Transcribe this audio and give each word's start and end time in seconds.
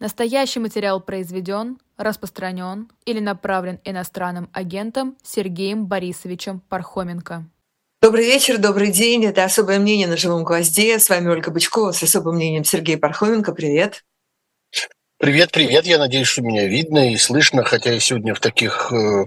Настоящий 0.00 0.60
материал 0.60 0.98
произведен, 1.02 1.76
распространен 1.98 2.88
или 3.04 3.20
направлен 3.20 3.80
иностранным 3.84 4.48
агентом 4.54 5.14
Сергеем 5.22 5.84
Борисовичем 5.84 6.60
Пархоменко. 6.70 7.44
Добрый 8.00 8.24
вечер, 8.24 8.56
добрый 8.56 8.90
день. 8.90 9.26
Это 9.26 9.44
«Особое 9.44 9.78
мнение» 9.78 10.06
на 10.08 10.16
«Живом 10.16 10.42
гвозде». 10.42 10.98
С 10.98 11.10
вами 11.10 11.28
Ольга 11.28 11.50
Бычкова 11.50 11.92
с 11.92 12.02
особым 12.02 12.36
мнением 12.36 12.64
Сергей 12.64 12.96
Пархоменко. 12.96 13.52
Привет. 13.52 14.02
Привет, 15.18 15.52
привет. 15.52 15.84
Я 15.84 15.98
надеюсь, 15.98 16.28
что 16.28 16.40
меня 16.40 16.66
видно 16.66 17.12
и 17.12 17.18
слышно, 17.18 17.62
хотя 17.62 17.92
я 17.92 18.00
сегодня 18.00 18.34
в 18.34 18.40
таких 18.40 18.90
э, 18.94 19.26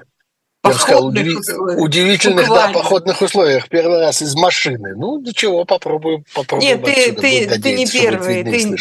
я 0.64 0.72
бы 0.72 0.80
сказал, 0.80 1.06
удиви... 1.06 1.36
удивительных 1.78 2.48
да, 2.48 2.70
походных 2.70 3.22
условиях. 3.22 3.70
Первый 3.70 4.00
раз 4.00 4.24
из 4.24 4.34
машины. 4.34 4.96
Ну, 4.96 5.22
ничего, 5.22 5.66
попробую. 5.66 6.26
попробую 6.34 6.68
Нет, 6.68 6.84
ты, 6.84 7.14
ты, 7.14 7.60
ты 7.60 7.74
не 7.74 7.86
первый. 7.86 8.44
Ты... 8.44 8.76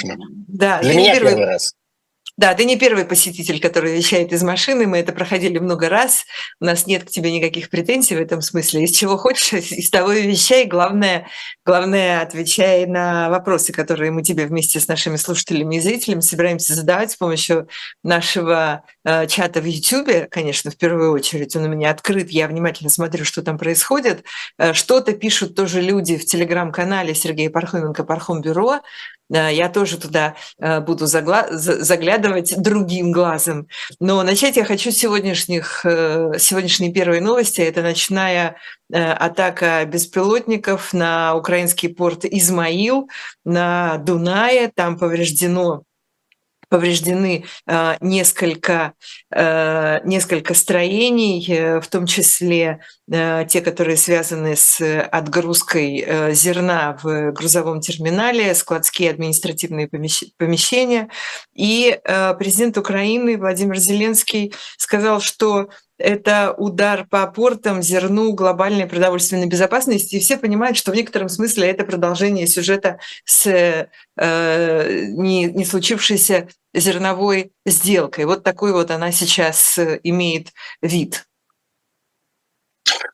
Да, 0.49 0.81
Для 0.81 0.93
ты 0.93 0.97
меня 0.97 1.13
первый. 1.13 1.31
первый 1.33 1.47
раз. 1.49 1.75
Да, 2.39 2.55
ты 2.55 2.65
не 2.65 2.79
первый 2.79 3.05
посетитель, 3.05 3.61
который 3.61 3.95
вещает 3.95 4.33
из 4.33 4.43
машины. 4.43 4.87
Мы 4.87 4.99
это 4.99 5.13
проходили 5.13 5.59
много 5.59 5.91
раз. 5.91 6.25
У 6.61 6.65
нас 6.65 6.87
нет 6.87 7.05
к 7.05 7.11
тебе 7.11 7.31
никаких 7.31 7.69
претензий 7.69 8.17
в 8.17 8.21
этом 8.21 8.41
смысле. 8.41 8.85
Из 8.85 8.91
чего 8.93 9.19
хочешь, 9.19 9.53
из 9.71 9.91
того 9.91 10.13
и 10.13 10.27
вещай. 10.27 10.65
Главное, 10.65 11.29
главное, 11.67 12.23
отвечай 12.23 12.87
на 12.87 13.29
вопросы, 13.29 13.73
которые 13.73 14.13
мы 14.13 14.23
тебе 14.23 14.47
вместе 14.47 14.81
с 14.81 14.89
нашими 14.89 15.17
слушателями 15.17 15.77
и 15.77 15.81
зрителями 15.81 16.21
собираемся 16.21 16.75
задавать 16.75 17.11
с 17.11 17.17
помощью 17.17 17.69
нашего 18.03 18.83
э, 19.05 19.27
чата 19.27 19.61
в 19.61 19.67
YouTube. 19.67 20.31
Конечно, 20.31 20.71
в 20.71 20.79
первую 20.79 21.13
очередь 21.13 21.55
он 21.55 21.65
у 21.65 21.69
меня 21.69 21.91
открыт. 21.91 22.31
Я 22.31 22.49
внимательно 22.49 22.89
смотрю, 22.89 23.27
что 23.27 23.43
там 23.43 23.59
происходит. 23.59 24.25
Э, 24.57 24.73
что-то 24.73 25.13
пишут 25.13 25.55
тоже 25.55 25.83
люди 25.83 26.17
в 26.17 26.25
телеграм-канале 26.25 27.15
Сергея 27.15 27.51
Пархоменко 27.51 28.05
«Пархом 28.05 28.41
Бюро». 28.41 28.81
Я 29.31 29.69
тоже 29.71 29.99
туда 29.99 30.35
э, 30.59 30.81
буду 30.81 31.07
заглядывать 31.07 32.55
другим 32.61 33.13
глазом. 33.13 33.67
Но 33.99 34.23
начать 34.23 34.57
я 34.57 34.65
хочу 34.65 34.91
с 34.91 34.97
сегодняшних, 34.97 35.87
э, 35.87 36.33
сегодняшней 36.39 36.93
первой 36.93 37.21
новости. 37.21 37.61
Это 37.61 37.83
ночная 37.83 38.57
э, 38.93 39.13
атака 39.13 39.85
беспилотников 39.87 40.93
на 40.93 41.35
украинский 41.35 41.89
порт 41.89 42.25
Измаил 42.25 43.09
на 43.45 43.97
Дунае. 43.99 44.71
Там 44.75 44.99
повреждено 44.99 45.85
повреждены 46.73 47.45
э, 47.67 47.97
несколько, 48.01 48.95
э, 49.31 50.01
несколько 50.05 50.55
строений, 50.55 51.45
э, 51.47 51.81
в 51.83 51.87
том 51.89 52.07
числе 52.07 52.81
те, 53.09 53.61
которые 53.61 53.99
связаны 53.99 54.57
с 54.57 54.81
отгрузкой 54.81 56.33
зерна 56.33 56.99
в 57.03 57.33
грузовом 57.33 57.83
терминале, 57.83 58.55
складские 58.55 59.11
административные 59.11 59.87
помещения. 60.39 61.11
И 61.53 62.01
президент 62.39 62.79
Украины 62.79 63.37
Владимир 63.37 63.77
Зеленский 63.77 64.55
сказал, 64.79 65.21
что 65.21 65.69
это 65.99 66.55
удар 66.57 67.07
по 67.09 67.27
портам, 67.27 67.83
зерну, 67.83 68.33
глобальной 68.33 68.87
продовольственной 68.87 69.47
безопасности. 69.47 70.17
И 70.17 70.21
все 70.21 70.37
понимают, 70.37 70.77
что 70.77 70.91
в 70.93 70.95
некотором 70.95 71.29
смысле 71.29 71.71
это 71.71 71.85
продолжение 71.85 72.47
сюжета 72.47 72.99
с 73.25 73.47
э, 73.47 73.87
не, 74.17 75.45
не 75.45 75.65
случившейся 75.65 76.49
зерновой 76.75 77.53
сделкой. 77.67 78.25
Вот 78.25 78.43
такой 78.43 78.73
вот 78.73 78.91
она 78.91 79.13
сейчас 79.13 79.79
э, 79.79 80.01
имеет 80.03 80.49
вид. 80.81 81.27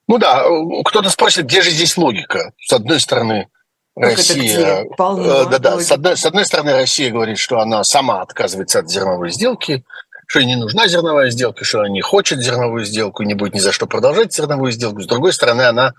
Ну 0.06 0.18
да, 0.18 0.44
кто-то 0.84 1.10
спросит, 1.10 1.44
где 1.44 1.60
же 1.60 1.70
здесь 1.70 1.96
логика? 1.96 2.52
С 2.58 2.72
одной 2.72 3.00
стороны, 3.00 3.48
Россия... 3.94 4.84
Э, 4.84 5.44
да, 5.50 5.58
да, 5.58 5.80
с 5.80 5.92
одной, 5.92 6.16
с 6.16 6.24
одной 6.24 6.46
стороны, 6.46 6.72
Россия 6.72 7.10
говорит, 7.10 7.38
что 7.38 7.60
она 7.60 7.84
сама 7.84 8.22
отказывается 8.22 8.78
от 8.78 8.88
зерновой 8.88 9.30
сделки, 9.30 9.84
что 10.28 10.40
ей 10.40 10.46
не 10.46 10.56
нужна 10.56 10.86
зерновая 10.88 11.30
сделка, 11.30 11.64
что 11.64 11.80
она 11.80 11.88
не 11.88 12.02
хочет 12.02 12.40
зерновую 12.40 12.84
сделку, 12.84 13.22
не 13.22 13.34
будет 13.34 13.54
ни 13.54 13.60
за 13.60 13.72
что 13.72 13.86
продолжать 13.86 14.32
зерновую 14.32 14.70
сделку. 14.72 15.00
С 15.00 15.06
другой 15.06 15.32
стороны, 15.32 15.62
она 15.62 15.94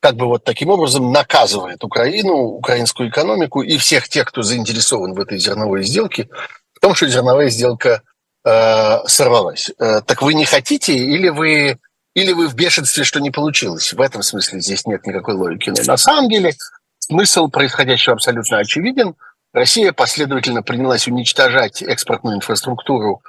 как 0.00 0.14
бы 0.14 0.26
вот 0.26 0.44
таким 0.44 0.70
образом 0.70 1.10
наказывает 1.12 1.82
Украину, 1.82 2.32
украинскую 2.32 3.08
экономику 3.08 3.60
и 3.60 3.76
всех 3.78 4.08
тех, 4.08 4.26
кто 4.26 4.42
заинтересован 4.42 5.14
в 5.14 5.20
этой 5.20 5.36
зерновой 5.38 5.82
сделке, 5.82 6.28
в 6.74 6.80
том, 6.80 6.94
что 6.94 7.08
зерновая 7.08 7.48
сделка 7.48 8.02
э, 8.44 8.98
сорвалась. 9.06 9.70
Э, 9.80 10.00
так 10.06 10.22
вы 10.22 10.34
не 10.34 10.44
хотите 10.44 10.94
или 10.94 11.28
вы, 11.28 11.78
или 12.14 12.32
вы 12.32 12.46
в 12.46 12.54
бешенстве, 12.54 13.02
что 13.02 13.20
не 13.20 13.32
получилось? 13.32 13.92
В 13.92 14.00
этом 14.00 14.22
смысле 14.22 14.60
здесь 14.60 14.86
нет 14.86 15.04
никакой 15.08 15.34
логики. 15.34 15.70
Но 15.70 15.82
на 15.84 15.96
самом 15.96 16.28
деле 16.28 16.54
смысл 17.00 17.48
происходящего 17.48 18.14
абсолютно 18.14 18.58
очевиден. 18.58 19.16
Россия 19.52 19.92
последовательно 19.92 20.62
принялась 20.62 21.08
уничтожать 21.08 21.82
экспортную 21.82 22.36
инфраструктуру 22.36 23.22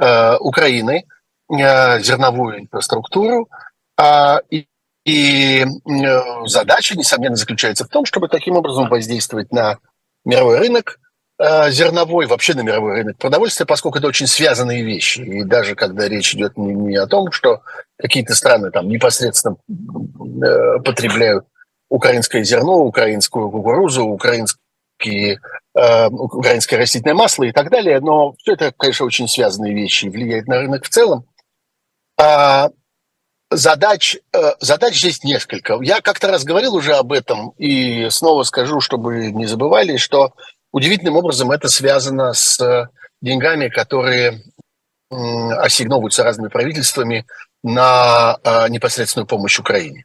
Э, 0.00 0.36
Украины, 0.38 1.06
э, 1.50 2.00
зерновую 2.00 2.60
инфраструктуру. 2.60 3.48
А, 3.96 4.40
и, 4.48 4.66
и 5.04 5.64
э, 5.64 6.20
задача, 6.46 6.96
несомненно, 6.96 7.34
заключается 7.34 7.84
в 7.84 7.88
том, 7.88 8.04
чтобы 8.04 8.28
таким 8.28 8.54
образом 8.54 8.88
воздействовать 8.88 9.50
на 9.52 9.78
мировой 10.24 10.58
рынок, 10.58 11.00
зерновой, 11.40 12.26
вообще 12.26 12.54
на 12.54 12.62
мировой 12.62 12.94
рынок 12.94 13.16
продовольствия, 13.16 13.64
поскольку 13.64 13.98
это 13.98 14.08
очень 14.08 14.26
связанные 14.26 14.82
вещи. 14.82 15.20
И 15.20 15.44
даже 15.44 15.76
когда 15.76 16.08
речь 16.08 16.34
идет 16.34 16.56
не, 16.56 16.74
не 16.74 16.96
о 16.96 17.06
том, 17.06 17.30
что 17.30 17.62
какие-то 17.96 18.34
страны 18.34 18.72
там 18.72 18.88
непосредственно 18.88 19.56
потребляют 20.84 21.44
украинское 21.88 22.42
зерно, 22.42 22.78
украинскую 22.78 23.52
кукурузу, 23.52 24.04
украинские 24.04 25.40
украинское 25.74 26.78
растительное 26.78 27.14
масло 27.14 27.44
и 27.44 27.52
так 27.52 27.70
далее. 27.70 28.00
Но 28.00 28.32
все 28.38 28.52
это, 28.52 28.72
конечно, 28.72 29.06
очень 29.06 29.28
связанные 29.28 29.74
вещи 29.74 30.06
и 30.06 30.10
влияет 30.10 30.46
на 30.46 30.60
рынок 30.60 30.84
в 30.84 30.88
целом. 30.88 31.26
А, 32.20 32.70
задач, 33.50 34.16
э, 34.32 34.52
задач 34.60 34.98
здесь 34.98 35.22
несколько. 35.22 35.78
Я 35.80 36.00
как-то 36.00 36.28
раз 36.28 36.44
говорил 36.44 36.74
уже 36.74 36.94
об 36.94 37.12
этом 37.12 37.50
и 37.58 38.08
снова 38.10 38.42
скажу, 38.42 38.80
чтобы 38.80 39.30
не 39.30 39.46
забывали, 39.46 39.96
что 39.96 40.32
удивительным 40.72 41.16
образом 41.16 41.50
это 41.50 41.68
связано 41.68 42.32
с 42.32 42.90
деньгами, 43.20 43.68
которые 43.68 44.42
ассигновываются 45.10 46.22
разными 46.22 46.48
правительствами 46.48 47.24
на 47.62 48.38
э, 48.42 48.68
непосредственную 48.68 49.26
помощь 49.26 49.58
Украине. 49.58 50.04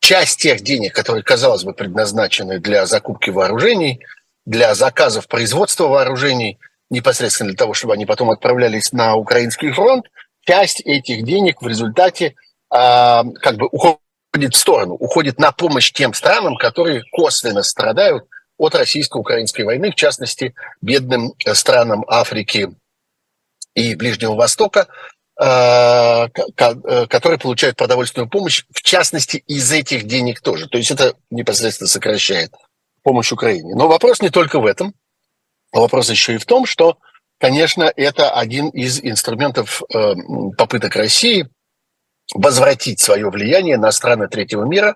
Часть 0.00 0.40
тех 0.40 0.62
денег, 0.62 0.94
которые, 0.94 1.22
казалось 1.22 1.64
бы, 1.64 1.74
предназначены 1.74 2.58
для 2.58 2.86
закупки 2.86 3.30
вооружений– 3.30 4.04
для 4.44 4.74
заказов 4.74 5.28
производства 5.28 5.88
вооружений, 5.88 6.58
непосредственно 6.90 7.50
для 7.50 7.56
того, 7.56 7.74
чтобы 7.74 7.94
они 7.94 8.06
потом 8.06 8.30
отправлялись 8.30 8.92
на 8.92 9.16
украинский 9.16 9.72
фронт, 9.72 10.06
часть 10.46 10.80
этих 10.80 11.24
денег 11.24 11.62
в 11.62 11.66
результате 11.66 12.26
э, 12.26 12.34
как 12.70 13.56
бы 13.56 13.68
уходит 13.70 14.54
в 14.54 14.56
сторону, 14.56 14.94
уходит 14.94 15.38
на 15.38 15.52
помощь 15.52 15.92
тем 15.92 16.14
странам, 16.14 16.56
которые 16.56 17.02
косвенно 17.12 17.62
страдают 17.62 18.24
от 18.58 18.74
российско-украинской 18.74 19.62
войны, 19.62 19.90
в 19.90 19.94
частности, 19.94 20.54
бедным 20.80 21.34
странам 21.54 22.04
Африки 22.08 22.70
и 23.74 23.94
Ближнего 23.94 24.34
Востока, 24.34 24.86
а, 25.38 26.28
которые 26.28 27.38
получают 27.38 27.76
продовольственную 27.76 28.28
помощь, 28.28 28.64
в 28.72 28.82
частности, 28.82 29.42
из 29.48 29.72
этих 29.72 30.04
денег 30.04 30.40
тоже. 30.40 30.68
То 30.68 30.78
есть 30.78 30.90
это 30.90 31.14
непосредственно 31.30 31.88
сокращает 31.88 32.52
помощь 33.02 33.32
Украине. 33.32 33.74
Но 33.74 33.88
вопрос 33.88 34.20
не 34.22 34.30
только 34.30 34.60
в 34.60 34.66
этом. 34.66 34.94
Вопрос 35.72 36.10
еще 36.10 36.34
и 36.34 36.38
в 36.38 36.46
том, 36.46 36.66
что, 36.66 36.98
конечно, 37.38 37.90
это 37.96 38.30
один 38.30 38.68
из 38.68 39.00
инструментов 39.02 39.82
э, 39.92 40.14
попыток 40.56 40.96
России 40.96 41.48
возвратить 42.34 43.00
свое 43.00 43.30
влияние 43.30 43.78
на 43.78 43.90
страны 43.90 44.28
третьего 44.28 44.64
мира. 44.64 44.94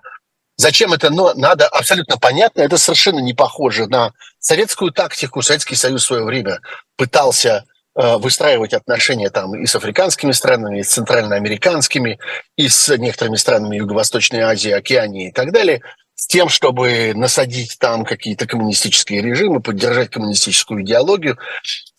Зачем 0.55 0.93
это 0.93 1.09
но 1.11 1.33
надо, 1.33 1.67
абсолютно 1.67 2.17
понятно. 2.17 2.61
Это 2.61 2.77
совершенно 2.77 3.19
не 3.19 3.33
похоже 3.33 3.87
на 3.87 4.13
советскую 4.39 4.91
тактику. 4.91 5.41
Советский 5.41 5.75
Союз 5.75 6.03
в 6.03 6.07
свое 6.07 6.23
время 6.23 6.61
пытался 6.95 7.65
э, 7.95 8.17
выстраивать 8.17 8.73
отношения 8.73 9.29
там 9.29 9.55
и 9.55 9.65
с 9.65 9.75
африканскими 9.75 10.31
странами, 10.31 10.79
и 10.79 10.83
с 10.83 10.89
центральноамериканскими, 10.89 12.19
и 12.55 12.69
с 12.69 12.95
некоторыми 12.97 13.35
странами 13.35 13.77
Юго-Восточной 13.77 14.41
Азии, 14.41 14.71
Океании 14.71 15.29
и 15.29 15.31
так 15.31 15.51
далее– 15.51 15.81
с 16.17 16.25
тем, 16.25 16.49
чтобы 16.49 17.13
насадить 17.15 17.77
там 17.79 18.03
какие-то 18.03 18.47
коммунистические 18.47 19.21
режимы, 19.21 19.61
поддержать 19.61 20.09
коммунистическую 20.09 20.81
идеологию, 20.81 21.37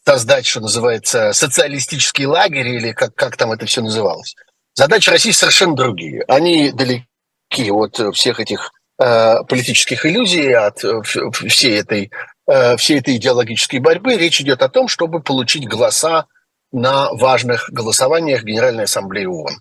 создать, 0.04 0.44
что 0.44 0.60
называется, 0.60 1.32
социалистический 1.32 2.26
лагерь 2.26 2.66
или 2.68 2.92
как, 2.92 3.14
как 3.14 3.36
там 3.36 3.52
это 3.52 3.64
все 3.66 3.80
называлось. 3.80 4.34
Задачи 4.74 5.08
России 5.08 5.30
совершенно 5.30 5.76
другие. 5.76 6.24
Они 6.26 6.72
далеки 6.72 7.70
от 7.70 8.14
всех 8.14 8.40
этих 8.40 8.72
э, 8.98 9.36
политических 9.48 10.04
иллюзий, 10.04 10.52
от 10.52 10.84
э, 10.84 11.00
всей 11.48 11.78
этой, 11.78 12.10
э, 12.48 12.76
всей 12.76 12.98
этой 12.98 13.16
идеологической 13.16 13.78
борьбы. 13.78 14.16
Речь 14.16 14.40
идет 14.40 14.62
о 14.62 14.68
том, 14.68 14.88
чтобы 14.88 15.20
получить 15.20 15.68
голоса 15.68 16.26
на 16.72 17.12
важных 17.12 17.70
голосованиях 17.70 18.42
Генеральной 18.42 18.84
Ассамблеи 18.84 19.26
ООН. 19.26 19.60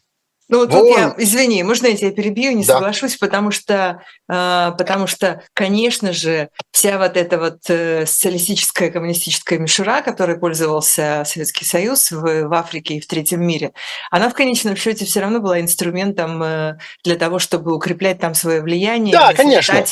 Ну 0.50 0.60
вот, 0.60 0.72
вот 0.72 0.88
я, 0.88 1.14
извини, 1.18 1.62
можно 1.64 1.88
я 1.88 1.98
тебя 1.98 2.12
перебью, 2.12 2.54
не 2.54 2.64
да. 2.64 2.76
соглашусь, 2.76 3.18
потому 3.18 3.52
что, 3.52 4.02
э, 4.30 4.72
потому 4.78 5.06
что, 5.06 5.44
конечно 5.54 6.14
же, 6.14 6.50
вся 6.72 6.98
вот 6.98 7.18
эта 7.18 7.38
вот 7.38 7.70
э, 7.70 8.06
социалистическая 8.06 8.90
коммунистическая 8.90 9.60
мишура, 9.60 10.02
которой 10.02 10.40
пользовался 10.40 11.24
Советский 11.26 11.66
Союз 11.66 12.12
в, 12.12 12.48
в 12.48 12.54
Африке 12.54 12.96
и 12.96 13.02
в 13.02 13.08
третьем 13.08 13.46
мире, 13.46 13.74
она 14.10 14.30
в 14.30 14.34
конечном 14.34 14.78
счете 14.78 15.04
все 15.04 15.20
равно 15.20 15.40
была 15.40 15.60
инструментом 15.60 16.42
э, 16.42 16.78
для 17.04 17.16
того, 17.16 17.40
чтобы 17.40 17.76
укреплять 17.76 18.20
там 18.20 18.34
свое 18.34 18.62
влияние. 18.62 19.14
Да, 19.14 19.34
конечно 19.34 19.84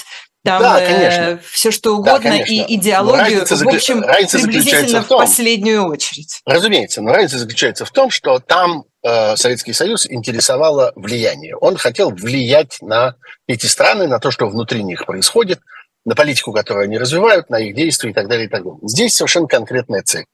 там 0.46 0.62
да, 0.62 0.80
конечно. 0.80 1.22
Э, 1.22 1.38
все 1.52 1.72
что 1.72 1.98
угодно 1.98 2.30
да, 2.30 2.38
и 2.38 2.76
идеологию, 2.76 3.40
разница 3.40 3.56
в 3.66 3.68
общем, 3.68 4.02
разница 4.02 4.40
приблизительно 4.40 5.02
в, 5.02 5.08
том, 5.08 5.18
в 5.18 5.22
последнюю 5.22 5.88
очередь. 5.88 6.40
Разумеется, 6.46 7.02
но 7.02 7.12
разница 7.12 7.40
заключается 7.40 7.84
в 7.84 7.90
том, 7.90 8.12
что 8.12 8.38
там 8.38 8.84
э, 9.04 9.36
Советский 9.36 9.74
Союз 9.74 10.06
интересовало 10.08 10.94
влияние. 10.96 11.56
Он 11.58 11.78
хотел 11.78 12.12
влиять 12.12 12.78
на 12.82 13.16
эти 13.48 13.66
страны, 13.66 14.08
на 14.08 14.20
то, 14.20 14.30
что 14.30 14.48
внутри 14.48 14.84
них 14.84 15.08
происходит, 15.08 15.62
на 16.06 16.14
политику, 16.14 16.54
которую 16.54 16.84
они 16.84 17.00
развивают, 17.00 17.50
на 17.50 17.60
их 17.60 17.76
действия 17.76 18.12
и 18.12 18.14
так 18.14 18.28
далее, 18.28 18.46
и 18.46 18.50
так 18.50 18.64
далее. 18.64 18.80
Здесь 18.84 19.16
совершенно 19.16 19.48
конкретная 19.48 20.04
цель. 20.04 20.26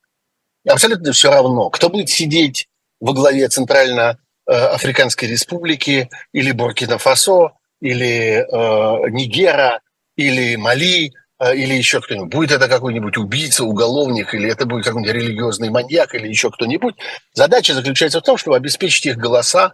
Абсолютно 0.67 1.13
все 1.13 1.31
равно, 1.31 1.69
кто 1.69 1.89
будет 1.89 2.09
сидеть 2.09 2.67
во 2.99 3.13
главе 3.13 3.47
Центрально-Африканской 3.47 5.29
э, 5.29 5.31
Республики 5.31 6.09
или 6.33 6.51
Буркина-Фасо, 6.51 7.51
или 7.79 8.45
э, 8.45 9.09
Нигера, 9.09 9.79
или 10.27 10.55
Мали, 10.55 11.13
э, 11.39 11.55
или 11.55 11.73
еще 11.73 12.01
кто-нибудь. 12.01 12.31
Будет 12.31 12.51
это 12.51 12.67
какой-нибудь 12.67 13.17
убийца, 13.17 13.63
уголовник, 13.63 14.33
или 14.33 14.49
это 14.49 14.65
будет 14.65 14.85
какой-нибудь 14.85 15.13
религиозный 15.13 15.69
маньяк, 15.69 16.13
или 16.15 16.27
еще 16.27 16.51
кто-нибудь. 16.51 16.95
Задача 17.33 17.73
заключается 17.73 18.19
в 18.19 18.23
том, 18.23 18.37
чтобы 18.37 18.57
обеспечить 18.57 19.05
их 19.05 19.17
голоса 19.17 19.73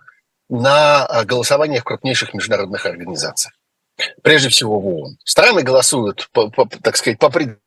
на 0.49 1.07
голосование 1.25 1.81
в 1.81 1.83
крупнейших 1.83 2.33
международных 2.33 2.85
организациях. 2.85 3.53
Прежде 4.21 4.49
всего 4.49 4.79
в 4.79 4.87
ООН. 4.87 5.17
Страны 5.23 5.63
голосуют, 5.63 6.29
по, 6.31 6.49
по, 6.49 6.69
так 6.81 6.97
сказать, 6.97 7.19
по 7.19 7.29
принципу 7.29 7.59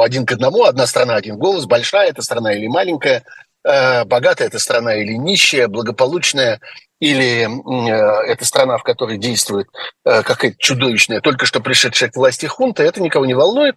один 0.00 0.24
к 0.26 0.32
одному, 0.32 0.64
одна 0.64 0.86
страна, 0.86 1.14
один 1.14 1.36
голос, 1.36 1.66
большая 1.66 2.08
эта 2.10 2.22
страна 2.22 2.54
или 2.54 2.66
маленькая, 2.66 3.24
богатая 3.64 4.48
эта 4.48 4.58
страна 4.58 4.94
или 4.94 5.14
нищая, 5.14 5.68
благополучная 5.68 6.60
или 7.00 7.46
э, 7.46 8.30
это 8.30 8.44
страна, 8.44 8.78
в 8.78 8.82
которой 8.82 9.18
действует 9.18 9.68
э, 10.04 10.22
какая-то 10.22 10.56
чудовищная, 10.58 11.20
только 11.20 11.46
что 11.46 11.60
пришедшая 11.60 12.10
к 12.10 12.16
власти 12.16 12.46
хунта, 12.46 12.82
это 12.82 13.02
никого 13.02 13.26
не 13.26 13.34
волнует. 13.34 13.76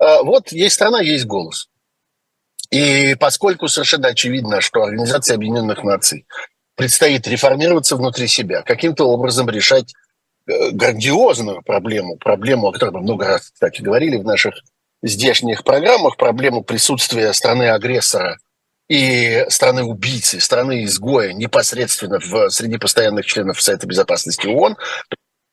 Э, 0.00 0.22
вот 0.22 0.52
есть 0.52 0.76
страна, 0.76 1.00
есть 1.00 1.26
голос. 1.26 1.68
И 2.70 3.16
поскольку 3.18 3.68
совершенно 3.68 4.08
очевидно, 4.08 4.60
что 4.60 4.82
Организация 4.82 5.34
Объединенных 5.34 5.82
Наций 5.82 6.26
предстоит 6.76 7.26
реформироваться 7.26 7.96
внутри 7.96 8.28
себя, 8.28 8.62
каким-то 8.62 9.08
образом 9.08 9.48
решать 9.48 9.94
э, 10.46 10.70
грандиозную 10.70 11.62
проблему, 11.62 12.16
проблему, 12.16 12.68
о 12.68 12.72
которой 12.72 12.90
мы 12.90 13.00
много 13.00 13.26
раз, 13.26 13.50
кстати, 13.50 13.80
говорили 13.80 14.16
в 14.16 14.24
наших 14.24 14.54
здешних 15.02 15.64
программах, 15.64 16.16
проблему 16.16 16.62
присутствия 16.62 17.32
страны-агрессора– 17.32 18.38
и 18.88 19.44
страны-убийцы, 19.48 20.40
страны-изгоя 20.40 21.32
непосредственно 21.32 22.18
в, 22.20 22.48
среди 22.50 22.78
постоянных 22.78 23.26
членов 23.26 23.60
Совета 23.60 23.86
Безопасности 23.86 24.46
ООН 24.46 24.76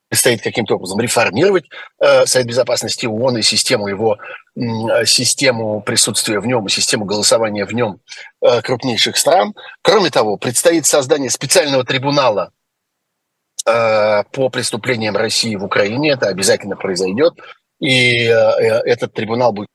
предстоит 0.09 0.41
каким-то 0.41 0.75
образом 0.75 0.99
реформировать 1.01 1.65
э, 1.99 2.25
Совет 2.25 2.47
Безопасности 2.47 3.05
ООН 3.05 3.37
и 3.37 3.41
систему 3.41 3.87
его, 3.87 4.17
э, 4.55 5.05
систему 5.05 5.81
присутствия 5.81 6.39
в 6.39 6.45
нем 6.45 6.65
и 6.65 6.69
систему 6.69 7.05
голосования 7.05 7.65
в 7.65 7.73
нем 7.73 7.99
э, 8.41 8.61
крупнейших 8.61 9.17
стран. 9.17 9.53
Кроме 9.81 10.11
того, 10.11 10.37
предстоит 10.37 10.85
создание 10.85 11.29
специального 11.29 11.83
трибунала 11.83 12.51
э, 13.67 14.23
по 14.31 14.49
преступлениям 14.49 15.17
России 15.17 15.55
в 15.55 15.65
Украине. 15.65 16.11
Это 16.11 16.27
обязательно 16.27 16.77
произойдет. 16.77 17.33
И 17.79 18.27
э, 18.27 18.31
э 18.31 18.81
этот 18.85 19.13
трибунал 19.13 19.51
будет 19.51 19.67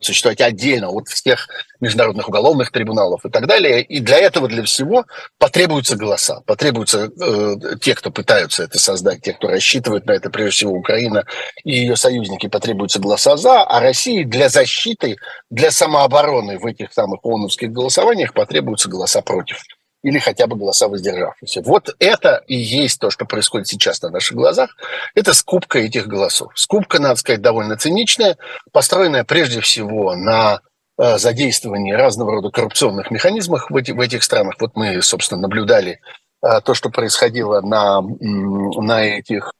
существовать 0.00 0.40
отдельно 0.40 0.90
от 0.90 1.08
всех 1.08 1.48
международных 1.80 2.28
уголовных 2.28 2.70
трибуналов 2.70 3.24
и 3.24 3.30
так 3.30 3.46
далее. 3.46 3.82
И 3.82 4.00
для 4.00 4.18
этого, 4.18 4.48
для 4.48 4.62
всего 4.64 5.04
потребуются 5.38 5.96
голоса, 5.96 6.40
потребуются 6.46 7.10
э, 7.20 7.56
те, 7.80 7.94
кто 7.94 8.10
пытаются 8.10 8.64
это 8.64 8.78
создать, 8.78 9.22
те, 9.22 9.32
кто 9.32 9.48
рассчитывает 9.48 10.06
на 10.06 10.12
это, 10.12 10.30
прежде 10.30 10.52
всего 10.52 10.72
Украина 10.72 11.24
и 11.64 11.72
ее 11.76 11.96
союзники, 11.96 12.48
потребуются 12.48 12.98
голоса 12.98 13.36
за, 13.36 13.62
а 13.62 13.80
России 13.80 14.24
для 14.24 14.48
защиты, 14.48 15.16
для 15.50 15.70
самообороны 15.70 16.58
в 16.58 16.66
этих 16.66 16.92
самых 16.92 17.24
ООНовских 17.24 17.70
голосованиях 17.72 18.32
потребуются 18.34 18.88
голоса 18.88 19.22
против 19.22 19.58
или 20.06 20.20
хотя 20.20 20.46
бы 20.46 20.54
голоса 20.54 20.86
воздержавшихся. 20.86 21.62
Вот 21.62 21.96
это 21.98 22.44
и 22.46 22.54
есть 22.54 23.00
то, 23.00 23.10
что 23.10 23.24
происходит 23.24 23.66
сейчас 23.66 24.00
на 24.02 24.10
наших 24.10 24.36
глазах. 24.36 24.70
Это 25.16 25.34
скупка 25.34 25.80
этих 25.80 26.06
голосов. 26.06 26.52
Скупка, 26.54 27.00
надо 27.00 27.16
сказать, 27.16 27.42
довольно 27.42 27.76
циничная, 27.76 28.36
построенная 28.70 29.24
прежде 29.24 29.60
всего 29.60 30.14
на 30.14 30.60
э, 30.96 31.18
задействовании 31.18 31.90
разного 31.90 32.34
рода 32.34 32.50
коррупционных 32.50 33.10
механизмов 33.10 33.68
в, 33.68 33.74
эти, 33.74 33.90
в 33.90 33.98
этих 33.98 34.22
странах. 34.22 34.54
Вот 34.60 34.76
мы, 34.76 35.02
собственно, 35.02 35.40
наблюдали 35.40 35.98
э, 36.40 36.60
то, 36.64 36.74
что 36.74 36.88
происходило 36.88 37.60
на, 37.60 38.00
на 38.00 39.02
этих 39.02 39.52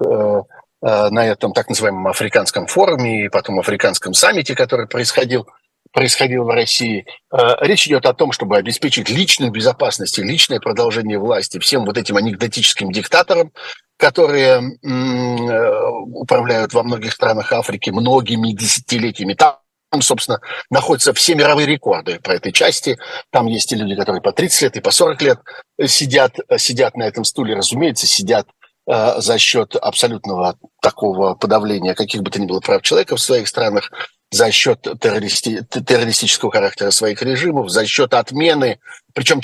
э, 0.00 0.42
на 0.80 1.26
этом 1.26 1.52
так 1.54 1.68
называемом 1.68 2.06
африканском 2.06 2.68
форуме 2.68 3.24
и 3.24 3.28
потом 3.28 3.58
африканском 3.58 4.14
саммите, 4.14 4.54
который 4.54 4.86
происходил 4.86 5.48
происходило 5.92 6.44
в 6.44 6.48
России. 6.48 7.06
Э, 7.32 7.54
речь 7.60 7.86
идет 7.86 8.06
о 8.06 8.14
том, 8.14 8.32
чтобы 8.32 8.56
обеспечить 8.56 9.08
личную 9.08 9.50
безопасность 9.50 10.18
и 10.18 10.22
личное 10.22 10.60
продолжение 10.60 11.18
власти 11.18 11.58
всем 11.58 11.84
вот 11.84 11.96
этим 11.98 12.16
анекдотическим 12.16 12.92
диктаторам, 12.92 13.52
которые 13.96 14.60
э, 14.60 15.80
управляют 16.14 16.72
во 16.72 16.82
многих 16.82 17.12
странах 17.12 17.52
Африки 17.52 17.90
многими 17.90 18.52
десятилетиями. 18.52 19.34
Там 19.34 19.56
собственно, 20.00 20.40
находятся 20.70 21.14
все 21.14 21.34
мировые 21.34 21.66
рекорды 21.66 22.20
по 22.22 22.30
этой 22.30 22.52
части. 22.52 22.98
Там 23.30 23.46
есть 23.46 23.72
и 23.72 23.76
люди, 23.76 23.96
которые 23.96 24.20
по 24.20 24.32
30 24.32 24.62
лет 24.62 24.76
и 24.76 24.80
по 24.80 24.90
40 24.90 25.22
лет 25.22 25.38
сидят, 25.86 26.36
сидят 26.58 26.96
на 26.96 27.04
этом 27.04 27.24
стуле, 27.24 27.54
разумеется, 27.54 28.06
сидят 28.06 28.46
э, 28.86 29.20
за 29.20 29.38
счет 29.38 29.76
абсолютного 29.76 30.58
такого 30.82 31.34
подавления 31.34 31.94
каких 31.94 32.22
бы 32.22 32.30
то 32.30 32.40
ни 32.40 32.46
было 32.46 32.60
прав 32.60 32.82
человека 32.82 33.16
в 33.16 33.20
своих 33.20 33.48
странах 33.48 33.90
за 34.30 34.50
счет 34.50 34.86
террористи- 34.86 35.62
террористического 35.84 36.52
характера 36.52 36.90
своих 36.90 37.22
режимов, 37.22 37.70
за 37.70 37.86
счет 37.86 38.14
отмены, 38.14 38.78
причем 39.14 39.40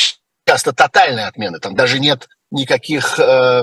часто 0.47 0.73
тотальной 0.73 1.25
отмены, 1.25 1.59
там 1.59 1.75
даже 1.75 1.99
нет 1.99 2.29
никаких 2.51 3.19
э, 3.19 3.63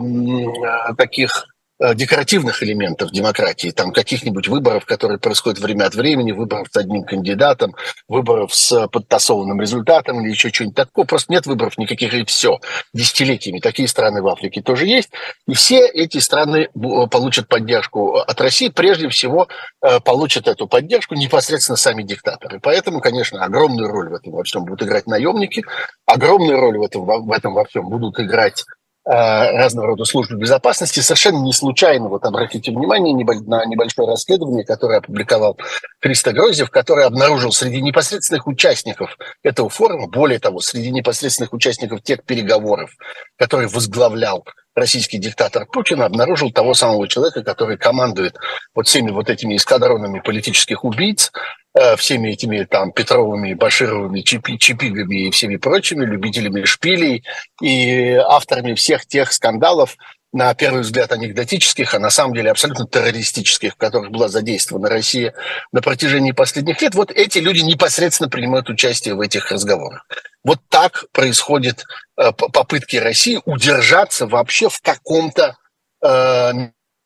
таких 0.97 1.45
декоративных 1.95 2.61
элементов 2.63 3.11
демократии, 3.11 3.69
там 3.69 3.91
каких-нибудь 3.91 4.47
выборов, 4.47 4.85
которые 4.85 5.17
происходят 5.19 5.59
время 5.59 5.85
от 5.85 5.95
времени, 5.95 6.31
выборов 6.31 6.67
с 6.71 6.77
одним 6.77 7.03
кандидатом, 7.03 7.75
выборов 8.07 8.53
с 8.53 8.87
подтасованным 8.87 9.59
результатом 9.59 10.21
или 10.21 10.29
еще 10.29 10.49
что-нибудь 10.49 10.75
такое. 10.75 11.05
Просто 11.05 11.31
нет 11.31 11.45
выборов 11.45 11.77
никаких 11.77 12.13
и 12.13 12.25
все. 12.25 12.59
Десятилетиями. 12.93 13.59
Такие 13.59 13.87
страны 13.87 14.21
в 14.21 14.27
Африке 14.27 14.61
тоже 14.61 14.85
есть. 14.85 15.09
И 15.47 15.53
все 15.53 15.87
эти 15.87 16.19
страны 16.19 16.69
получат 17.09 17.47
поддержку 17.47 18.17
от 18.17 18.39
России. 18.41 18.69
Прежде 18.69 19.09
всего 19.09 19.47
э, 19.81 19.99
получат 19.99 20.47
эту 20.47 20.67
поддержку 20.67 21.15
непосредственно 21.15 21.77
сами 21.77 22.03
диктаторы. 22.03 22.59
Поэтому, 22.61 23.01
конечно, 23.01 23.43
огромную 23.43 23.89
роль 23.89 24.09
в 24.09 24.13
этом 24.13 24.33
во 24.33 24.43
всем 24.43 24.65
будут 24.65 24.83
играть 24.83 25.07
наемники, 25.07 25.63
огромную 26.05 26.59
роль 26.59 26.77
в 26.77 26.83
этом, 26.83 27.05
в 27.05 27.31
этом 27.31 27.53
во 27.53 27.65
всем 27.65 27.89
будут 27.89 28.19
играть 28.19 28.63
Э, 28.63 28.80
разного 29.03 29.87
рода 29.87 30.05
службы 30.05 30.37
безопасности. 30.37 30.99
Совершенно 30.99 31.43
не 31.43 31.53
случайно, 31.53 32.07
вот 32.07 32.23
обратите 32.23 32.71
внимание 32.71 33.15
на 33.47 33.65
небольшое 33.65 34.07
расследование, 34.07 34.63
которое 34.63 34.99
опубликовал 34.99 35.57
Христо 35.99 36.33
Грозев, 36.33 36.69
который 36.69 37.05
обнаружил 37.05 37.51
среди 37.51 37.81
непосредственных 37.81 38.45
участников 38.47 39.17
этого 39.43 39.69
форума, 39.69 40.07
более 40.07 40.39
того, 40.39 40.59
среди 40.59 40.91
непосредственных 40.91 41.53
участников 41.53 42.03
тех 42.03 42.23
переговоров, 42.23 42.91
которые 43.37 43.69
возглавлял 43.69 44.45
российский 44.75 45.17
диктатор 45.17 45.65
Путин, 45.65 46.01
обнаружил 46.01 46.51
того 46.51 46.73
самого 46.73 47.07
человека, 47.07 47.43
который 47.43 47.77
командует 47.77 48.35
вот 48.73 48.87
всеми 48.87 49.11
вот 49.11 49.29
этими 49.29 49.55
эскадронами 49.55 50.19
политических 50.19 50.83
убийц, 50.83 51.31
Э, 51.73 51.95
всеми 51.95 52.31
этими 52.31 52.65
там 52.65 52.91
Петровыми, 52.91 53.53
Башировыми, 53.53 54.21
Чипи, 54.21 54.57
Чипигами 54.57 55.27
и 55.27 55.31
всеми 55.31 55.55
прочими 55.55 56.03
любителями 56.03 56.65
шпилей 56.65 57.23
и 57.61 58.11
авторами 58.15 58.73
всех 58.73 59.05
тех 59.05 59.31
скандалов, 59.31 59.95
на 60.33 60.53
первый 60.53 60.81
взгляд 60.81 61.11
анекдотических, 61.11 61.93
а 61.93 61.99
на 61.99 62.09
самом 62.09 62.33
деле 62.33 62.51
абсолютно 62.51 62.87
террористических, 62.87 63.73
в 63.73 63.77
которых 63.77 64.11
была 64.11 64.29
задействована 64.29 64.89
Россия 64.89 65.33
на 65.71 65.81
протяжении 65.81 66.31
последних 66.31 66.81
лет, 66.81 66.95
вот 66.95 67.11
эти 67.11 67.39
люди 67.39 67.59
непосредственно 67.59 68.29
принимают 68.29 68.69
участие 68.69 69.15
в 69.15 69.21
этих 69.21 69.51
разговорах. 69.51 70.05
Вот 70.43 70.59
так 70.69 71.05
происходят 71.11 71.83
э, 72.17 72.31
попытки 72.31 72.95
России 72.95 73.39
удержаться 73.45 74.25
вообще 74.25 74.69
в 74.69 74.79
каком-то 74.81 75.57
э, 76.03 76.51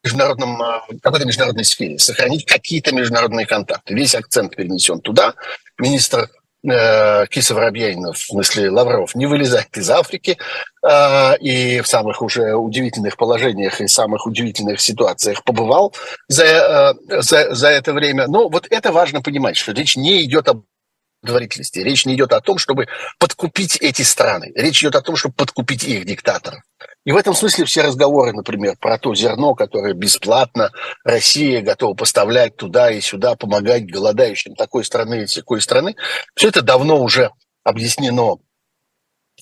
международном, 0.03 0.61
э, 0.61 0.79
какой-то 1.01 1.25
международной 1.25 1.65
сфере, 1.65 1.97
сохранить 1.97 2.45
какие-то 2.45 2.93
международные 2.93 3.47
контакты. 3.47 3.95
Весь 3.95 4.13
акцент 4.13 4.55
перенесен 4.55 5.01
туда. 5.01 5.33
Министр 5.79 6.29
э, 6.65 7.27
Киса 7.27 7.55
Воробьянинов, 7.55 8.17
в 8.17 8.27
смысле 8.27 8.69
Лавров, 8.69 9.15
не 9.15 9.25
вылезает 9.25 9.75
из 9.77 9.89
Африки 9.89 10.37
э, 10.83 11.37
и 11.39 11.81
в 11.81 11.87
самых 11.87 12.21
уже 12.21 12.53
удивительных 12.55 13.17
положениях 13.17 13.81
и 13.81 13.87
самых 13.87 14.25
удивительных 14.27 14.81
ситуациях 14.81 15.43
побывал 15.43 15.93
за, 16.27 16.43
э, 16.43 17.21
за, 17.21 17.53
за 17.53 17.67
это 17.69 17.93
время. 17.93 18.27
Но 18.27 18.49
вот 18.49 18.67
это 18.69 18.91
важно 18.91 19.21
понимать, 19.21 19.57
что 19.57 19.71
речь 19.71 19.95
не 19.95 20.23
идет 20.23 20.47
об 20.47 20.63
благотворительности. 21.25 21.79
Речь 21.79 22.05
не 22.05 22.15
идет 22.15 22.31
о 22.31 22.41
том, 22.41 22.57
чтобы 22.57 22.87
подкупить 23.19 23.77
эти 23.81 24.03
страны. 24.03 24.51
Речь 24.55 24.81
идет 24.81 24.95
о 24.95 25.01
том, 25.01 25.15
чтобы 25.15 25.35
подкупить 25.35 25.83
их 25.83 26.05
диктаторов. 26.05 26.61
И 27.03 27.11
в 27.11 27.17
этом 27.17 27.33
смысле 27.33 27.65
все 27.65 27.81
разговоры, 27.81 28.33
например, 28.33 28.75
про 28.79 28.97
то 28.97 29.13
зерно, 29.13 29.53
которое 29.55 29.93
бесплатно 29.93 30.71
Россия 31.03 31.61
готова 31.61 31.95
поставлять 31.95 32.55
туда 32.55 32.91
и 32.91 33.01
сюда, 33.01 33.35
помогать 33.35 33.89
голодающим 33.89 34.55
такой 34.55 34.83
страны 34.85 35.23
и 35.23 35.27
такой 35.27 35.61
страны, 35.61 35.95
все 36.35 36.49
это 36.49 36.61
давно 36.61 37.01
уже 37.01 37.31
объяснено 37.63 38.37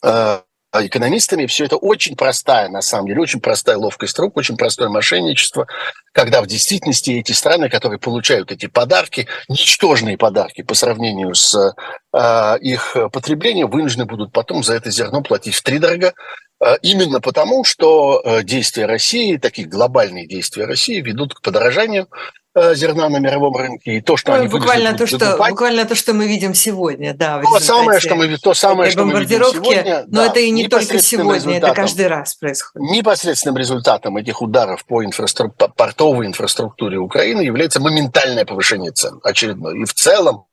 э, 0.04 0.40
экономистами. 0.74 1.46
Все 1.46 1.66
это 1.66 1.78
очень 1.78 2.16
простая, 2.16 2.70
на 2.70 2.82
самом 2.82 3.08
деле, 3.08 3.22
очень 3.22 3.40
простая 3.40 3.78
ловкость 3.78 4.18
рук, 4.20 4.38
очень 4.38 4.58
простое 4.58 4.90
мошенничество, 4.90 5.68
когда 6.12 6.42
в 6.42 6.48
действительности 6.48 7.12
эти 7.12 7.32
страны, 7.32 7.70
которые 7.70 8.00
получают 8.00 8.52
эти 8.52 8.68
подарки, 8.68 9.28
ничтожные 9.48 10.18
подарки 10.18 10.64
по 10.64 10.74
сравнению 10.74 11.36
с 11.36 11.74
э, 12.14 12.58
их 12.62 12.98
потреблением, 13.12 13.70
вынуждены 13.70 14.06
будут 14.06 14.32
потом 14.32 14.64
за 14.64 14.76
это 14.76 14.90
зерно 14.90 15.22
платить 15.22 15.56
втридорога, 15.56 16.14
э, 16.60 16.78
именно 16.82 17.22
потому, 17.22 17.64
что 17.64 18.22
э, 18.24 18.44
действия 18.44 18.86
России, 18.86 19.38
такие 19.38 19.68
глобальные 19.68 20.28
действия 20.28 20.66
России 20.66 21.02
ведут 21.02 21.36
к 21.36 21.42
подорожанию 21.42 22.08
зерна 22.56 23.10
на 23.10 23.18
мировом 23.18 23.56
рынке 23.56 23.98
и 23.98 24.02
то, 24.02 24.16
что 24.16 24.32
ну, 24.32 24.40
они 24.40 24.48
буквально 24.48 24.96
то, 24.96 25.08
что 25.08 25.38
буквально 25.38 25.86
то, 25.86 25.96
что 25.96 26.14
мы 26.14 26.28
видим 26.28 26.54
сегодня, 26.54 27.14
да. 27.14 27.42
То 27.42 27.60
самое, 27.60 28.00
что 28.00 28.16
мы 28.16 28.38
то 28.38 28.54
самое, 28.54 28.92
что 28.92 29.06
мы 29.06 29.20
видим 29.20 29.44
сегодня. 29.44 30.04
Но 30.08 30.22
да, 30.22 30.28
это 30.28 30.40
и 30.40 30.52
не 30.52 30.68
только 30.68 31.00
сегодня, 31.00 31.58
это 31.58 31.74
каждый 31.74 32.08
раз 32.08 32.36
происходит. 32.36 32.90
Непосредственным 32.92 33.58
результатом 33.58 34.18
этих 34.18 34.42
ударов 34.42 34.86
по 34.86 35.04
инфраструк... 35.04 35.56
портовой 35.76 36.28
инфраструктуре 36.28 36.98
Украины 36.98 37.42
является 37.42 37.80
моментальное 37.82 38.46
повышение 38.46 38.92
цен 38.92 39.20
очередное. 39.24 39.76
И 39.76 39.86
в 39.86 39.94
целом 39.94 40.46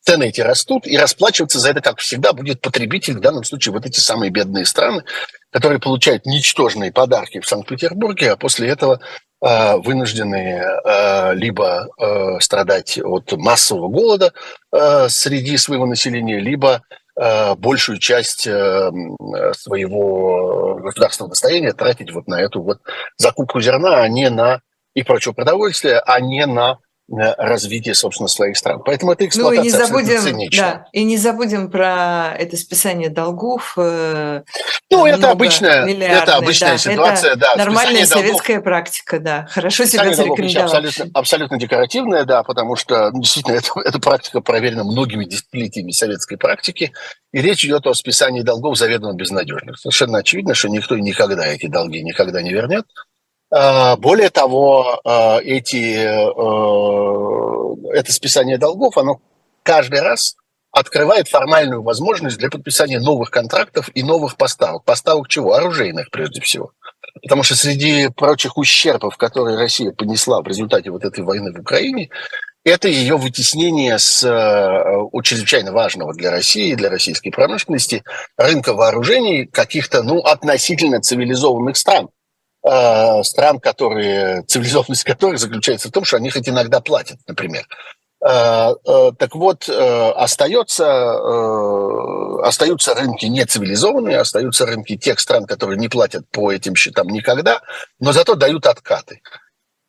цены 0.00 0.28
эти 0.28 0.40
растут, 0.40 0.86
и 0.86 0.96
расплачиваться 0.96 1.58
за 1.58 1.70
это, 1.70 1.80
как 1.80 1.98
всегда, 1.98 2.32
будет 2.32 2.60
потребитель, 2.60 3.18
в 3.18 3.20
данном 3.20 3.44
случае 3.44 3.72
вот 3.72 3.84
эти 3.86 4.00
самые 4.00 4.30
бедные 4.30 4.64
страны, 4.64 5.04
которые 5.50 5.80
получают 5.80 6.26
ничтожные 6.26 6.92
подарки 6.92 7.40
в 7.40 7.46
Санкт-Петербурге, 7.46 8.32
а 8.32 8.36
после 8.36 8.68
этого 8.68 8.94
э, 8.94 9.27
вынуждены 9.40 10.62
э, 10.84 11.34
либо 11.34 11.88
э, 11.98 12.40
страдать 12.40 12.98
от 12.98 13.32
массового 13.32 13.88
голода 13.88 14.32
э, 14.72 15.08
среди 15.08 15.56
своего 15.56 15.86
населения, 15.86 16.40
либо 16.40 16.82
э, 17.16 17.54
большую 17.54 17.98
часть 17.98 18.46
э, 18.46 18.90
своего 19.52 20.80
государственного 20.82 21.30
достояния 21.30 21.72
тратить 21.72 22.12
вот 22.12 22.26
на 22.26 22.40
эту 22.40 22.62
вот 22.62 22.80
закупку 23.16 23.60
зерна, 23.60 24.02
а 24.02 24.08
не 24.08 24.28
на 24.28 24.60
и 24.94 25.02
прочего 25.04 25.32
продовольствия, 25.32 26.00
а 26.00 26.20
не 26.20 26.44
на 26.46 26.78
развитие, 27.10 27.94
собственно, 27.94 28.28
своих 28.28 28.56
стран. 28.56 28.82
Поэтому 28.84 29.12
это 29.12 29.26
эксплуатация 29.26 29.62
ну, 29.62 29.62
и 29.62 29.64
не 29.64 29.70
забудем, 29.70 30.50
да, 30.56 30.86
и 30.92 31.04
не 31.04 31.16
забудем 31.16 31.70
про 31.70 32.34
это 32.38 32.56
списание 32.56 33.08
долгов. 33.08 33.74
Э, 33.78 34.42
ну, 34.90 35.06
это 35.06 35.30
обычная, 35.30 35.86
это 35.86 36.36
обычная 36.36 36.72
да, 36.72 36.78
ситуация, 36.78 37.30
это 37.30 37.40
да. 37.40 37.56
Нормальная 37.56 38.04
советская 38.04 38.56
долгов, 38.56 38.64
практика, 38.64 39.20
да. 39.20 39.46
Хорошо 39.50 39.86
себя 39.86 40.12
зарекомендовала. 40.12 40.76
Абсолютно, 40.76 41.10
абсолютно 41.14 41.58
декоративная, 41.58 42.24
да, 42.24 42.42
потому 42.42 42.76
что 42.76 43.10
ну, 43.10 43.20
действительно 43.20 43.56
это, 43.56 43.70
эта 43.84 43.98
практика 43.98 44.40
проверена 44.40 44.84
многими 44.84 45.24
десятилетиями 45.24 45.92
советской 45.92 46.36
практики, 46.36 46.92
и 47.32 47.40
речь 47.40 47.64
идет 47.64 47.86
о 47.86 47.94
списании 47.94 48.42
долгов 48.42 48.76
заведомо 48.76 49.14
безнадежных. 49.14 49.78
Совершенно 49.78 50.18
очевидно, 50.18 50.54
что 50.54 50.68
никто 50.68 50.96
никогда 50.98 51.46
эти 51.46 51.66
долги 51.66 52.02
никогда 52.02 52.42
не 52.42 52.52
вернет. 52.52 52.84
А, 53.50 53.96
более 53.96 54.30
того, 54.30 55.00
а, 55.04 55.38
эти, 55.40 55.94
э, 55.96 56.08
это 57.94 58.12
списание 58.12 58.58
долгов, 58.58 58.98
оно 58.98 59.20
каждый 59.62 60.00
раз 60.00 60.36
открывает 60.70 61.28
формальную 61.28 61.82
возможность 61.82 62.38
для 62.38 62.50
подписания 62.50 63.00
новых 63.00 63.30
контрактов 63.30 63.88
и 63.94 64.02
новых 64.02 64.36
поставок. 64.36 64.84
Поставок 64.84 65.28
чего? 65.28 65.54
Оружейных, 65.54 66.10
прежде 66.10 66.40
всего. 66.42 66.72
Потому 67.22 67.42
что 67.42 67.56
среди 67.56 68.08
прочих 68.08 68.58
ущербов, 68.58 69.16
которые 69.16 69.56
Россия 69.56 69.92
понесла 69.92 70.42
в 70.42 70.46
результате 70.46 70.90
вот 70.90 71.04
этой 71.04 71.24
войны 71.24 71.52
в 71.52 71.60
Украине, 71.60 72.10
это 72.64 72.88
ее 72.88 73.16
вытеснение 73.16 73.98
с 73.98 74.22
э, 74.24 75.20
чрезвычайно 75.22 75.72
важного 75.72 76.12
для 76.12 76.30
России, 76.30 76.74
для 76.74 76.90
российской 76.90 77.30
промышленности 77.30 78.04
рынка 78.36 78.74
вооружений 78.74 79.46
каких-то 79.46 80.02
ну, 80.02 80.18
относительно 80.20 81.00
цивилизованных 81.00 81.76
стран. 81.76 82.10
Э, 82.70 83.22
стран, 83.24 83.60
которые, 83.60 84.42
цивилизованность 84.42 85.04
которых 85.04 85.38
заключается 85.38 85.88
в 85.88 85.92
том, 85.92 86.04
что 86.04 86.18
они 86.18 86.28
хоть 86.28 86.50
иногда 86.50 86.80
платят, 86.80 87.18
например. 87.26 87.66
Э, 88.20 88.74
э, 88.86 89.12
так 89.18 89.34
вот, 89.34 89.68
остается, 89.70 90.86
остаются 92.42 92.94
рынки 92.94 93.24
нецивилизованные, 93.24 94.18
остаются 94.18 94.66
рынки 94.66 94.98
тех 94.98 95.18
стран, 95.18 95.46
которые 95.46 95.78
не 95.78 95.88
платят 95.88 96.28
по 96.30 96.52
этим 96.52 96.74
счетам 96.74 97.08
никогда, 97.08 97.62
но 98.00 98.12
зато 98.12 98.34
дают 98.34 98.66
откаты. 98.66 99.22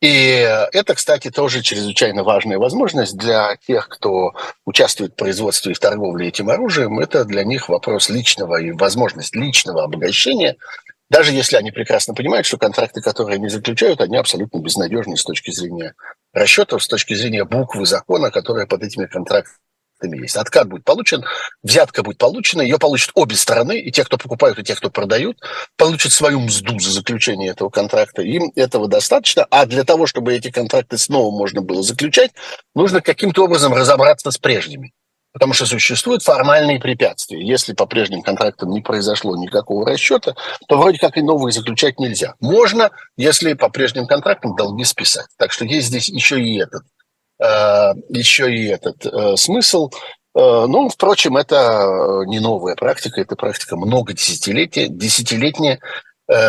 И 0.01 0.47
это, 0.71 0.95
кстати, 0.95 1.29
тоже 1.29 1.61
чрезвычайно 1.61 2.23
важная 2.23 2.57
возможность 2.59 3.17
для 3.17 3.57
тех, 3.67 3.89
кто 3.89 4.33
участвует 4.63 5.11
в 5.11 5.15
производстве 5.15 5.73
и 5.73 5.75
в 5.75 5.79
торговле 5.79 6.29
этим 6.29 6.49
оружием. 6.49 6.99
Это 7.01 7.25
для 7.25 7.43
них 7.43 7.67
вопрос 7.67 8.07
личного 8.07 8.61
и 8.61 8.71
возможность 8.71 9.35
личного 9.35 9.83
обогащения– 9.83 10.55
даже 11.09 11.31
если 11.31 11.55
они 11.57 11.71
прекрасно 11.71 12.13
понимают, 12.13 12.45
что 12.45 12.57
контракты, 12.57 13.01
которые 13.01 13.35
они 13.35 13.49
заключают, 13.49 14.01
они 14.01 14.17
абсолютно 14.17 14.59
безнадежны 14.59 15.17
с 15.17 15.23
точки 15.23 15.51
зрения 15.51 15.95
расчетов, 16.33 16.83
с 16.83 16.87
точки 16.87 17.15
зрения 17.15 17.45
буквы 17.45 17.85
закона, 17.85 18.29
которая 18.29 18.67
под 18.67 18.83
этими 18.83 19.07
контрактами 19.07 19.57
есть. 20.21 20.37
Откат 20.37 20.67
будет 20.67 20.85
получен, 20.85 21.25
взятка 21.63 22.03
будет 22.03 22.19
получена, 22.19 22.61
ее 22.61 22.77
получат 22.77 23.11
обе 23.15 23.35
стороны, 23.35 23.79
и 23.79 23.91
те, 23.91 24.05
кто 24.05 24.17
покупают, 24.17 24.59
и 24.59 24.63
те, 24.63 24.75
кто 24.75 24.91
продают, 24.91 25.39
получат 25.77 26.13
свою 26.13 26.39
мзду 26.41 26.79
за 26.79 26.91
заключение 26.91 27.49
этого 27.49 27.69
контракта. 27.69 28.21
Им 28.21 28.51
этого 28.55 28.87
достаточно, 28.87 29.45
а 29.49 29.65
для 29.65 29.83
того, 29.83 30.05
чтобы 30.05 30.35
эти 30.35 30.51
контракты 30.51 30.97
снова 30.97 31.35
можно 31.35 31.61
было 31.61 31.81
заключать, 31.81 32.31
нужно 32.75 33.01
каким-то 33.01 33.45
образом 33.45 33.73
разобраться 33.73 34.29
с 34.29 34.37
прежними. 34.37 34.93
Потому 35.31 35.53
что 35.53 35.65
существуют 35.65 36.23
формальные 36.23 36.79
препятствия. 36.79 37.45
Если 37.45 37.73
по 37.73 37.85
прежним 37.85 38.23
контрактам 38.23 38.71
не 38.71 38.81
произошло 38.81 39.35
никакого 39.37 39.85
расчета, 39.85 40.35
то 40.67 40.77
вроде 40.77 40.97
как 40.97 41.17
и 41.17 41.21
новые 41.21 41.53
заключать 41.53 41.99
нельзя. 41.99 42.33
Можно, 42.39 42.89
если 43.15 43.53
по 43.53 43.69
прежним 43.69 44.07
контрактам 44.07 44.55
долги 44.55 44.83
списать. 44.83 45.27
Так 45.37 45.51
что 45.51 45.65
есть 45.65 45.87
здесь 45.87 46.09
еще 46.09 46.41
и 46.41 46.59
этот, 46.59 46.83
э, 47.39 47.93
еще 48.09 48.53
и 48.53 48.67
этот 48.67 49.05
э, 49.05 49.37
смысл. 49.37 49.91
Э, 50.35 50.65
ну, 50.67 50.89
впрочем, 50.89 51.37
это 51.37 52.23
не 52.25 52.39
новая 52.39 52.75
практика, 52.75 53.21
это 53.21 53.35
практика 53.35 53.77
много 53.77 54.13
десятилетий, 54.13 54.87
десятилетняя, 54.87 55.79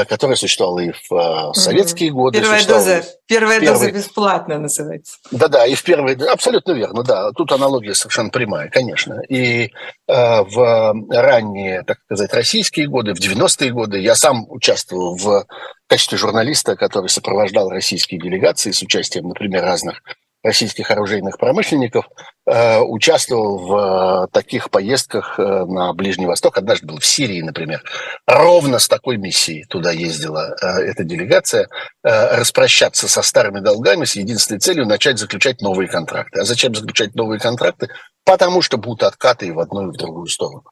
которая 0.09 0.37
существовала 0.37 0.81
и 0.81 0.93
в 0.93 1.13
э, 1.13 1.55
советские 1.55 2.11
годы. 2.11 2.39
Первая 2.39 2.67
доза, 2.67 3.03
первая 3.27 3.61
первый... 3.61 3.73
доза 3.73 3.93
бесплатно 3.93 4.59
называется. 4.59 5.17
Да-да, 5.31 5.67
и 5.67 5.75
в 5.75 5.83
первые, 5.83 6.17
абсолютно 6.17 6.73
верно, 6.73 7.03
да, 7.03 7.31
тут 7.33 7.51
аналогия 7.53 7.95
совершенно 7.95 8.29
прямая, 8.29 8.69
конечно. 8.69 9.23
И 9.29 9.65
э, 9.65 9.71
в 10.07 10.95
ранние, 11.11 11.83
так 11.85 11.99
сказать, 12.05 12.33
российские 12.35 12.89
годы, 12.89 13.15
в 13.15 13.21
90-е 13.21 13.71
годы 13.73 14.01
я 14.01 14.15
сам 14.17 14.45
участвовал 14.51 15.17
в 15.17 15.47
качестве 15.87 16.19
журналиста, 16.19 16.77
который 16.77 17.09
сопровождал 17.09 17.71
российские 17.71 18.21
делегации 18.21 18.73
с 18.73 18.83
участием, 18.83 19.29
например, 19.29 19.63
разных 19.63 20.03
российских 20.43 20.91
оружейных 20.91 21.39
промышленников, 21.39 22.09
э, 22.47 22.81
участвовал 22.81 23.59
в 23.59 24.25
э, 24.25 24.29
таких 24.33 24.71
поездках 24.71 25.39
э, 25.39 25.43
на 25.43 25.93
Ближний 25.93 26.27
Восток. 26.27 26.57
Однажды 26.57 26.87
был 26.87 26.99
в 26.99 27.07
Сирии, 27.07 27.43
например. 27.43 27.83
Ровно 28.27 28.79
с 28.79 28.89
такой 28.89 29.19
миссией 29.19 29.65
туда 29.65 29.91
ездила 29.91 30.57
эта 30.61 31.05
делегация. 31.05 31.69
Распрощаться 32.03 33.09
со 33.09 33.23
старыми 33.23 33.61
долгами 33.61 34.05
с 34.05 34.17
единственной 34.17 34.59
целью 34.59 34.87
начать 34.87 35.19
заключать 35.19 35.61
новые 35.61 35.89
контракты. 35.89 36.41
А 36.41 36.45
зачем 36.45 36.75
заключать 36.75 37.15
новые 37.15 37.39
контракты? 37.39 37.89
Потому 38.25 38.63
что 38.63 38.79
будут 38.79 39.03
откаты 39.03 39.47
и 39.47 39.51
в 39.51 39.61
одну, 39.61 39.89
и 39.89 39.93
в 39.93 39.99
другую 39.99 40.27
сторону. 40.27 40.65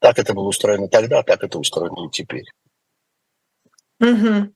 Так 0.00 0.18
это 0.18 0.34
было 0.34 0.48
устроено 0.48 0.88
тогда, 0.88 1.22
так 1.22 1.42
это 1.42 1.58
устроено 1.58 2.06
и 2.06 2.10
теперь. 2.10 2.44
Угу. 4.00 4.52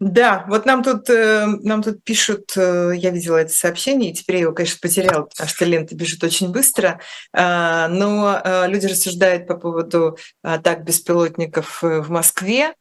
Да, 0.00 0.46
вот 0.48 0.64
нам 0.64 0.82
тут, 0.82 1.10
э, 1.10 1.44
нам 1.62 1.82
тут 1.82 2.02
пишут, 2.02 2.54
э, 2.56 2.92
я 2.96 3.10
видела 3.10 3.36
это 3.36 3.52
сообщение, 3.52 4.10
и 4.10 4.14
теперь 4.14 4.36
я 4.36 4.42
его, 4.42 4.52
конечно, 4.54 4.78
потеряла, 4.80 5.24
потому 5.24 5.46
что 5.50 5.66
лента 5.66 5.94
бежит 5.94 6.24
очень 6.24 6.50
быстро, 6.50 7.00
а, 7.34 7.86
но 7.88 8.40
э, 8.42 8.66
люди 8.68 8.86
рассуждают 8.86 9.46
по 9.46 9.56
поводу 9.58 10.16
атак 10.42 10.84
беспилотников 10.84 11.82
в 11.82 12.10
Москве. 12.10 12.72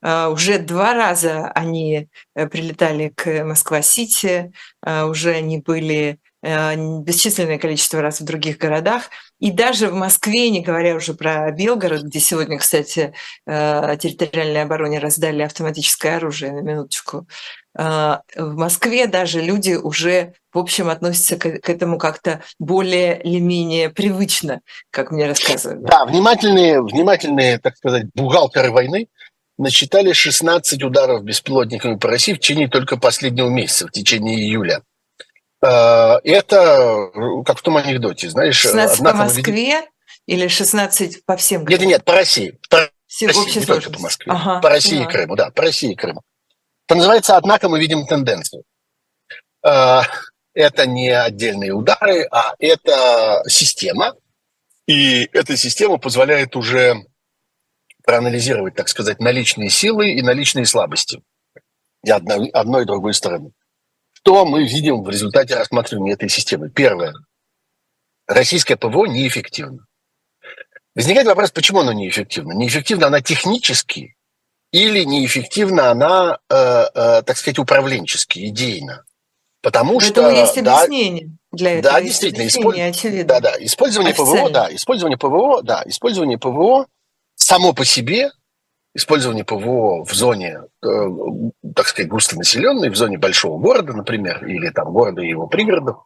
А, 0.00 0.28
уже 0.28 0.60
два 0.60 0.94
раза 0.94 1.50
они 1.52 2.08
прилетали 2.34 3.08
к 3.08 3.42
Москва-Сити, 3.44 4.52
а, 4.80 5.06
уже 5.06 5.32
они 5.32 5.58
были 5.58 6.20
бесчисленное 6.42 7.58
количество 7.58 8.00
раз 8.00 8.20
в 8.20 8.24
других 8.24 8.58
городах. 8.58 9.10
И 9.40 9.50
даже 9.50 9.88
в 9.88 9.94
Москве, 9.94 10.50
не 10.50 10.62
говоря 10.62 10.94
уже 10.94 11.14
про 11.14 11.50
Белгород, 11.50 12.02
где 12.02 12.20
сегодня, 12.20 12.58
кстати, 12.58 13.12
э, 13.46 13.96
территориальной 14.00 14.62
обороне 14.62 14.98
раздали 14.98 15.42
автоматическое 15.42 16.16
оружие, 16.16 16.52
на 16.52 16.60
минуточку, 16.60 17.26
в 17.78 18.22
Москве 18.34 19.06
даже 19.06 19.40
люди 19.40 19.74
уже, 19.74 20.34
в 20.52 20.58
общем, 20.58 20.88
относятся 20.88 21.36
к, 21.36 21.70
этому 21.70 21.96
как-то 21.96 22.42
более 22.58 23.22
или 23.22 23.38
менее 23.38 23.88
привычно, 23.88 24.62
как 24.90 25.12
мне 25.12 25.26
рассказывают. 25.26 25.84
Да, 25.84 26.04
внимательные, 26.04 26.82
внимательные, 26.82 27.58
так 27.58 27.76
сказать, 27.76 28.06
бухгалтеры 28.14 28.72
войны 28.72 29.06
насчитали 29.58 30.12
16 30.12 30.82
ударов 30.82 31.22
беспилотниками 31.22 31.96
по 31.96 32.08
России 32.08 32.32
в 32.32 32.40
течение 32.40 32.68
только 32.68 32.96
последнего 32.96 33.48
месяца, 33.48 33.86
в 33.86 33.92
течение 33.92 34.36
июля. 34.36 34.82
Э, 35.62 36.18
это 36.24 37.10
как 37.44 37.58
в 37.58 37.62
том 37.62 37.76
анекдоте, 37.76 38.28
знаешь. 38.30 38.56
16 38.56 38.98
по 39.02 39.12
Москве 39.12 39.84
или 40.26 40.48
16 40.48 41.24
по 41.24 41.36
всем 41.36 41.66
Нет, 41.66 41.80
нет, 41.80 42.04
по 42.04 42.14
России. 42.14 42.58
По 42.70 42.90
Все 43.06 43.26
России, 43.26 43.60
не 43.60 43.66
только 43.66 43.90
по 43.90 44.00
Москве. 44.00 44.32
Ага, 44.32 44.60
по 44.60 44.68
России 44.68 45.00
ага. 45.00 45.08
и 45.08 45.12
Крыму, 45.12 45.36
да, 45.36 45.50
по 45.50 45.62
России 45.62 45.92
и 45.92 45.96
Крыму. 45.96 46.22
Это 46.86 46.96
называется, 46.96 47.36
однако, 47.36 47.68
мы 47.68 47.80
видим 47.80 48.06
тенденцию. 48.06 48.62
Э, 49.64 50.02
это 50.54 50.86
не 50.86 51.10
отдельные 51.10 51.72
удары, 51.72 52.26
а 52.30 52.54
это 52.58 53.42
система. 53.48 54.14
И 54.86 55.28
эта 55.32 55.56
система 55.56 55.98
позволяет 55.98 56.56
уже 56.56 57.04
проанализировать, 58.04 58.74
так 58.74 58.88
сказать, 58.88 59.20
наличные 59.20 59.68
силы 59.68 60.10
и 60.10 60.22
наличные 60.22 60.64
слабости 60.64 61.22
и 62.04 62.10
одной, 62.10 62.48
одной 62.48 62.82
и 62.82 62.86
другой 62.86 63.12
стороны. 63.12 63.52
Что 64.28 64.44
мы 64.44 64.64
видим 64.64 65.04
в 65.04 65.08
результате 65.08 65.54
рассматривания 65.54 66.12
этой 66.12 66.28
системы? 66.28 66.68
Первое. 66.68 67.14
Российское 68.26 68.76
ПВО 68.76 69.06
неэффективно. 69.06 69.86
Возникает 70.94 71.26
вопрос, 71.28 71.50
почему 71.50 71.80
оно 71.80 71.94
неэффективно? 71.94 72.52
Неэффективно 72.52 73.06
она 73.06 73.22
технически 73.22 74.16
или 74.70 75.04
неэффективно 75.04 75.90
она, 75.90 76.40
э, 76.50 76.54
э, 76.54 77.22
так 77.22 77.38
сказать, 77.38 77.58
управленчески, 77.58 78.46
идейно? 78.48 79.06
Потому 79.62 79.98
Поэтому 79.98 80.28
что... 80.28 80.38
есть 80.38 80.58
объяснение 80.58 81.28
да, 81.28 81.56
для 81.56 81.78
этого. 81.78 81.94
Да, 81.94 82.00
действительно. 82.02 82.46
Использ... 82.48 82.76
Да, 83.24 83.40
да. 83.40 83.56
Использование 83.60 84.14
ПВО, 84.14 84.50
да. 84.50 84.68
Использование 84.74 85.16
ПВО, 85.16 85.62
да. 85.62 85.82
Использование 85.86 86.36
ПВО 86.36 86.86
само 87.34 87.72
по 87.72 87.86
себе 87.86 88.30
использование 88.98 89.44
ПВО 89.44 90.04
в 90.04 90.12
зоне, 90.12 90.58
э, 90.82 90.86
так 91.74 91.86
сказать, 91.86 92.10
густонаселенной, 92.10 92.90
в 92.90 92.96
зоне 92.96 93.16
большого 93.16 93.58
города, 93.58 93.92
например, 93.92 94.44
или 94.44 94.70
там 94.70 94.92
города 94.92 95.22
и 95.22 95.28
его 95.28 95.46
пригородов, 95.46 95.98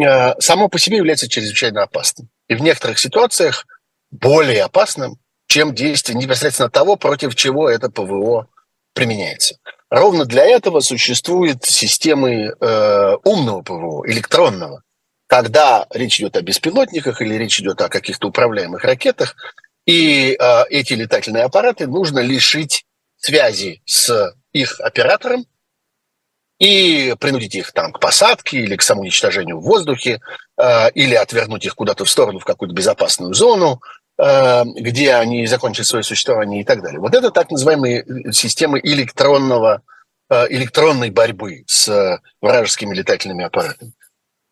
э, 0.00 0.40
само 0.40 0.68
по 0.68 0.78
себе 0.78 0.98
является 0.98 1.28
чрезвычайно 1.28 1.82
опасным. 1.82 2.28
И 2.48 2.54
в 2.54 2.62
некоторых 2.62 3.00
ситуациях 3.00 3.66
более 4.12 4.62
опасным, 4.62 5.16
чем 5.48 5.74
действие 5.74 6.16
непосредственно 6.16 6.70
того, 6.70 6.96
против 6.96 7.34
чего 7.34 7.68
это 7.68 7.90
ПВО 7.90 8.46
применяется. 8.94 9.56
Ровно 9.90 10.24
для 10.24 10.44
этого 10.44 10.80
существуют 10.80 11.64
системы 11.64 12.54
э, 12.58 13.16
умного 13.24 13.62
ПВО, 13.62 14.08
электронного. 14.08 14.82
Когда 15.26 15.86
речь 15.90 16.20
идет 16.20 16.36
о 16.36 16.42
беспилотниках 16.42 17.20
или 17.20 17.34
речь 17.34 17.60
идет 17.60 17.80
о 17.82 17.88
каких-то 17.88 18.28
управляемых 18.28 18.84
ракетах, 18.84 19.34
и 19.86 20.36
э, 20.38 20.64
эти 20.68 20.92
летательные 20.92 21.44
аппараты 21.44 21.86
нужно 21.86 22.18
лишить 22.18 22.84
связи 23.16 23.82
с 23.86 24.34
их 24.52 24.80
оператором 24.80 25.46
и 26.58 27.14
принудить 27.20 27.54
их 27.54 27.72
там 27.72 27.92
к 27.92 28.00
посадке 28.00 28.58
или 28.58 28.76
к 28.76 28.82
самоуничтожению 28.82 29.58
в 29.58 29.64
воздухе, 29.64 30.20
э, 30.56 30.90
или 30.92 31.14
отвернуть 31.14 31.64
их 31.64 31.74
куда-то 31.74 32.04
в 32.04 32.10
сторону, 32.10 32.38
в 32.38 32.44
какую-то 32.44 32.74
безопасную 32.74 33.34
зону, 33.34 33.80
э, 34.18 34.64
где 34.64 35.14
они 35.14 35.46
закончат 35.46 35.86
свое 35.86 36.02
существование 36.02 36.62
и 36.62 36.64
так 36.64 36.82
далее. 36.82 37.00
Вот 37.00 37.14
это 37.14 37.30
так 37.30 37.50
называемые 37.50 38.32
системы 38.32 38.80
электронного, 38.82 39.82
э, 40.30 40.46
электронной 40.48 41.10
борьбы 41.10 41.64
с 41.66 42.20
вражескими 42.40 42.94
летательными 42.94 43.44
аппаратами. 43.44 43.92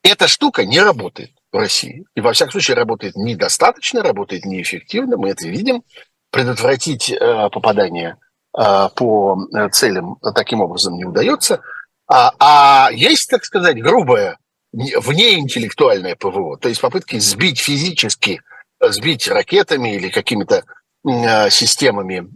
Эта 0.03 0.29
штука 0.29 0.67
не 0.67 0.81
работает 0.81 1.31
в 1.55 1.57
России. 1.57 2.05
И, 2.17 2.21
во 2.21 2.33
всяком 2.33 2.53
случае, 2.53 2.77
работает 2.77 3.15
недостаточно, 3.15 4.03
работает 4.03 4.45
неэффективно, 4.45 5.17
мы 5.17 5.31
это 5.31 5.47
видим. 5.47 5.85
Предотвратить 6.31 7.11
э, 7.11 7.49
попадание 7.51 8.17
э, 8.59 8.89
по 8.97 9.39
э, 9.55 9.69
целям 9.69 10.17
таким 10.35 10.63
образом 10.63 10.97
не 10.97 11.05
удается. 11.05 11.61
А, 12.09 12.33
а 12.41 12.91
есть, 12.93 13.31
так 13.31 13.45
сказать, 13.45 13.81
грубое, 13.81 14.37
внеинтеллектуальное 14.73 16.17
ПВО, 16.17 16.59
то 16.59 16.69
есть 16.69 16.81
попытки 16.81 17.21
сбить 17.21 17.61
физически, 17.61 18.43
сбить 18.81 19.29
ракетами 19.29 19.95
или 19.95 20.09
какими-то 20.09 20.65
э, 21.07 21.51
системами, 21.51 22.27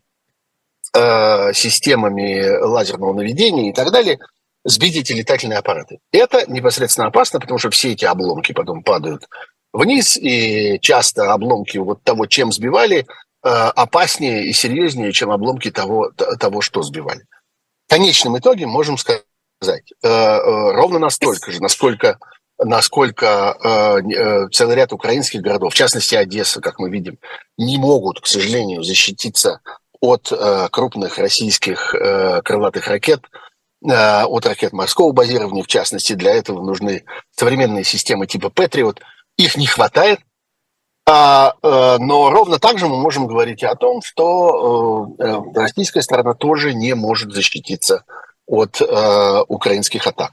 э, 0.96 1.52
системами 1.54 2.56
лазерного 2.64 3.14
наведения 3.14 3.70
и 3.70 3.72
так 3.72 3.90
далее– 3.90 4.20
сбить 4.64 4.96
эти 4.96 5.12
летательные 5.12 5.58
аппараты. 5.58 5.98
Это 6.12 6.50
непосредственно 6.50 7.08
опасно, 7.08 7.40
потому 7.40 7.58
что 7.58 7.70
все 7.70 7.92
эти 7.92 8.04
обломки 8.04 8.52
потом 8.52 8.82
падают 8.82 9.28
вниз, 9.72 10.16
и 10.16 10.78
часто 10.80 11.32
обломки 11.32 11.78
вот 11.78 12.02
того, 12.02 12.26
чем 12.26 12.52
сбивали, 12.52 13.06
э, 13.44 13.48
опаснее 13.48 14.46
и 14.46 14.52
серьезнее, 14.52 15.12
чем 15.12 15.30
обломки 15.30 15.70
того, 15.70 16.10
того 16.10 16.60
что 16.60 16.82
сбивали. 16.82 17.24
В 17.86 17.90
конечном 17.90 18.38
итоге 18.38 18.66
можем 18.66 18.98
сказать, 18.98 19.22
э, 19.62 20.08
э, 20.08 20.72
ровно 20.72 20.98
настолько 20.98 21.52
же, 21.52 21.60
насколько 21.62 22.18
насколько 22.60 23.56
целый 24.52 24.74
ряд 24.74 24.92
украинских 24.92 25.42
городов, 25.42 25.72
в 25.72 25.76
частности 25.76 26.16
Одесса, 26.16 26.60
как 26.60 26.80
мы 26.80 26.90
видим, 26.90 27.20
не 27.56 27.78
могут, 27.78 28.20
к 28.20 28.26
сожалению, 28.26 28.82
защититься 28.82 29.60
от 30.00 30.32
крупных 30.72 31.18
российских 31.18 31.94
крылатых 32.44 32.88
ракет, 32.88 33.20
от 33.80 34.46
ракет 34.46 34.72
морского 34.72 35.12
базирования, 35.12 35.62
в 35.62 35.68
частности, 35.68 36.14
для 36.14 36.34
этого 36.34 36.62
нужны 36.62 37.04
современные 37.30 37.84
системы 37.84 38.26
типа 38.26 38.48
Patriot. 38.48 38.98
Их 39.36 39.56
не 39.56 39.66
хватает, 39.66 40.20
а, 41.10 41.54
э, 41.62 41.96
но 42.00 42.28
ровно 42.30 42.58
так 42.58 42.78
же 42.78 42.86
мы 42.86 42.98
можем 42.98 43.26
говорить 43.26 43.62
и 43.62 43.66
о 43.66 43.76
том, 43.76 44.02
что 44.02 45.14
э, 45.18 45.38
российская 45.54 46.02
сторона 46.02 46.34
тоже 46.34 46.74
не 46.74 46.94
может 46.94 47.32
защититься 47.32 48.04
от 48.46 48.80
украинских 48.80 50.06
атак. 50.06 50.32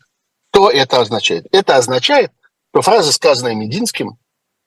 Что 0.53 0.69
это 0.69 1.01
означает? 1.01 1.47
Это 1.51 1.75
означает, 1.75 2.31
что 2.71 2.81
фраза, 2.81 3.12
сказанная 3.12 3.55
Мединским, 3.55 4.17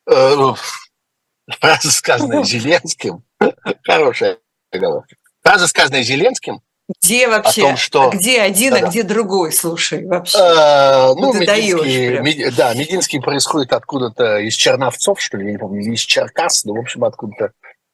фраза, 0.04 1.90
сказанная 1.90 2.42
Зеленским, 2.44 3.24
хорошая 3.84 4.38
оговорка, 4.70 5.16
фраза, 5.42 5.66
сказанная 5.66 6.02
Зеленским, 6.02 6.60
где 6.88 7.28
вообще? 7.28 7.62
О 7.62 7.66
том, 7.66 7.76
что... 7.76 8.10
Где 8.10 8.40
один, 8.40 8.72
да, 8.72 8.78
а 8.78 8.88
где 8.88 9.02
другой? 9.02 9.52
Слушай, 9.52 10.06
вообще. 10.06 10.38
А, 10.38 11.14
ну, 11.14 11.34
Мединский, 11.34 12.18
Мед... 12.20 12.54
да, 12.54 12.72
Мединский 12.74 13.20
происходит 13.20 13.72
откуда-то 13.72 14.38
из 14.38 14.54
Черновцов, 14.54 15.20
что 15.20 15.36
ли, 15.36 15.46
я 15.46 15.52
не 15.52 15.58
помню, 15.58 15.80
или 15.82 15.94
из 15.94 16.00
Черкас, 16.00 16.64
ну, 16.64 16.74
в 16.74 16.78
общем, 16.78 17.04
откуда-то 17.04 17.52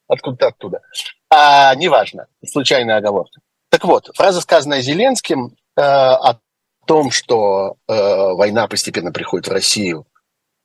откуда 0.08 0.48
оттуда. 0.48 0.80
А, 1.30 1.74
неважно, 1.74 2.26
случайная 2.46 2.98
оговорка. 2.98 3.40
Так 3.70 3.84
вот, 3.84 4.10
фраза, 4.14 4.40
сказанная 4.40 4.82
Зеленским 4.82 5.56
э, 5.76 5.80
о 5.80 6.38
том, 6.86 7.10
что 7.10 7.76
э, 7.88 7.92
война 7.92 8.68
постепенно 8.68 9.10
приходит 9.10 9.48
в 9.48 9.52
Россию 9.52 10.06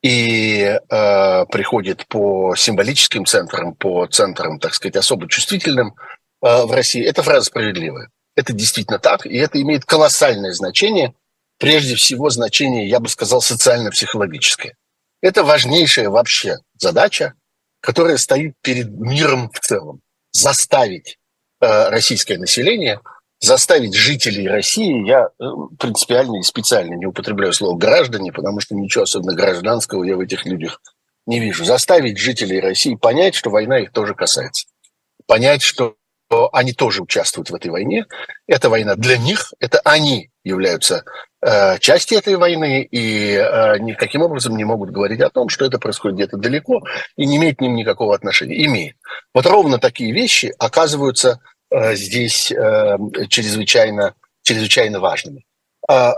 и 0.03 0.61
э, 0.61 1.45
приходит 1.47 2.05
по 2.07 2.55
символическим 2.55 3.25
центрам, 3.25 3.73
по 3.73 4.05
центрам, 4.07 4.59
так 4.59 4.73
сказать, 4.73 4.95
особо 4.95 5.27
чувствительным 5.27 5.95
э, 6.43 6.65
в 6.65 6.71
России, 6.71 7.03
эта 7.03 7.23
фраза 7.23 7.45
справедливая. 7.45 8.09
Это 8.39 8.53
действительно 8.53 8.99
так, 8.99 9.25
и 9.25 9.35
это 9.35 9.61
имеет 9.61 9.83
колоссальное 9.83 10.53
значение, 10.53 11.13
прежде 11.57 11.95
всего 11.95 12.29
значение, 12.29 12.87
я 12.87 13.01
бы 13.01 13.09
сказал, 13.09 13.41
социально-психологическое. 13.41 14.77
Это 15.21 15.43
важнейшая 15.43 16.09
вообще 16.09 16.59
задача, 16.77 17.33
которая 17.81 18.15
стоит 18.15 18.53
перед 18.61 18.91
миром 18.91 19.51
в 19.51 19.59
целом. 19.59 19.99
Заставить 20.31 21.17
э, 21.59 21.89
российское 21.89 22.37
население, 22.37 23.01
заставить 23.41 23.93
жителей 23.93 24.47
России, 24.47 25.05
я 25.05 25.27
э, 25.37 25.43
принципиально 25.77 26.39
и 26.39 26.43
специально 26.43 26.93
не 26.93 27.07
употребляю 27.07 27.51
слово 27.51 27.77
«граждане», 27.77 28.31
потому 28.31 28.61
что 28.61 28.73
ничего 28.73 29.03
особенно 29.03 29.33
гражданского 29.33 30.05
я 30.05 30.15
в 30.15 30.21
этих 30.21 30.45
людях 30.45 30.81
не 31.25 31.41
вижу. 31.41 31.65
Заставить 31.65 32.17
жителей 32.17 32.61
России 32.61 32.95
понять, 32.95 33.35
что 33.35 33.49
война 33.49 33.79
их 33.79 33.91
тоже 33.91 34.15
касается. 34.15 34.65
Понять, 35.27 35.61
что 35.61 35.97
они 36.51 36.73
тоже 36.73 37.01
участвуют 37.01 37.49
в 37.49 37.55
этой 37.55 37.71
войне. 37.71 38.05
Эта 38.47 38.69
война 38.69 38.95
для 38.95 39.17
них, 39.17 39.53
это 39.59 39.79
они 39.83 40.29
являются 40.43 41.03
э, 41.41 41.79
частью 41.79 42.17
этой 42.17 42.35
войны 42.35 42.83
и 42.83 43.33
э, 43.33 43.79
никаким 43.79 44.21
образом 44.21 44.55
не 44.55 44.63
могут 44.63 44.91
говорить 44.91 45.21
о 45.21 45.29
том, 45.29 45.49
что 45.49 45.65
это 45.65 45.79
происходит 45.79 46.17
где-то 46.17 46.37
далеко 46.37 46.81
и 47.15 47.25
не 47.25 47.37
имеет 47.37 47.57
к 47.57 47.61
ним 47.61 47.75
никакого 47.75 48.15
отношения. 48.15 48.63
Имеет. 48.65 48.95
Вот 49.33 49.45
ровно 49.45 49.79
такие 49.79 50.11
вещи 50.11 50.53
оказываются 50.59 51.39
э, 51.71 51.95
здесь 51.95 52.51
э, 52.51 52.97
чрезвычайно, 53.29 54.15
чрезвычайно 54.43 54.99
важными. 54.99 55.45
Э, 55.89 56.11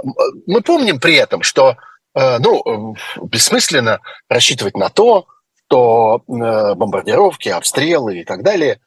мы 0.46 0.62
помним 0.62 1.00
при 1.00 1.16
этом, 1.16 1.44
что 1.44 1.78
ну, 2.14 2.98
бессмысленно 3.22 4.02
рассчитывать 4.28 4.76
на 4.76 4.90
то, 4.90 5.28
что 5.56 6.24
бомбардировки, 6.28 7.48
обстрелы 7.48 8.20
и 8.20 8.26
так 8.26 8.44
далее 8.44 8.82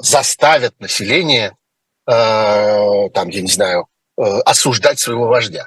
заставят 0.00 0.78
население, 0.80 1.56
там, 2.06 3.28
я 3.28 3.42
не 3.42 3.50
знаю, 3.50 3.88
осуждать 4.16 4.98
своего 4.98 5.26
вождя 5.26 5.66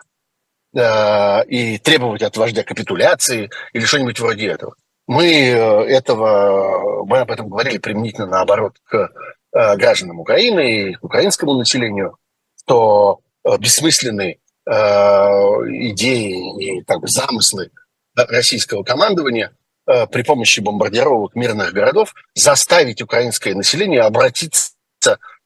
и 0.73 1.77
требовать 1.79 2.21
от 2.21 2.37
вождя 2.37 2.63
капитуляции 2.63 3.49
или 3.73 3.85
что-нибудь 3.85 4.19
вроде 4.19 4.47
этого. 4.47 4.75
Мы 5.07 5.25
этого, 5.49 7.03
мы 7.05 7.19
об 7.19 7.31
этом 7.31 7.49
говорили 7.49 7.79
применительно 7.79 8.27
наоборот 8.27 8.77
к 8.85 9.11
гражданам 9.51 10.19
Украины 10.19 10.89
и 10.89 10.93
к 10.93 11.03
украинскому 11.03 11.55
населению, 11.55 12.17
что 12.55 13.19
бессмысленный 13.59 14.39
Э, 14.69 15.63
идеи 15.69 16.61
и 16.61 16.83
как 16.83 16.99
бы, 16.99 17.07
замыслы 17.07 17.71
российского 18.15 18.83
командования 18.83 19.47
э, 19.47 19.53
при 20.11 20.21
помощи 20.23 20.59
бомбардировок 20.59 21.33
мирных 21.35 21.71
городов 21.71 22.13
заставить 22.35 23.01
украинское 23.01 23.55
население 23.55 24.01
обратиться 24.01 24.71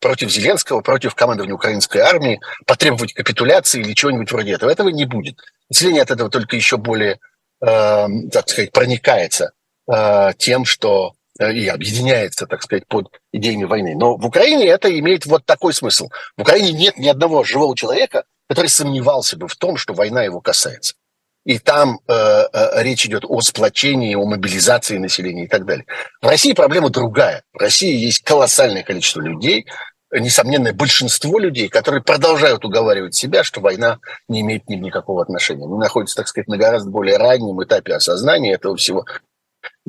против 0.01 0.31
Зеленского, 0.31 0.81
против 0.81 1.15
командования 1.15 1.53
украинской 1.53 1.99
армии, 1.99 2.41
потребовать 2.65 3.13
капитуляции 3.13 3.81
или 3.81 3.93
чего-нибудь 3.93 4.31
вроде 4.31 4.53
этого. 4.53 4.69
Этого 4.69 4.89
не 4.89 5.05
будет. 5.05 5.37
Население 5.69 6.01
от 6.01 6.11
этого 6.11 6.29
только 6.29 6.55
еще 6.55 6.77
более, 6.77 7.19
э, 7.61 8.07
так 8.31 8.49
сказать, 8.49 8.71
проникается 8.71 9.51
э, 9.87 10.31
тем, 10.37 10.65
что 10.65 11.13
э, 11.39 11.53
и 11.53 11.67
объединяется, 11.67 12.47
так 12.47 12.63
сказать, 12.63 12.87
под 12.87 13.07
идеями 13.31 13.65
войны. 13.65 13.95
Но 13.95 14.17
в 14.17 14.25
Украине 14.25 14.65
это 14.65 14.89
имеет 14.99 15.25
вот 15.27 15.45
такой 15.45 15.73
смысл. 15.73 16.09
В 16.35 16.41
Украине 16.41 16.73
нет 16.73 16.97
ни 16.97 17.07
одного 17.07 17.43
живого 17.43 17.77
человека, 17.77 18.25
который 18.49 18.67
сомневался 18.67 19.37
бы 19.37 19.47
в 19.47 19.55
том, 19.55 19.77
что 19.77 19.93
война 19.93 20.23
его 20.23 20.41
касается. 20.41 20.95
И 21.43 21.57
там 21.57 21.99
э, 22.07 22.13
э, 22.13 22.83
речь 22.83 23.05
идет 23.05 23.23
о 23.27 23.41
сплочении, 23.41 24.13
о 24.13 24.25
мобилизации 24.25 24.97
населения 24.97 25.45
и 25.45 25.47
так 25.47 25.65
далее. 25.65 25.85
В 26.21 26.27
России 26.27 26.53
проблема 26.53 26.89
другая. 26.89 27.43
В 27.53 27.57
России 27.57 27.95
есть 27.95 28.23
колоссальное 28.23 28.83
количество 28.83 29.21
людей, 29.21 29.65
несомненное 30.11 30.73
большинство 30.73 31.39
людей, 31.39 31.69
которые 31.69 32.03
продолжают 32.03 32.65
уговаривать 32.65 33.15
себя, 33.15 33.43
что 33.43 33.61
война 33.61 33.99
не 34.27 34.41
имеет 34.41 34.65
к 34.65 34.69
ним 34.69 34.81
никакого 34.81 35.21
отношения. 35.23 35.65
Они 35.65 35.77
находятся, 35.77 36.17
так 36.17 36.27
сказать, 36.27 36.47
на 36.47 36.57
гораздо 36.57 36.91
более 36.91 37.17
раннем 37.17 37.63
этапе 37.63 37.95
осознания 37.95 38.53
этого 38.53 38.75
всего. 38.75 39.05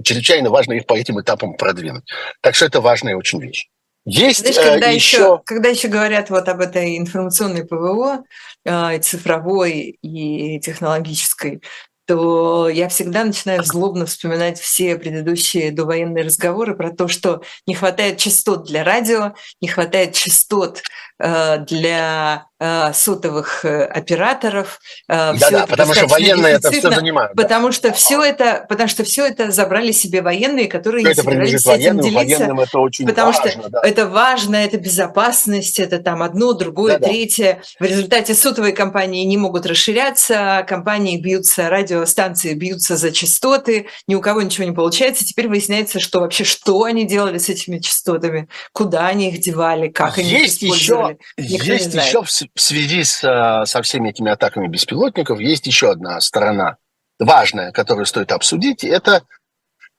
чрезвычайно 0.02 0.50
важно 0.50 0.74
их 0.74 0.86
по 0.86 0.94
этим 0.94 1.20
этапам 1.20 1.54
продвинуть. 1.54 2.04
Так 2.40 2.54
что 2.54 2.66
это 2.66 2.80
важная 2.80 3.16
очень 3.16 3.40
вещь. 3.40 3.68
Есть 4.04 4.40
Знаешь, 4.40 4.56
когда 4.56 4.90
э, 4.90 4.94
еще... 4.94 5.16
еще, 5.16 5.42
когда 5.44 5.68
еще 5.68 5.88
говорят 5.88 6.30
вот 6.30 6.48
об 6.48 6.60
этой 6.60 6.98
информационной 6.98 7.64
ПВО, 7.64 8.24
э, 8.64 8.98
цифровой 8.98 9.98
и 10.02 10.58
технологической, 10.60 11.62
то 12.06 12.68
я 12.68 12.88
всегда 12.88 13.24
начинаю 13.24 13.62
злобно 13.62 14.06
вспоминать 14.06 14.58
все 14.58 14.96
предыдущие 14.96 15.70
довоенные 15.70 16.24
разговоры 16.24 16.74
про 16.74 16.90
то, 16.90 17.06
что 17.06 17.42
не 17.66 17.74
хватает 17.74 18.18
частот 18.18 18.66
для 18.66 18.82
радио, 18.82 19.34
не 19.60 19.68
хватает 19.68 20.14
частот 20.14 20.82
для 21.18 22.46
Э, 22.64 22.92
сотовых 22.94 23.64
э, 23.64 23.84
операторов. 23.86 24.78
Э, 25.08 25.34
да, 25.36 25.50
да, 25.50 25.66
потому 25.66 25.94
что 25.94 26.06
военные 26.06 26.54
это 26.54 26.70
все 26.70 26.92
занимают. 26.92 27.32
Потому 27.34 27.66
да. 27.66 27.72
что 27.72 27.92
все 27.92 28.22
это, 28.22 28.64
потому 28.68 28.88
что 28.88 29.02
все 29.02 29.26
это 29.26 29.50
забрали 29.50 29.90
себе 29.90 30.22
военные, 30.22 30.68
которые 30.68 31.02
не 31.02 31.12
собирались 31.12 31.54
этим 31.54 31.70
военным, 31.72 32.04
делиться. 32.04 32.44
это 32.44 32.78
очень 32.78 33.04
потому 33.08 33.32
важно, 33.32 33.50
что 33.50 33.68
да. 33.68 33.80
это 33.82 34.06
важно, 34.06 34.54
это 34.54 34.78
безопасность, 34.78 35.80
это 35.80 35.98
там 35.98 36.22
одно, 36.22 36.52
другое, 36.52 37.00
да, 37.00 37.08
третье. 37.08 37.62
Да. 37.80 37.86
В 37.86 37.88
результате 37.88 38.32
сотовые 38.34 38.74
компании 38.74 39.24
не 39.24 39.38
могут 39.38 39.66
расширяться, 39.66 40.64
компании 40.68 41.20
бьются, 41.20 41.68
радиостанции 41.68 42.54
бьются 42.54 42.96
за 42.96 43.10
частоты, 43.10 43.88
ни 44.06 44.14
у 44.14 44.20
кого 44.20 44.40
ничего 44.40 44.68
не 44.68 44.72
получается. 44.72 45.24
Теперь 45.24 45.48
выясняется, 45.48 45.98
что 45.98 46.20
вообще 46.20 46.44
что 46.44 46.84
они 46.84 47.06
делали 47.06 47.38
с 47.38 47.48
этими 47.48 47.80
частотами, 47.80 48.48
куда 48.72 49.08
они 49.08 49.30
их 49.30 49.40
девали, 49.40 49.88
как 49.88 50.16
они 50.16 50.28
есть 50.28 50.62
их 50.62 50.74
использовали. 50.74 51.01
Еще, 51.01 51.01
есть 51.36 51.94
еще 51.94 52.22
в 52.22 52.30
связи 52.30 53.04
с, 53.04 53.22
э, 53.24 53.66
со 53.66 53.82
всеми 53.82 54.10
этими 54.10 54.30
атаками 54.30 54.68
беспилотников 54.68 55.40
есть 55.40 55.66
еще 55.66 55.90
одна 55.90 56.20
сторона 56.20 56.76
важная, 57.18 57.72
которую 57.72 58.06
стоит 58.06 58.32
обсудить. 58.32 58.84
Это 58.84 59.22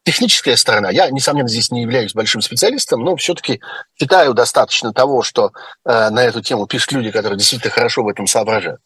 техническая 0.04 0.56
сторона. 0.56 0.90
Я, 0.90 1.10
несомненно, 1.10 1.48
здесь 1.48 1.72
не 1.72 1.82
являюсь 1.82 2.14
большим 2.14 2.42
специалистом, 2.42 3.04
но 3.04 3.16
все-таки 3.16 3.62
считаю 4.00 4.34
достаточно 4.34 4.94
того, 4.94 5.24
что 5.24 5.52
э, 5.86 6.10
на 6.10 6.24
эту 6.24 6.42
тему 6.42 6.68
пишут 6.68 6.92
люди, 6.92 7.12
которые 7.12 7.38
действительно 7.38 7.72
хорошо 7.72 8.04
в 8.04 8.10
этом 8.10 8.28
соображают. 8.28 8.82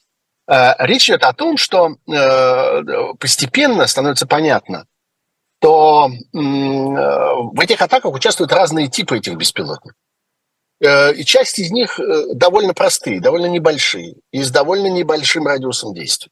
Э, 0.47 0.73
речь 0.79 1.09
идет 1.09 1.23
о 1.23 1.33
том, 1.33 1.57
что 1.57 1.95
э, 2.07 2.83
постепенно 3.19 3.87
становится 3.87 4.27
понятно, 4.27 4.85
что 5.59 6.09
э, 6.09 6.37
в 6.37 7.59
этих 7.59 7.81
атаках 7.81 8.13
участвуют 8.13 8.53
разные 8.53 8.87
типы 8.87 9.17
этих 9.17 9.35
беспилотников. 9.35 9.97
Э, 10.79 11.13
и 11.13 11.23
часть 11.23 11.59
из 11.59 11.71
них 11.71 11.99
э, 11.99 12.33
довольно 12.33 12.73
простые, 12.73 13.19
довольно 13.19 13.47
небольшие, 13.47 14.15
и 14.31 14.43
с 14.43 14.51
довольно 14.51 14.87
небольшим 14.87 15.47
радиусом 15.47 15.93
действия. 15.93 16.31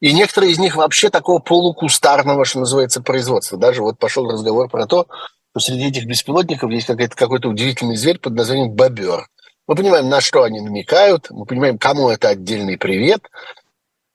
И 0.00 0.12
некоторые 0.12 0.52
из 0.52 0.58
них 0.58 0.76
вообще 0.76 1.10
такого 1.10 1.38
полукустарного, 1.38 2.44
что 2.44 2.60
называется, 2.60 3.02
производства. 3.02 3.58
Даже 3.58 3.82
вот 3.82 3.98
пошел 3.98 4.30
разговор 4.30 4.68
про 4.68 4.86
то, 4.86 5.06
что 5.50 5.60
среди 5.60 5.88
этих 5.88 6.06
беспилотников 6.06 6.70
есть 6.70 6.86
какой-то, 6.86 7.14
какой-то 7.16 7.48
удивительный 7.48 7.96
зверь 7.96 8.18
под 8.18 8.34
названием 8.34 8.72
бобер. 8.72 9.28
Мы 9.66 9.76
понимаем, 9.76 10.08
на 10.08 10.20
что 10.20 10.42
они 10.42 10.60
намекают, 10.60 11.30
мы 11.30 11.46
понимаем, 11.46 11.78
кому 11.78 12.10
это 12.10 12.28
отдельный 12.28 12.76
привет, 12.76 13.22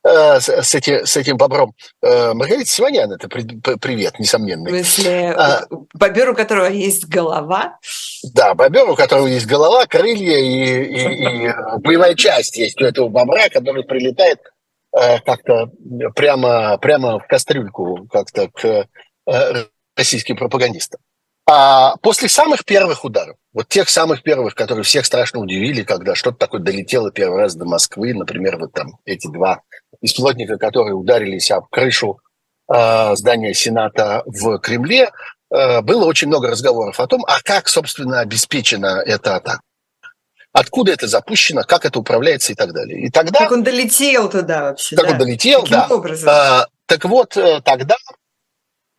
с, 0.03 0.75
эти, 0.75 1.03
с 1.05 1.17
этим 1.17 1.37
бобром. 1.37 1.73
Э, 2.01 2.33
Маргарита 2.33 2.69
Симонян, 2.69 3.11
это 3.11 3.27
привет, 3.27 4.19
несомненно. 4.19 4.65
В 4.65 4.69
смысле, 4.69 5.31
а, 5.31 5.65
бобер, 5.93 6.29
у 6.29 6.35
которого 6.35 6.67
есть 6.67 7.05
голова? 7.07 7.79
Да, 8.33 8.53
бобер, 8.53 8.89
у 8.89 8.95
которого 8.95 9.27
есть 9.27 9.45
голова, 9.45 9.85
крылья 9.85 10.37
и, 10.37 10.83
и, 10.83 11.47
и 11.47 11.53
боевая 11.79 12.15
часть 12.15 12.57
есть 12.57 12.81
у 12.81 12.85
этого 12.85 13.09
бобра, 13.09 13.49
который 13.49 13.83
прилетает 13.83 14.39
э, 14.97 15.19
как-то 15.19 15.71
прямо, 16.15 16.77
прямо 16.77 17.19
в 17.19 17.27
кастрюльку 17.27 18.07
как-то 18.11 18.49
к 18.49 18.87
российским 19.95 20.37
пропагандистам. 20.37 20.99
А 21.51 21.97
после 22.03 22.29
самых 22.29 22.63
первых 22.63 23.03
ударов, 23.03 23.35
вот 23.53 23.67
тех 23.67 23.89
самых 23.89 24.21
первых, 24.21 24.53
которые 24.53 24.83
всех 24.83 25.03
страшно 25.03 25.39
удивили, 25.39 25.81
когда 25.81 26.13
что-то 26.13 26.37
такое 26.37 26.61
долетело 26.61 27.11
первый 27.11 27.39
раз 27.41 27.55
до 27.55 27.65
Москвы, 27.65 28.13
например, 28.13 28.57
вот 28.59 28.71
там 28.71 28.99
эти 29.03 29.25
два 29.25 29.63
беспилотника, 29.99 30.57
которые 30.57 30.93
ударились 30.93 31.49
об 31.49 31.67
крышу 31.69 32.19
э, 32.71 33.15
здания 33.15 33.55
Сената 33.55 34.21
в 34.27 34.59
Кремле, 34.59 35.09
э, 35.51 35.81
было 35.81 36.05
очень 36.05 36.27
много 36.27 36.49
разговоров 36.49 36.99
о 36.99 37.07
том, 37.07 37.25
а 37.27 37.41
как, 37.41 37.67
собственно, 37.67 38.19
обеспечена 38.19 39.01
эта 39.03 39.37
атака. 39.37 39.61
Откуда 40.53 40.91
это 40.91 41.07
запущено, 41.07 41.63
как 41.63 41.83
это 41.83 41.97
управляется 41.97 42.51
и 42.51 42.55
так 42.55 42.73
далее. 42.73 43.07
И 43.07 43.09
тогда... 43.09 43.39
Как 43.39 43.51
он 43.51 43.63
долетел 43.63 44.29
туда 44.29 44.65
вообще. 44.65 44.95
Как 44.95 45.05
да? 45.05 45.11
он 45.13 45.17
долетел, 45.17 45.61
Каким 45.61 45.77
да. 45.77 45.87
Образом? 45.89 46.29
А, 46.29 46.67
так 46.85 47.05
вот, 47.05 47.35
э, 47.37 47.61
тогда 47.65 47.95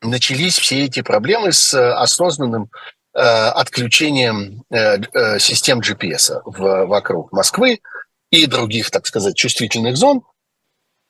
начались 0.02 0.58
все 0.58 0.84
эти 0.84 1.02
проблемы 1.02 1.52
с 1.52 1.74
э, 1.74 1.92
осознанным 1.92 2.70
э, 3.14 3.18
отключением 3.20 4.64
э, 4.70 5.38
систем 5.38 5.80
GPS 5.80 6.40
в, 6.44 6.86
вокруг 6.86 7.32
Москвы 7.32 7.80
и 8.30 8.46
других, 8.46 8.90
так 8.90 9.06
сказать, 9.06 9.36
чувствительных 9.36 9.96
зон. 9.96 10.22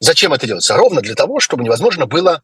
Зачем 0.01 0.33
это 0.33 0.47
делается? 0.47 0.77
Ровно 0.77 1.03
для 1.03 1.15
того, 1.15 1.41
чтобы 1.41 1.63
невозможно 1.63 2.07
было, 2.07 2.43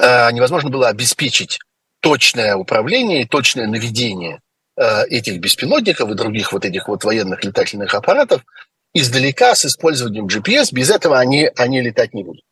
невозможно 0.00 0.70
было 0.70 0.88
обеспечить 0.88 1.58
точное 2.00 2.56
управление 2.56 3.20
и 3.20 3.28
точное 3.28 3.66
наведение 3.66 4.40
этих 4.74 5.40
беспилотников 5.40 6.08
и 6.08 6.14
других 6.14 6.54
вот 6.54 6.64
этих 6.64 6.88
вот 6.88 7.04
военных 7.04 7.44
летательных 7.44 7.94
аппаратов 7.94 8.42
издалека 8.94 9.54
с 9.54 9.66
использованием 9.66 10.26
GPS. 10.26 10.72
Без 10.72 10.88
этого 10.88 11.18
они, 11.18 11.50
они 11.56 11.82
летать 11.82 12.14
не 12.14 12.22
будут. 12.22 12.44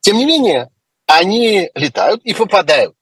Тем 0.00 0.16
не 0.16 0.24
менее, 0.24 0.70
они 1.16 1.70
летают 1.74 2.22
и 2.24 2.34
попадают. 2.34 2.94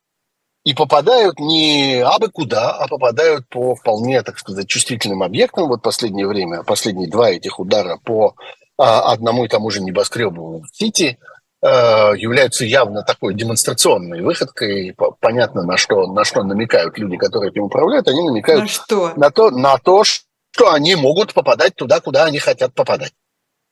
И 0.65 0.75
попадают 0.75 1.39
не 1.39 2.03
абы 2.05 2.29
куда, 2.29 2.73
а 2.73 2.87
попадают 2.87 3.49
по 3.49 3.75
вполне, 3.75 4.23
так 4.23 4.39
сказать, 4.39 4.69
чувствительным 4.69 5.23
объектам. 5.23 5.69
Вот 5.69 5.83
последнее 5.83 6.27
время, 6.27 6.63
последние 6.63 7.09
два 7.09 7.31
этих 7.31 7.59
удара 7.59 7.99
по 8.05 8.35
а, 8.77 9.13
одному 9.13 9.45
и 9.45 9.49
тому 9.49 9.71
же 9.71 9.81
небоскребу 9.81 10.63
в 10.63 10.77
Сити 10.77 11.19
э, 11.63 11.67
являются 11.67 12.65
явно 12.65 13.03
такой 13.03 13.35
демонстрационной 13.35 14.23
выходкой. 14.23 14.95
Понятно, 15.21 15.63
на 15.63 15.79
что, 15.79 16.07
на 16.07 16.25
что 16.25 16.43
намекают 16.43 16.99
люди, 16.99 17.17
которые 17.17 17.51
этим 17.51 17.65
управляют. 17.65 18.09
Они 18.09 18.23
намекают 18.23 18.63
на, 18.63 18.69
что? 18.69 19.13
на, 19.17 19.31
то, 19.31 19.51
на 19.51 19.79
то, 19.79 20.05
что 20.05 20.73
они 20.73 20.95
могут 20.95 21.33
попадать 21.33 21.75
туда, 21.75 22.01
куда 22.01 22.25
они 22.25 22.39
хотят 22.39 22.75
попадать. 22.75 23.13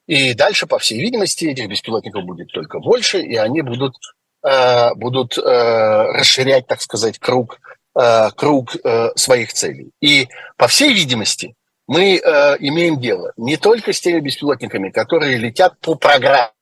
И 0.07 0.33
дальше, 0.33 0.67
по 0.67 0.79
всей 0.79 1.01
видимости, 1.01 1.45
этих 1.45 1.69
беспилотников 1.69 2.25
будет 2.25 2.51
только 2.51 2.79
больше, 2.79 3.21
и 3.21 3.37
они 3.37 3.61
будут, 3.61 3.95
э, 4.43 4.95
будут 4.95 5.37
э, 5.39 5.41
расширять, 5.43 6.67
так 6.67 6.81
сказать, 6.81 7.19
круг, 7.19 7.61
э, 7.99 8.31
круг 8.37 8.77
своих 9.17 9.53
целей. 9.53 9.91
И, 10.01 10.29
по 10.57 10.69
всей 10.69 10.93
видимости, 10.93 11.55
мы 11.87 12.17
имеем 12.17 13.01
дело 13.01 13.33
не 13.39 13.57
только 13.57 13.95
с 13.95 14.01
теми 14.01 14.21
беспилотниками, 14.21 14.91
которые 14.91 15.39
летят 15.39 15.81
по 15.81 15.95
программе, 15.95 16.53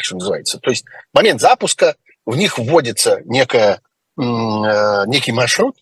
что 0.00 0.16
называется. 0.16 0.58
То 0.58 0.68
есть 0.68 0.84
момент 1.14 1.40
запуска, 1.40 1.96
в 2.26 2.36
них 2.36 2.58
вводится 2.58 3.22
некая, 3.24 3.80
некий 4.16 5.32
маршрут, 5.32 5.76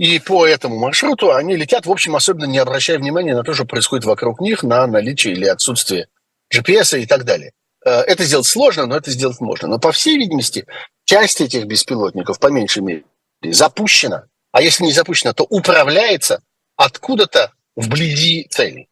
и 0.00 0.18
по 0.18 0.46
этому 0.46 0.78
маршруту 0.78 1.34
они 1.34 1.56
летят, 1.56 1.84
в 1.84 1.90
общем, 1.90 2.16
особенно 2.16 2.46
не 2.46 2.56
обращая 2.56 2.98
внимания 2.98 3.34
на 3.34 3.42
то, 3.42 3.52
что 3.52 3.66
происходит 3.66 4.06
вокруг 4.06 4.40
них, 4.40 4.62
на 4.62 4.86
наличие 4.86 5.34
или 5.34 5.44
отсутствие 5.44 6.08
GPS 6.50 6.98
и 6.98 7.04
так 7.04 7.24
далее. 7.24 7.52
Э, 7.84 8.00
это 8.00 8.24
сделать 8.24 8.46
сложно, 8.46 8.86
но 8.86 8.96
это 8.96 9.10
сделать 9.10 9.40
можно. 9.40 9.68
Но, 9.68 9.78
по 9.78 9.92
всей 9.92 10.16
видимости, 10.18 10.66
часть 11.04 11.40
этих 11.40 11.64
беспилотников, 11.64 12.38
по 12.38 12.48
меньшей 12.48 12.82
мере, 12.82 13.04
запущена, 13.42 14.26
а 14.52 14.62
если 14.62 14.84
не 14.84 14.92
запущена, 14.92 15.32
то 15.32 15.44
управляется 15.44 16.42
откуда-то 16.76 17.52
вблизи 17.76 18.46
целей. 18.50 18.88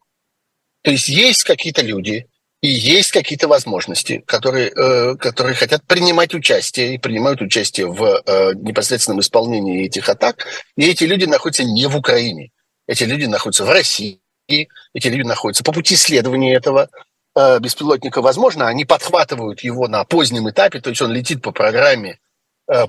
То 0.83 0.91
есть 0.91 1.09
есть 1.09 1.43
какие-то 1.43 1.81
люди, 1.81 2.27
и 2.61 2.67
есть 2.67 3.11
какие-то 3.11 3.47
возможности, 3.47 4.21
которые, 4.25 4.69
э, 4.69 5.15
которые 5.15 5.55
хотят 5.55 5.83
принимать 5.85 6.33
участие 6.33 6.95
и 6.95 6.97
принимают 6.97 7.41
участие 7.41 7.87
в 7.87 8.21
э, 8.25 8.53
непосредственном 8.55 9.21
исполнении 9.21 9.85
этих 9.85 10.09
атак. 10.09 10.45
И 10.75 10.89
эти 10.89 11.05
люди 11.05 11.25
находятся 11.25 11.63
не 11.63 11.87
в 11.87 11.95
Украине. 11.95 12.51
Эти 12.85 13.03
люди 13.03 13.25
находятся 13.25 13.63
в 13.63 13.71
России. 13.71 14.19
Эти 14.47 15.07
люди 15.07 15.21
находятся 15.21 15.63
по 15.63 15.71
пути 15.71 15.93
исследования 15.93 16.55
этого 16.55 16.89
э, 17.35 17.59
беспилотника. 17.59 18.21
Возможно, 18.21 18.67
они 18.67 18.85
подхватывают 18.85 19.61
его 19.61 19.87
на 19.87 20.03
позднем 20.03 20.49
этапе, 20.49 20.79
то 20.81 20.89
есть 20.89 21.01
он 21.01 21.11
летит 21.11 21.41
по 21.41 21.51
программе 21.51 22.19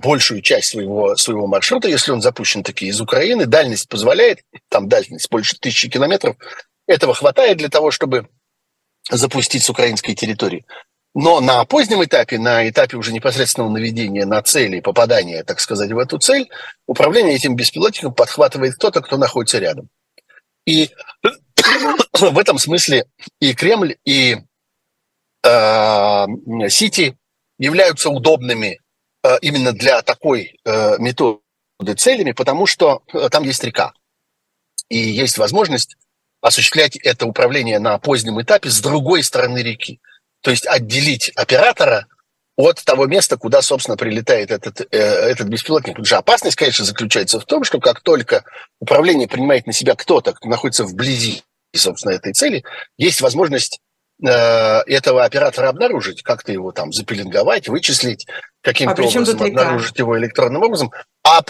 большую 0.03 0.43
часть 0.43 0.69
своего, 0.69 1.17
своего 1.17 1.47
маршрута, 1.47 1.89
если 1.89 2.13
он 2.13 2.21
запущен 2.21 2.63
таки 2.63 2.89
из 2.89 3.01
Украины. 3.01 3.47
Дальность 3.47 3.89
позволяет, 3.89 4.41
там 4.69 4.91
дальность 4.91 5.31
больше 5.31 5.57
тысячи 5.59 5.89
километров. 5.89 6.37
Этого 6.87 7.15
хватает 7.15 7.57
для 7.57 7.71
того, 7.71 7.91
чтобы 7.91 8.29
запустить 9.11 9.65
с 9.65 9.71
украинской 9.71 10.15
территории. 10.15 10.67
Но 11.15 11.41
на 11.41 11.65
позднем 11.65 12.05
этапе, 12.05 12.39
на 12.39 12.69
этапе 12.69 12.97
уже 12.97 13.13
непосредственного 13.13 13.71
наведения 13.71 14.25
на 14.27 14.43
цели, 14.43 14.81
попадания, 14.81 15.43
так 15.43 15.59
сказать, 15.59 15.91
в 15.91 15.99
эту 15.99 16.19
цель, 16.19 16.49
управление 16.87 17.35
этим 17.35 17.57
беспилотником 17.57 18.15
подхватывает 18.15 18.77
кто-то, 18.77 19.01
кто 19.01 19.17
находится 19.17 19.59
рядом. 19.59 19.89
И 20.67 20.91
в 22.21 22.39
этом 22.39 22.59
смысле 22.59 23.07
и 23.41 23.55
Кремль, 23.55 23.97
и 24.05 24.37
э, 25.45 26.27
Сити 26.69 27.17
являются 27.59 28.11
удобными 28.11 28.81
э, 29.23 29.39
именно 29.43 29.73
для 29.73 30.03
такой 30.03 30.59
э, 30.65 30.99
методы 30.99 31.41
целями, 31.97 32.33
потому 32.33 32.67
что 32.67 33.03
э, 33.13 33.29
там 33.31 33.45
есть 33.45 33.65
река. 33.65 33.93
И 34.89 34.99
есть 34.99 35.39
возможность 35.39 35.97
осуществлять 36.41 36.97
это 36.97 37.27
управление 37.27 37.79
на 37.79 37.99
позднем 37.99 38.41
этапе 38.41 38.71
с 38.71 38.81
другой 38.81 39.23
стороны 39.23 39.59
реки. 39.59 40.01
То 40.43 40.51
есть 40.51 40.67
отделить 40.67 41.31
оператора 41.37 42.07
от 42.57 42.83
того 42.85 43.07
места, 43.07 43.37
куда, 43.37 43.63
собственно, 43.63 43.97
прилетает 43.97 44.51
этот, 44.51 44.81
э, 44.81 44.97
этот 44.99 45.49
беспилотник. 45.49 45.95
Потому 45.95 46.07
что 46.07 46.19
опасность, 46.19 46.57
конечно, 46.57 46.85
заключается 46.85 47.41
в 47.41 47.45
том, 47.45 47.65
что 47.65 47.79
как 47.81 48.01
только 48.01 48.45
управление 48.81 49.29
принимает 49.29 49.67
на 49.67 49.73
себя 49.73 49.95
кто-то, 49.95 50.33
кто 50.33 50.49
находится 50.49 50.85
вблизи, 50.85 51.43
собственно, 51.79 52.13
этой 52.13 52.33
цели, 52.33 52.65
есть 52.99 53.21
возможность 53.21 53.81
э, 54.23 54.29
этого 54.29 55.25
оператора 55.25 55.69
обнаружить, 55.69 56.23
как-то 56.23 56.53
его 56.53 56.73
там 56.73 56.93
запеленговать, 56.93 57.69
вычислить, 57.69 58.27
каким-то 58.63 59.03
а 59.03 59.07
образом 59.07 59.43
обнаружить 59.43 59.99
его 59.99 60.19
электронным 60.19 60.63
образом. 60.63 60.91
А 61.25 61.41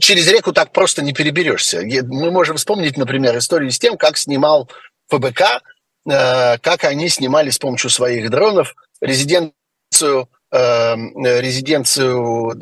через 0.00 0.28
реку 0.28 0.52
так 0.52 0.72
просто 0.72 1.02
не 1.02 1.12
переберешься. 1.12 1.82
Мы 1.82 2.30
можем 2.30 2.56
вспомнить, 2.56 2.96
например, 2.96 3.36
историю 3.38 3.70
с 3.70 3.78
тем, 3.78 3.96
как 3.96 4.16
снимал 4.16 4.70
ФБК, 5.08 5.62
э, 6.10 6.58
как 6.58 6.84
они 6.84 7.08
снимали 7.08 7.50
с 7.50 7.58
помощью 7.58 7.90
своих 7.90 8.30
дронов 8.30 8.74
резиденцию, 9.00 10.28
э, 10.50 10.96
резиденцию 10.96 12.54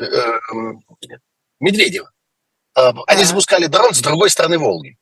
Медведева. 1.60 2.10
Они 3.06 3.24
запускали 3.24 3.66
дрон 3.66 3.94
с 3.94 4.00
другой 4.00 4.28
стороны 4.28 4.58
Волги. 4.58 4.98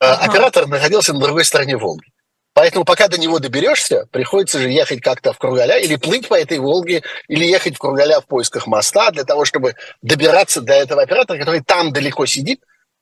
Ага. 0.00 0.30
Оператор 0.30 0.66
находился 0.66 1.12
на 1.12 1.20
другой 1.20 1.44
стороне 1.44 1.76
Волги. 1.76 2.12
Поэтому 2.54 2.84
пока 2.84 3.06
до 3.06 3.20
него 3.20 3.38
доберешься, 3.38 4.06
приходится 4.10 4.58
же 4.58 4.68
ехать 4.68 5.00
как-то 5.00 5.32
в 5.32 5.38
Кругаля 5.38 5.78
или 5.78 5.94
плыть 5.94 6.26
по 6.26 6.34
этой 6.34 6.58
Волге, 6.58 7.02
или 7.28 7.44
ехать 7.44 7.76
в 7.76 7.78
Кругаля 7.78 8.20
в 8.20 8.26
поисках 8.26 8.66
моста 8.66 9.10
для 9.12 9.22
того, 9.22 9.44
чтобы 9.44 9.74
добираться 10.02 10.60
до 10.60 10.72
этого 10.72 11.02
оператора, 11.02 11.38
который 11.38 11.62
там 11.62 11.92
далеко 11.92 12.26
сидит, 12.26 12.60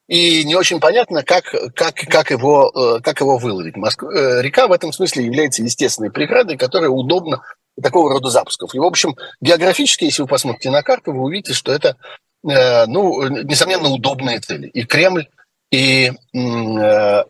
и 0.08 0.44
не 0.44 0.54
очень 0.54 0.78
понятно, 0.78 1.22
как, 1.22 1.44
как, 1.74 1.94
как, 1.94 2.30
его, 2.30 2.70
э, 2.98 3.00
как 3.02 3.20
его 3.20 3.38
выловить. 3.38 3.76
Москва, 3.76 4.12
э, 4.12 4.42
река 4.42 4.68
в 4.68 4.72
этом 4.72 4.92
смысле 4.92 5.24
является 5.24 5.62
естественной 5.62 6.10
преградой, 6.10 6.56
которая 6.56 6.90
удобна 6.90 7.42
для 7.76 7.82
такого 7.82 8.10
рода 8.10 8.28
запусков. 8.28 8.74
И, 8.74 8.78
в 8.78 8.84
общем, 8.84 9.16
географически, 9.40 10.04
если 10.04 10.22
вы 10.22 10.28
посмотрите 10.28 10.70
на 10.70 10.82
карту, 10.82 11.12
вы 11.12 11.22
увидите, 11.22 11.54
что 11.54 11.72
это, 11.72 11.96
э, 12.46 12.86
ну, 12.86 13.26
несомненно, 13.26 13.88
удобные 13.88 14.38
цели. 14.38 14.68
И 14.68 14.84
Кремль, 14.84 15.28
и, 15.70 16.12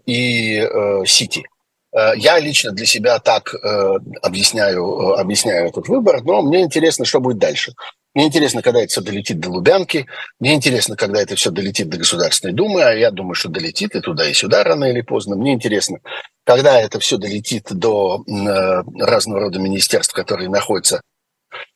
и 0.06 0.68
Сити– 1.06 1.44
Э, 1.96 2.12
я 2.16 2.38
лично 2.38 2.72
для 2.72 2.84
себя 2.84 3.18
так 3.18 3.54
э, 3.54 3.92
объясняю, 4.22 4.84
э, 4.84 5.20
объясняю 5.20 5.68
этот 5.68 5.88
выбор, 5.88 6.22
но 6.22 6.42
мне 6.42 6.62
интересно, 6.62 7.06
что 7.06 7.20
будет 7.20 7.38
дальше. 7.38 7.72
Мне 8.14 8.26
интересно, 8.26 8.62
когда 8.62 8.80
это 8.80 8.90
все 8.90 9.00
долетит 9.00 9.40
до 9.40 9.50
Лубянки, 9.50 10.06
мне 10.38 10.54
интересно, 10.54 10.96
когда 10.96 11.20
это 11.20 11.36
все 11.36 11.50
долетит 11.50 11.88
до 11.88 11.98
Государственной 11.98 12.54
Думы, 12.54 12.82
а 12.82 12.92
я 12.92 13.10
думаю, 13.10 13.34
что 13.34 13.48
долетит 13.48 13.94
и 13.94 14.00
туда, 14.00 14.28
и 14.28 14.34
сюда 14.34 14.62
рано 14.64 14.86
или 14.86 15.00
поздно. 15.00 15.36
Мне 15.36 15.52
интересно, 15.52 15.98
когда 16.44 16.80
это 16.80 16.98
все 16.98 17.18
долетит 17.18 17.66
до 17.70 18.24
разного 18.98 19.40
рода 19.40 19.58
министерств, 19.58 20.14
которые 20.14 20.48
находятся 20.48 21.02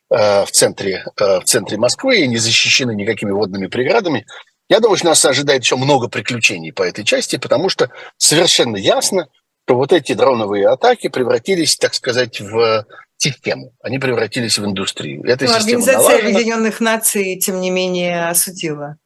в 0.08 0.48
центре, 0.50 1.04
в 1.18 1.42
центре 1.44 1.76
Москвы 1.76 2.20
и 2.20 2.26
не 2.26 2.38
защищены 2.38 2.94
никакими 2.94 3.32
водными 3.32 3.66
преградами. 3.66 4.24
Я 4.70 4.78
думаю, 4.78 4.96
что 4.96 5.08
нас 5.08 5.24
ожидает 5.24 5.62
еще 5.62 5.76
много 5.76 6.08
приключений 6.08 6.72
по 6.72 6.84
этой 6.84 7.04
части, 7.04 7.36
потому 7.36 7.68
что 7.68 7.90
совершенно 8.16 8.76
ясно, 8.76 9.26
что 9.66 9.74
вот 9.74 9.92
эти 9.92 10.14
дроновые 10.14 10.68
атаки 10.68 11.08
превратились, 11.08 11.76
так 11.76 11.92
сказать, 11.92 12.40
в 12.40 12.86
систему. 13.16 13.72
Они 13.82 13.98
превратились 13.98 14.58
в 14.58 14.64
индустрию. 14.64 15.24
Эта 15.24 15.46
ну, 15.46 15.54
Организация 15.54 15.98
налажена. 15.98 16.28
Объединенных 16.28 16.80
Наций, 16.80 17.36
тем 17.38 17.60
не 17.60 17.70
менее, 17.70 18.28
осудила. 18.28 18.96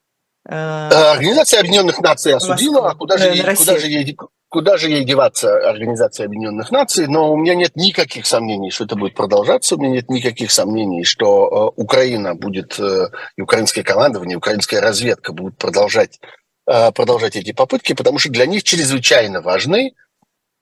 Э, 0.47 0.53
Организация 0.53 1.61
Объединенных 1.61 1.99
Наций 1.99 2.33
осудила, 2.33 2.91
а 2.91 2.95
куда 2.95 3.17
же, 3.17 3.25
ей, 3.25 3.55
куда, 3.55 3.79
же 3.79 3.87
ей, 3.87 4.15
куда 4.49 4.77
же 4.77 4.89
ей 4.89 5.03
деваться 5.03 5.69
Организация 5.69 6.25
Объединенных 6.25 6.71
Наций? 6.71 7.07
Но 7.07 7.33
у 7.33 7.37
меня 7.37 7.55
нет 7.55 7.75
никаких 7.75 8.25
сомнений, 8.25 8.71
что 8.71 8.85
это 8.85 8.95
будет 8.95 9.15
продолжаться. 9.15 9.75
У 9.75 9.79
меня 9.79 9.95
нет 9.95 10.09
никаких 10.09 10.51
сомнений, 10.51 11.03
что 11.03 11.73
э, 11.77 11.81
Украина 11.81 12.35
будет, 12.35 12.79
э, 12.79 13.09
и 13.37 13.41
украинское 13.41 13.83
командование, 13.83 14.37
украинская 14.37 14.81
разведка 14.81 15.33
будут 15.33 15.57
продолжать, 15.57 16.19
продолжать 16.65 17.35
эти 17.35 17.51
попытки, 17.51 17.93
потому 17.93 18.17
что 18.17 18.31
для 18.31 18.47
них 18.47 18.63
чрезвычайно 18.63 19.41
важны 19.41 19.93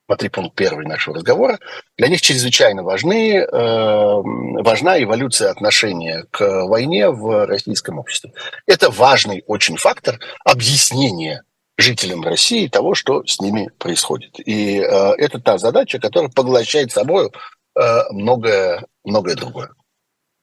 смотри 0.05 0.29
пункт 0.29 0.55
первый 0.55 0.85
нашего 0.85 1.15
разговора, 1.15 1.59
для 1.97 2.07
них 2.07 2.21
чрезвычайно 2.21 2.83
важны, 2.83 3.37
э, 3.37 3.45
важна 3.51 5.01
эволюция 5.01 5.49
отношения 5.49 6.25
к 6.31 6.65
войне 6.65 7.09
в 7.09 7.45
российском 7.45 7.99
обществе. 7.99 8.33
Это 8.67 8.89
важный 8.89 9.43
очень 9.47 9.77
фактор 9.77 10.19
объяснения 10.45 11.43
жителям 11.77 12.23
России 12.23 12.67
того, 12.67 12.93
что 12.95 13.25
с 13.25 13.39
ними 13.39 13.69
происходит. 13.77 14.39
И 14.39 14.79
э, 14.79 14.83
это 15.17 15.39
та 15.39 15.57
задача, 15.57 15.99
которая 15.99 16.29
поглощает 16.29 16.91
собой 16.91 17.29
э, 17.75 17.99
многое, 18.11 18.85
многое 19.03 19.35
другое. 19.35 19.69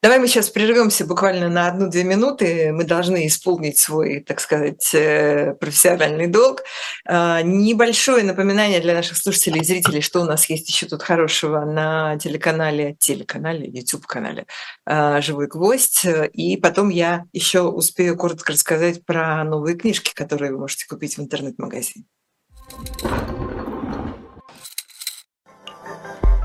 Давай 0.03 0.17
мы 0.17 0.27
сейчас 0.27 0.49
прервемся 0.49 1.05
буквально 1.05 1.47
на 1.47 1.67
одну-две 1.67 2.03
минуты. 2.03 2.71
Мы 2.73 2.85
должны 2.85 3.27
исполнить 3.27 3.77
свой, 3.77 4.21
так 4.21 4.39
сказать, 4.39 4.95
э, 4.95 5.53
профессиональный 5.59 6.25
долг. 6.25 6.63
А, 7.05 7.43
небольшое 7.43 8.23
напоминание 8.23 8.79
для 8.79 8.95
наших 8.95 9.15
слушателей 9.15 9.61
и 9.61 9.63
зрителей, 9.63 10.01
что 10.01 10.21
у 10.21 10.25
нас 10.25 10.49
есть 10.49 10.67
еще 10.69 10.87
тут 10.87 11.03
хорошего 11.03 11.65
на 11.65 12.17
телеканале, 12.17 12.95
телеканале, 12.97 13.69
YouTube-канале 13.69 14.47
а, 14.87 15.21
«Живой 15.21 15.45
гвоздь». 15.45 16.03
И 16.33 16.57
потом 16.57 16.89
я 16.89 17.25
еще 17.31 17.61
успею 17.61 18.17
коротко 18.17 18.53
рассказать 18.53 19.05
про 19.05 19.43
новые 19.43 19.77
книжки, 19.77 20.13
которые 20.15 20.51
вы 20.51 20.61
можете 20.61 20.87
купить 20.87 21.17
в 21.17 21.21
интернет-магазине. 21.21 22.05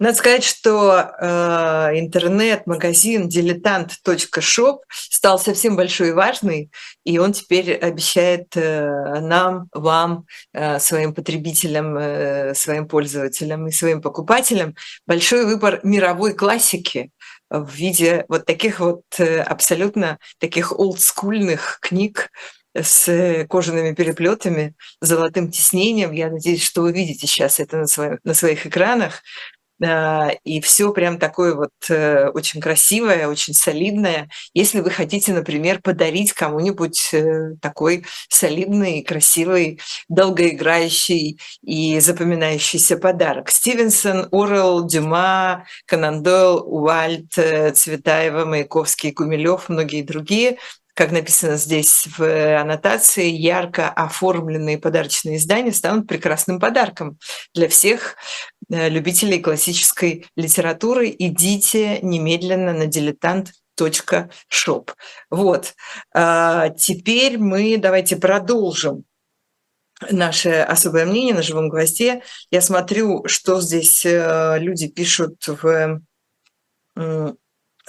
Надо 0.00 0.16
сказать, 0.16 0.44
что 0.44 1.12
э, 1.20 1.98
интернет-магазин 1.98 3.28
дилетант.шоп 3.28 4.82
стал 4.88 5.38
совсем 5.38 5.76
большой 5.76 6.08
и 6.08 6.12
важный, 6.12 6.70
и 7.04 7.18
он 7.18 7.34
теперь 7.34 7.74
обещает 7.74 8.56
э, 8.56 9.20
нам, 9.20 9.68
вам, 9.74 10.24
э, 10.54 10.78
своим 10.78 11.14
потребителям, 11.14 11.98
э, 11.98 12.54
своим 12.54 12.88
пользователям 12.88 13.68
и 13.68 13.72
своим 13.72 14.00
покупателям 14.00 14.74
большой 15.06 15.44
выбор 15.44 15.80
мировой 15.82 16.32
классики 16.32 17.10
в 17.50 17.70
виде 17.70 18.24
вот 18.28 18.46
таких 18.46 18.80
вот 18.80 19.02
э, 19.18 19.42
абсолютно 19.42 20.18
таких 20.38 20.72
олдскульных 20.72 21.78
книг, 21.82 22.30
с 22.74 23.46
кожаными 23.48 23.94
переплетами, 23.94 24.74
золотым 25.00 25.50
тиснением. 25.50 26.12
Я 26.12 26.30
надеюсь, 26.30 26.62
что 26.62 26.82
вы 26.82 26.92
видите 26.92 27.26
сейчас 27.26 27.58
это 27.58 27.78
на, 27.78 27.86
своих, 27.86 28.20
на 28.22 28.32
своих 28.32 28.64
экранах. 28.64 29.22
А, 29.82 30.30
и 30.44 30.60
все 30.60 30.92
прям 30.92 31.18
такое 31.18 31.54
вот 31.54 31.70
э, 31.88 32.28
очень 32.28 32.60
красивое, 32.60 33.28
очень 33.28 33.54
солидное. 33.54 34.28
Если 34.52 34.80
вы 34.80 34.90
хотите, 34.90 35.32
например, 35.32 35.80
подарить 35.80 36.32
кому-нибудь 36.32 37.14
э, 37.14 37.54
такой 37.62 38.04
солидный, 38.28 39.02
красивый, 39.02 39.80
долгоиграющий 40.08 41.40
и 41.62 41.98
запоминающийся 42.00 42.98
подарок. 42.98 43.50
Стивенсон, 43.50 44.28
Орел, 44.32 44.86
Дюма, 44.86 45.64
Конан 45.86 46.22
Дойл, 46.22 46.62
Уальд, 46.66 47.38
э, 47.38 47.72
Цветаева, 47.72 48.44
Маяковский, 48.44 49.12
Кумилев, 49.12 49.68
многие 49.68 50.02
другие 50.02 50.58
как 51.00 51.12
написано 51.12 51.56
здесь 51.56 52.06
в 52.18 52.60
аннотации, 52.60 53.26
ярко 53.26 53.88
оформленные 53.88 54.76
подарочные 54.76 55.38
издания 55.38 55.72
станут 55.72 56.06
прекрасным 56.06 56.60
подарком 56.60 57.18
для 57.54 57.68
всех 57.68 58.16
любителей 58.70 59.40
классической 59.40 60.26
литературы. 60.36 61.14
Идите 61.18 62.00
немедленно 62.00 62.72
на 62.72 62.86
дилетант 62.86 63.52
шоп. 64.48 64.92
Вот. 65.30 65.74
А 66.14 66.68
теперь 66.70 67.38
мы 67.38 67.78
давайте 67.78 68.16
продолжим 68.16 69.04
наше 70.10 70.50
особое 70.50 71.06
мнение 71.06 71.34
на 71.34 71.42
живом 71.42 71.68
гвозде. 71.68 72.22
Я 72.50 72.60
смотрю, 72.60 73.26
что 73.26 73.60
здесь 73.60 74.04
э, 74.04 74.58
люди 74.58 74.88
пишут 74.88 75.46
в 75.46 76.02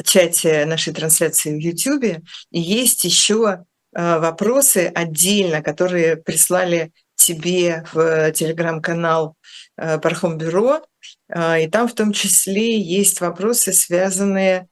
чате 0.03 0.65
нашей 0.65 0.93
трансляции 0.93 1.53
в 1.53 1.59
YouTube. 1.59 2.23
И 2.51 2.59
есть 2.59 3.03
еще 3.03 3.65
э, 3.93 4.19
вопросы 4.19 4.91
отдельно, 4.93 5.61
которые 5.61 6.17
прислали 6.17 6.91
тебе 7.25 7.83
в 7.93 8.31
телеграм-канал 8.31 9.35
э, 9.77 9.99
Пархом 9.99 10.37
Бюро. 10.37 10.81
Э, 11.29 11.63
и 11.63 11.69
там 11.69 11.87
в 11.87 11.93
том 11.93 12.11
числе 12.13 12.79
есть 12.79 13.21
вопросы, 13.21 13.73
связанные 13.73 14.67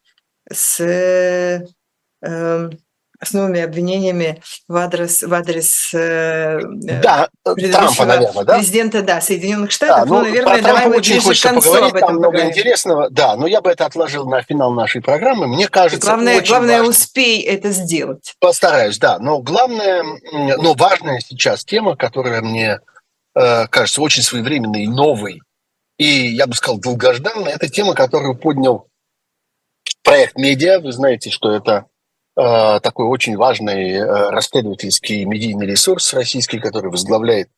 с 0.52 1.64
с 3.22 3.34
новыми 3.34 3.62
обвинениями 3.62 4.42
в 4.68 4.76
адрес, 4.78 5.24
в 5.24 5.34
адрес 5.34 5.94
э, 5.94 6.60
да, 6.64 7.30
Трампа, 7.44 8.06
наверное, 8.06 8.44
да? 8.46 8.56
президента 8.56 9.02
да, 9.02 9.20
Соединенных 9.20 9.72
Штатов. 9.72 9.98
Да, 9.98 10.06
ну, 10.06 10.20
ну 10.20 10.22
наверное, 10.22 10.62
давай 10.62 10.88
мы 10.88 10.98
очень 10.98 11.22
ближе 11.22 11.40
к 11.40 11.44
концу 11.44 11.70
поговорить, 11.70 11.92
об 11.92 11.96
этом 11.98 12.08
там 12.08 12.16
много 12.16 12.32
поговорим. 12.32 12.50
интересного. 12.52 13.10
Да, 13.10 13.36
но 13.36 13.48
я 13.48 13.62
бы 13.62 13.70
это 13.70 13.86
отложил 13.86 14.26
на 14.30 14.42
финал 14.42 14.72
нашей 14.72 15.02
программы. 15.02 15.48
Мне 15.48 15.68
кажется, 15.68 16.08
главное, 16.08 16.38
очень 16.38 16.48
главное 16.48 16.78
важно. 16.78 16.92
успей 16.92 17.42
это 17.42 17.72
сделать. 17.72 18.36
Постараюсь, 18.40 18.98
да. 18.98 19.20
Но 19.20 19.40
главное, 19.42 20.04
но 20.32 20.74
важная 20.74 21.20
сейчас 21.20 21.66
тема, 21.66 21.98
которая 21.98 22.42
мне 22.42 22.80
э, 23.36 23.68
кажется 23.68 24.02
очень 24.02 24.24
своевременной 24.24 24.84
и 24.84 24.88
новой, 24.88 25.42
и, 25.98 26.06
я 26.06 26.48
бы 26.48 26.56
сказал, 26.56 26.80
долгожданной, 26.80 27.52
это 27.52 27.68
тема, 27.68 27.94
которую 27.94 28.36
поднял 28.36 28.88
проект 30.04 30.38
«Медиа». 30.38 30.80
Вы 30.80 30.94
знаете, 30.94 31.30
что 31.30 31.52
это 31.52 31.88
Э, 31.99 31.99
такой 32.80 33.08
очень 33.08 33.36
важный 33.36 33.96
э, 33.96 34.30
расследовательский 34.30 35.26
медийный 35.26 35.66
ресурс 35.66 36.14
российский, 36.14 36.60
который 36.60 36.90
возглавляет 36.90 37.50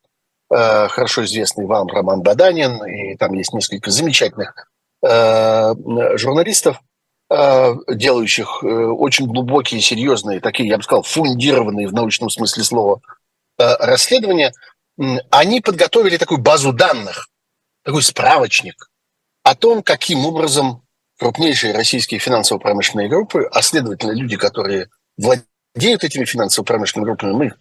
э, 0.50 0.88
хорошо 0.88 1.24
известный 1.26 1.68
вам 1.68 1.88
Роман 1.88 2.22
Баданин, 2.22 2.84
и 2.86 3.16
там 3.16 3.34
есть 3.34 3.54
несколько 3.54 3.92
замечательных 3.92 4.68
журналистов, 5.04 6.80
делающих 7.28 8.64
очень 8.64 9.26
глубокие, 9.26 9.82
серьезные, 9.82 10.40
такие, 10.40 10.70
я 10.70 10.78
бы 10.78 10.84
сказал, 10.84 11.02
фундированные 11.02 11.88
в 11.88 11.94
научном 11.94 12.30
смысле 12.30 12.64
слова 12.64 13.02
расследования, 13.58 14.54
они 15.32 15.60
подготовили 15.60 16.18
такую 16.18 16.40
базу 16.40 16.72
данных, 16.72 17.30
такой 17.84 18.04
справочник 18.04 18.92
о 19.42 19.56
том, 19.56 19.82
каким 19.82 20.24
образом 20.28 20.84
крупнейшие 21.22 21.76
российские 21.76 22.20
финансово-промышленные 22.20 23.08
группы, 23.08 23.48
а 23.52 23.62
следовательно 23.62 24.14
люди, 24.14 24.38
которые 24.38 24.90
владеют 25.18 26.04
этими 26.04 26.26
финансово-промышленными 26.26 27.06
группами, 27.06 27.34
мы 27.34 27.46
их 27.46 27.60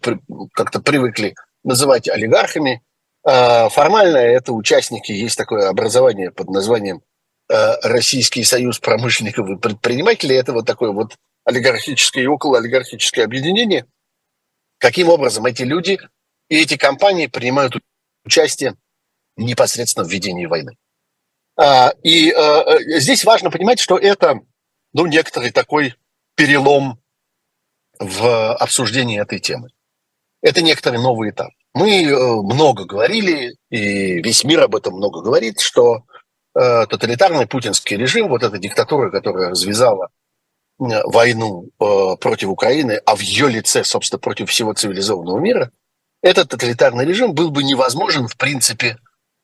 как-то 0.53 0.81
привыкли 0.81 1.35
называть 1.63 2.09
олигархами. 2.09 2.81
А, 3.23 3.69
формально 3.69 4.17
это 4.17 4.53
участники, 4.53 5.11
есть 5.11 5.37
такое 5.37 5.69
образование 5.69 6.31
под 6.31 6.49
названием 6.49 7.03
а, 7.51 7.75
Российский 7.83 8.43
союз 8.43 8.79
промышленников 8.79 9.47
и 9.47 9.57
предпринимателей. 9.57 10.37
Это 10.37 10.53
вот 10.53 10.65
такое 10.65 10.91
вот 10.91 11.15
олигархическое 11.45 12.23
и 12.23 12.27
околоолигархическое 12.27 13.23
объединение. 13.23 13.85
Каким 14.79 15.09
образом 15.09 15.45
эти 15.45 15.61
люди 15.61 15.99
и 16.49 16.59
эти 16.59 16.77
компании 16.77 17.27
принимают 17.27 17.75
участие 18.25 18.73
непосредственно 19.37 20.03
в 20.03 20.11
ведении 20.11 20.47
войны. 20.47 20.77
А, 21.57 21.93
и 22.03 22.31
э, 22.31 22.33
э, 22.33 22.99
здесь 22.99 23.23
важно 23.25 23.51
понимать, 23.51 23.79
что 23.79 23.97
это 23.97 24.39
ну, 24.93 25.05
некоторый 25.05 25.51
такой 25.51 25.95
перелом 26.35 26.99
в 27.99 28.53
обсуждении 28.55 29.21
этой 29.21 29.39
темы. 29.39 29.69
Это 30.41 30.61
некоторый 30.61 30.97
новый 30.97 31.31
этап. 31.31 31.51
Мы 31.73 32.03
э, 32.03 32.15
много 32.15 32.85
говорили, 32.85 33.55
и 33.69 34.21
весь 34.21 34.43
мир 34.43 34.61
об 34.61 34.75
этом 34.75 34.95
много 34.95 35.21
говорит, 35.21 35.59
что 35.59 36.03
тоталитарный 36.53 37.47
путинский 37.47 37.95
режим, 37.95 38.27
вот 38.27 38.43
эта 38.43 38.57
диктатура, 38.57 39.09
которая 39.09 39.51
развязала 39.51 40.09
войну 40.77 41.69
против 41.77 42.49
Украины, 42.49 42.99
а 43.05 43.15
в 43.15 43.21
ее 43.21 43.47
лице, 43.47 43.85
собственно, 43.85 44.19
против 44.19 44.49
всего 44.49 44.73
цивилизованного 44.73 45.39
мира, 45.39 45.71
этот 46.21 46.49
тоталитарный 46.49 47.05
режим 47.05 47.33
был 47.33 47.51
бы 47.51 47.63
невозможен, 47.63 48.27
в 48.27 48.35
принципе, 48.35 48.97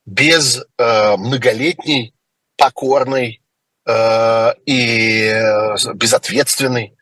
без 0.08 0.63
э, 0.78 1.17
многолетней, 1.17 2.13
покорной 2.58 3.41
э, 3.86 4.54
и 4.65 5.32
безответственной 5.93 6.96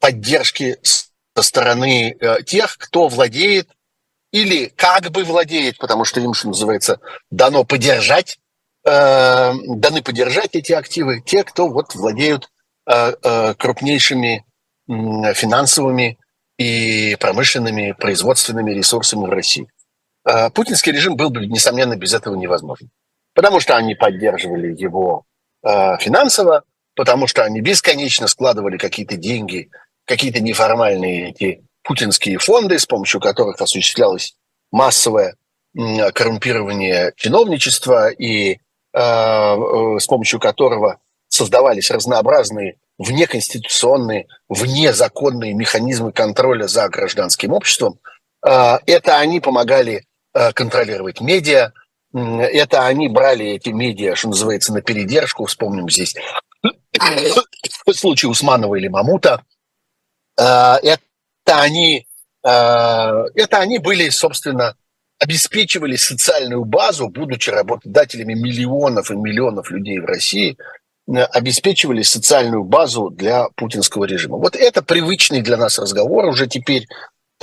поддержки 0.00 0.78
со 0.82 1.42
стороны 1.42 2.16
э, 2.18 2.42
тех, 2.44 2.78
кто 2.78 3.08
владеет 3.08 3.68
или 4.30 4.66
как 4.66 5.10
бы 5.10 5.24
владеет, 5.24 5.78
потому 5.78 6.04
что 6.04 6.20
им, 6.20 6.32
что 6.32 6.48
называется, 6.48 7.00
дано 7.30 7.64
поддержать, 7.64 8.38
э, 8.84 9.52
даны 9.66 10.02
поддержать 10.02 10.54
эти 10.54 10.72
активы, 10.72 11.22
те, 11.26 11.42
кто 11.42 11.68
вот 11.68 11.96
владеют 11.96 12.50
э, 12.86 13.14
э, 13.20 13.54
крупнейшими 13.54 14.44
э, 14.88 15.34
финансовыми 15.34 16.18
и 16.56 17.16
промышленными 17.18 17.92
производственными 17.98 18.70
ресурсами 18.70 19.26
в 19.26 19.30
России. 19.30 19.68
Э, 20.26 20.50
путинский 20.50 20.92
режим 20.92 21.16
был 21.16 21.30
бы, 21.30 21.46
несомненно, 21.46 21.96
без 21.96 22.14
этого 22.14 22.34
невозможен. 22.34 22.90
Потому 23.34 23.60
что 23.60 23.76
они 23.76 23.94
поддерживали 23.94 24.74
его 24.74 25.24
э, 25.62 25.96
финансово, 25.98 26.64
потому 26.94 27.26
что 27.26 27.44
они 27.44 27.60
бесконечно 27.60 28.26
складывали 28.26 28.78
какие-то 28.78 29.16
деньги, 29.16 29.70
какие-то 30.06 30.40
неформальные 30.40 31.30
эти 31.30 31.64
путинские 31.82 32.38
фонды, 32.38 32.78
с 32.78 32.86
помощью 32.86 33.20
которых 33.20 33.60
осуществлялось 33.60 34.34
массовое 34.70 35.36
коррумпирование 35.74 37.12
чиновничества 37.16 38.08
и 38.08 38.54
э, 38.54 38.58
с 38.94 40.06
помощью 40.06 40.38
которого 40.38 41.00
создавались 41.28 41.90
разнообразные 41.90 42.76
внеконституционные, 42.96 44.28
внезаконные 44.48 45.52
механизмы 45.52 46.12
контроля 46.12 46.68
за 46.68 46.88
гражданским 46.88 47.52
обществом. 47.52 47.98
Это 48.40 49.18
они 49.18 49.40
помогали 49.40 50.04
контролировать 50.54 51.20
медиа. 51.20 51.72
Это 52.12 52.86
они 52.86 53.08
брали 53.08 53.46
эти 53.46 53.70
медиа, 53.70 54.14
что 54.14 54.28
называется, 54.28 54.72
на 54.72 54.82
передержку. 54.82 55.46
Вспомним 55.46 55.88
здесь 55.88 56.14
в 57.86 57.92
случае 57.92 58.30
Усманова 58.30 58.74
или 58.76 58.88
Мамута, 58.88 59.42
э, 60.38 60.42
это 60.42 61.00
они, 61.46 62.06
э, 62.44 62.48
это 62.48 63.58
они 63.58 63.78
были, 63.78 64.08
собственно, 64.10 64.76
обеспечивали 65.18 65.96
социальную 65.96 66.64
базу, 66.64 67.08
будучи 67.08 67.50
работодателями 67.50 68.34
миллионов 68.34 69.10
и 69.10 69.16
миллионов 69.16 69.70
людей 69.70 69.98
в 69.98 70.06
России, 70.06 70.56
э, 71.06 71.12
обеспечивали 71.12 72.02
социальную 72.02 72.64
базу 72.64 73.10
для 73.10 73.48
путинского 73.56 74.04
режима. 74.04 74.38
Вот 74.38 74.56
это 74.56 74.82
привычный 74.82 75.42
для 75.42 75.56
нас 75.56 75.78
разговор, 75.78 76.26
уже 76.26 76.46
теперь 76.46 76.86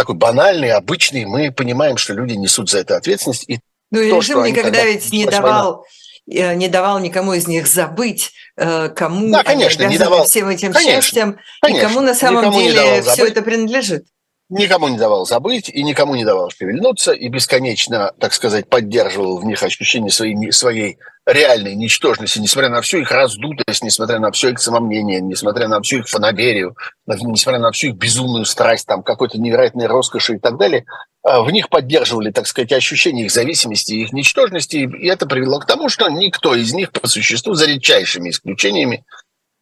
такой 0.01 0.15
банальный, 0.15 0.71
обычный. 0.71 1.25
Мы 1.25 1.51
понимаем, 1.51 1.97
что 1.97 2.13
люди 2.13 2.33
несут 2.33 2.69
за 2.69 2.79
это 2.79 2.97
ответственность. 2.97 3.45
И 3.47 3.59
ну 3.91 3.99
и 3.99 4.11
режим 4.11 4.43
никогда 4.43 4.83
ведь 4.83 5.11
не 5.11 5.25
давал 5.25 5.85
война, 6.25 6.55
не 6.55 6.67
давал 6.67 6.99
никому 6.99 7.33
из 7.33 7.47
них 7.47 7.67
забыть, 7.67 8.31
э, 8.57 8.89
кому 8.89 9.31
да, 9.31 9.43
конечно, 9.43 9.83
не 9.83 9.97
давал. 9.97 10.25
всем 10.25 10.47
этим 10.49 10.73
конечно, 10.73 11.01
счастьем, 11.01 11.37
конечно, 11.61 11.79
и 11.79 11.87
кому 11.87 12.01
на 12.01 12.15
самом 12.15 12.51
деле 12.51 13.01
все 13.01 13.27
это 13.27 13.41
принадлежит 13.41 14.05
никому 14.51 14.89
не 14.89 14.97
давал 14.97 15.25
забыть 15.25 15.69
и 15.69 15.81
никому 15.81 16.15
не 16.15 16.25
давал 16.25 16.51
шевельнуться, 16.51 17.13
и 17.13 17.29
бесконечно, 17.29 18.11
так 18.19 18.33
сказать, 18.33 18.67
поддерживал 18.67 19.37
в 19.37 19.45
них 19.45 19.63
ощущение 19.63 20.11
своей, 20.11 20.51
своей 20.51 20.97
реальной 21.25 21.73
ничтожности, 21.75 22.39
несмотря 22.39 22.69
на 22.69 22.81
всю 22.81 22.99
их 22.99 23.11
раздутость, 23.11 23.83
несмотря 23.83 24.19
на 24.19 24.31
все 24.31 24.49
их 24.49 24.59
самомнение, 24.59 25.21
несмотря 25.21 25.67
на 25.67 25.81
всю 25.81 25.99
их 25.99 26.07
фанаберию, 26.07 26.75
несмотря 27.07 27.59
на 27.59 27.71
всю 27.71 27.89
их 27.89 27.95
безумную 27.95 28.45
страсть, 28.45 28.85
там, 28.85 29.03
какой-то 29.03 29.39
невероятной 29.39 29.87
роскоши 29.87 30.35
и 30.35 30.39
так 30.39 30.57
далее, 30.57 30.85
а, 31.23 31.41
в 31.41 31.51
них 31.51 31.69
поддерживали, 31.69 32.31
так 32.31 32.45
сказать, 32.45 32.73
ощущение 32.73 33.25
их 33.25 33.31
зависимости, 33.31 33.93
их 33.93 34.11
ничтожности, 34.11 34.77
и 34.77 35.07
это 35.07 35.27
привело 35.27 35.59
к 35.59 35.65
тому, 35.65 35.87
что 35.87 36.09
никто 36.09 36.55
из 36.55 36.73
них 36.73 36.91
по 36.91 37.07
существу, 37.07 37.53
за 37.53 37.67
редчайшими 37.67 38.29
исключениями, 38.29 39.05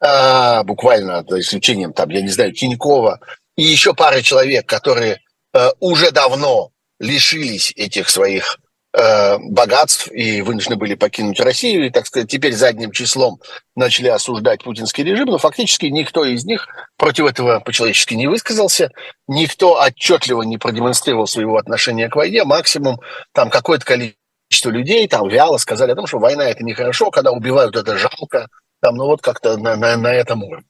а, 0.02 0.64
буквально 0.64 1.24
за 1.28 1.42
исключением, 1.42 1.94
там, 1.94 2.10
я 2.10 2.22
не 2.22 2.30
знаю, 2.30 2.54
Тинькова, 2.54 3.20
и 3.60 3.64
еще 3.64 3.94
пара 3.94 4.22
человек, 4.22 4.66
которые 4.66 5.20
э, 5.54 5.70
уже 5.82 6.12
давно 6.12 6.72
лишились 6.98 7.74
этих 7.76 8.10
своих 8.10 8.58
э, 8.94 9.38
богатств 9.38 10.10
и 10.14 10.42
вынуждены 10.42 10.78
были 10.78 10.96
покинуть 10.96 11.42
Россию, 11.42 11.86
и, 11.86 11.90
так 11.90 12.08
сказать, 12.08 12.30
теперь 12.30 12.54
задним 12.54 12.94
числом 12.94 13.42
начали 13.76 14.08
осуждать 14.08 14.64
путинский 14.64 15.04
режим, 15.04 15.26
но 15.26 15.38
фактически 15.38 15.88
никто 15.88 16.24
из 16.24 16.46
них 16.46 16.70
против 16.96 17.26
этого 17.26 17.60
по-человечески 17.60 18.14
не 18.14 18.28
высказался, 18.28 18.92
никто 19.28 19.78
отчетливо 19.78 20.44
не 20.44 20.58
продемонстрировал 20.58 21.28
своего 21.28 21.58
отношения 21.58 22.08
к 22.08 22.16
войне, 22.16 22.46
максимум 22.46 23.02
там 23.34 23.50
какое-то 23.50 23.84
количество 23.84 24.70
людей 24.70 25.06
там 25.10 25.28
вяло 25.28 25.58
сказали 25.58 25.92
о 25.92 25.96
том, 25.96 26.08
что 26.08 26.20
война 26.20 26.46
это 26.46 26.64
нехорошо, 26.64 27.12
когда 27.12 27.32
убивают 27.32 27.76
это 27.76 27.98
жалко, 27.98 28.48
там, 28.82 28.96
ну 28.96 29.08
вот 29.08 29.22
как-то 29.22 29.58
на, 29.58 29.76
на, 29.76 29.98
на 29.98 30.14
этом 30.14 30.46
уровне. 30.46 30.69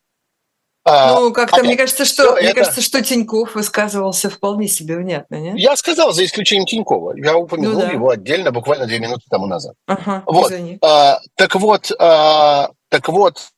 А, 0.85 1.19
ну, 1.19 1.33
как-то 1.33 1.63
мне 1.63 1.75
кажется, 1.75 2.05
что 2.05 2.33
мне 2.33 2.47
это... 2.47 2.61
кажется, 2.61 2.81
что 2.81 3.01
Тиньков 3.03 3.55
высказывался 3.55 4.29
вполне 4.29 4.67
себе 4.67 4.97
внятно, 4.97 5.35
нет? 5.35 5.57
Я 5.57 5.75
сказал, 5.75 6.13
за 6.13 6.25
исключением 6.25 6.65
Тинькова. 6.65 7.15
Я 7.17 7.37
упомянул 7.37 7.73
ну, 7.73 7.81
да. 7.81 7.91
его 7.91 8.09
отдельно 8.09 8.51
буквально 8.51 8.85
две 8.85 8.99
минуты 8.99 9.23
тому 9.29 9.45
назад. 9.45 9.75
Ага, 9.87 10.23
вот. 10.25 10.51
А, 10.81 11.19
так 11.35 11.55
вот, 11.55 11.91
а, 11.99 12.71
так 12.89 13.07
вот, 13.09 13.49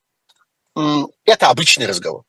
это 1.25 1.49
обычный 1.49 1.85
разговор. 1.85 2.23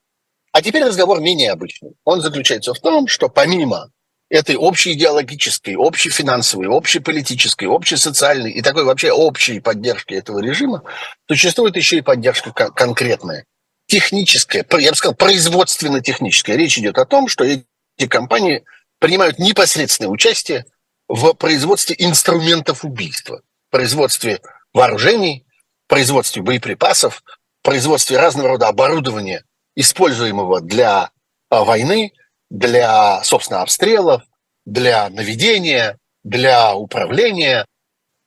А 0.52 0.60
теперь 0.60 0.84
разговор 0.84 1.20
менее 1.20 1.52
обычный. 1.52 1.94
Он 2.04 2.20
заключается 2.20 2.74
в 2.74 2.78
том, 2.78 3.08
что 3.08 3.28
помимо 3.28 3.90
этой 4.28 4.56
общей 4.56 4.92
идеологической, 4.92 5.76
общей 5.76 6.10
финансовой, 6.10 6.66
общей 6.66 7.00
политической, 7.00 7.64
общей 7.64 7.96
социальной 7.96 8.50
и 8.50 8.62
такой 8.62 8.84
вообще 8.84 9.10
общей 9.10 9.60
поддержки 9.60 10.14
этого 10.14 10.40
режима, 10.40 10.82
существует 11.28 11.76
еще 11.76 11.98
и 11.98 12.02
поддержка 12.02 12.50
конкретная 12.52 13.46
техническое, 13.92 14.64
я 14.78 14.90
бы 14.90 14.96
сказал, 14.96 15.14
производственно-техническое. 15.14 16.56
Речь 16.56 16.78
идет 16.78 16.96
о 16.96 17.04
том, 17.04 17.28
что 17.28 17.44
эти 17.44 17.66
компании 18.08 18.64
принимают 18.98 19.38
непосредственное 19.38 20.08
участие 20.08 20.64
в 21.08 21.34
производстве 21.34 21.94
инструментов 21.98 22.86
убийства, 22.86 23.42
производстве 23.70 24.40
вооружений, 24.72 25.44
производстве 25.88 26.40
боеприпасов, 26.40 27.22
производстве 27.62 28.16
разного 28.16 28.48
рода 28.48 28.68
оборудования, 28.68 29.44
используемого 29.76 30.62
для 30.62 31.10
а, 31.50 31.64
войны, 31.64 32.14
для, 32.48 33.22
собственно, 33.24 33.60
обстрелов, 33.60 34.22
для 34.64 35.10
наведения, 35.10 35.98
для 36.24 36.74
управления, 36.74 37.66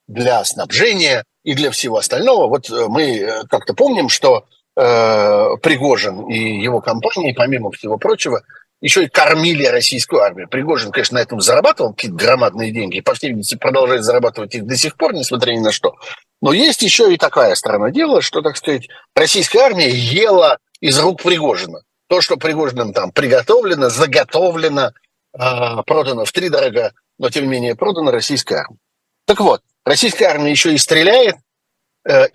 для 0.08 0.46
снабжения 0.46 1.24
и 1.44 1.56
для 1.56 1.72
всего 1.72 1.98
остального. 1.98 2.50
Вот 2.50 2.70
э, 2.70 2.86
мы 2.88 3.18
э, 3.18 3.44
как-то 3.50 3.74
помним, 3.74 4.10
что 4.10 4.46
э, 4.76 5.58
Пригожин 5.62 6.30
и 6.30 6.62
его 6.62 6.82
компании, 6.82 7.34
помимо 7.34 7.72
всего 7.72 7.98
прочего, 7.98 8.44
еще 8.82 9.06
и 9.06 9.10
кормили 9.10 9.66
российскую 9.66 10.22
армию. 10.22 10.48
Пригожин, 10.48 10.92
конечно, 10.92 11.18
на 11.18 11.22
этом 11.22 11.42
зарабатывал 11.42 11.94
какие-то 11.94 12.18
громадные 12.18 12.72
деньги, 12.72 12.98
и, 12.98 13.02
по 13.02 13.14
всей 13.14 13.28
видимости, 13.28 13.56
продолжает 13.56 14.04
зарабатывать 14.04 14.54
их 14.56 14.66
до 14.66 14.76
сих 14.76 14.96
пор, 14.96 15.14
несмотря 15.14 15.54
ни 15.54 15.60
на 15.60 15.72
что. 15.72 15.96
Но 16.42 16.54
есть 16.54 16.82
еще 16.82 17.14
и 17.14 17.18
такая 17.18 17.56
сторона 17.56 17.90
дела, 17.90 18.22
что, 18.22 18.42
так 18.42 18.58
сказать, 18.58 18.88
российская 19.16 19.62
армия 19.62 19.90
ела 19.90 20.60
из 20.82 21.00
рук 21.00 21.24
Пригожина. 21.24 21.80
То, 22.08 22.22
что 22.22 22.38
Пригожиным 22.38 22.94
там 22.94 23.12
приготовлено, 23.12 23.90
заготовлено, 23.90 24.92
э, 25.34 25.40
продано 25.88 26.26
в 26.26 26.32
три 26.32 26.50
дорого, 26.50 26.94
но 27.18 27.30
тем 27.30 27.46
не 27.46 27.50
менее 27.50 27.76
продано 27.76 28.12
российская 28.12 28.58
армия. 28.58 28.78
Так 29.26 29.40
вот, 29.40 29.62
российская 29.86 30.26
армия 30.26 30.52
еще 30.52 30.74
и 30.74 30.78
стреляет, 30.78 31.38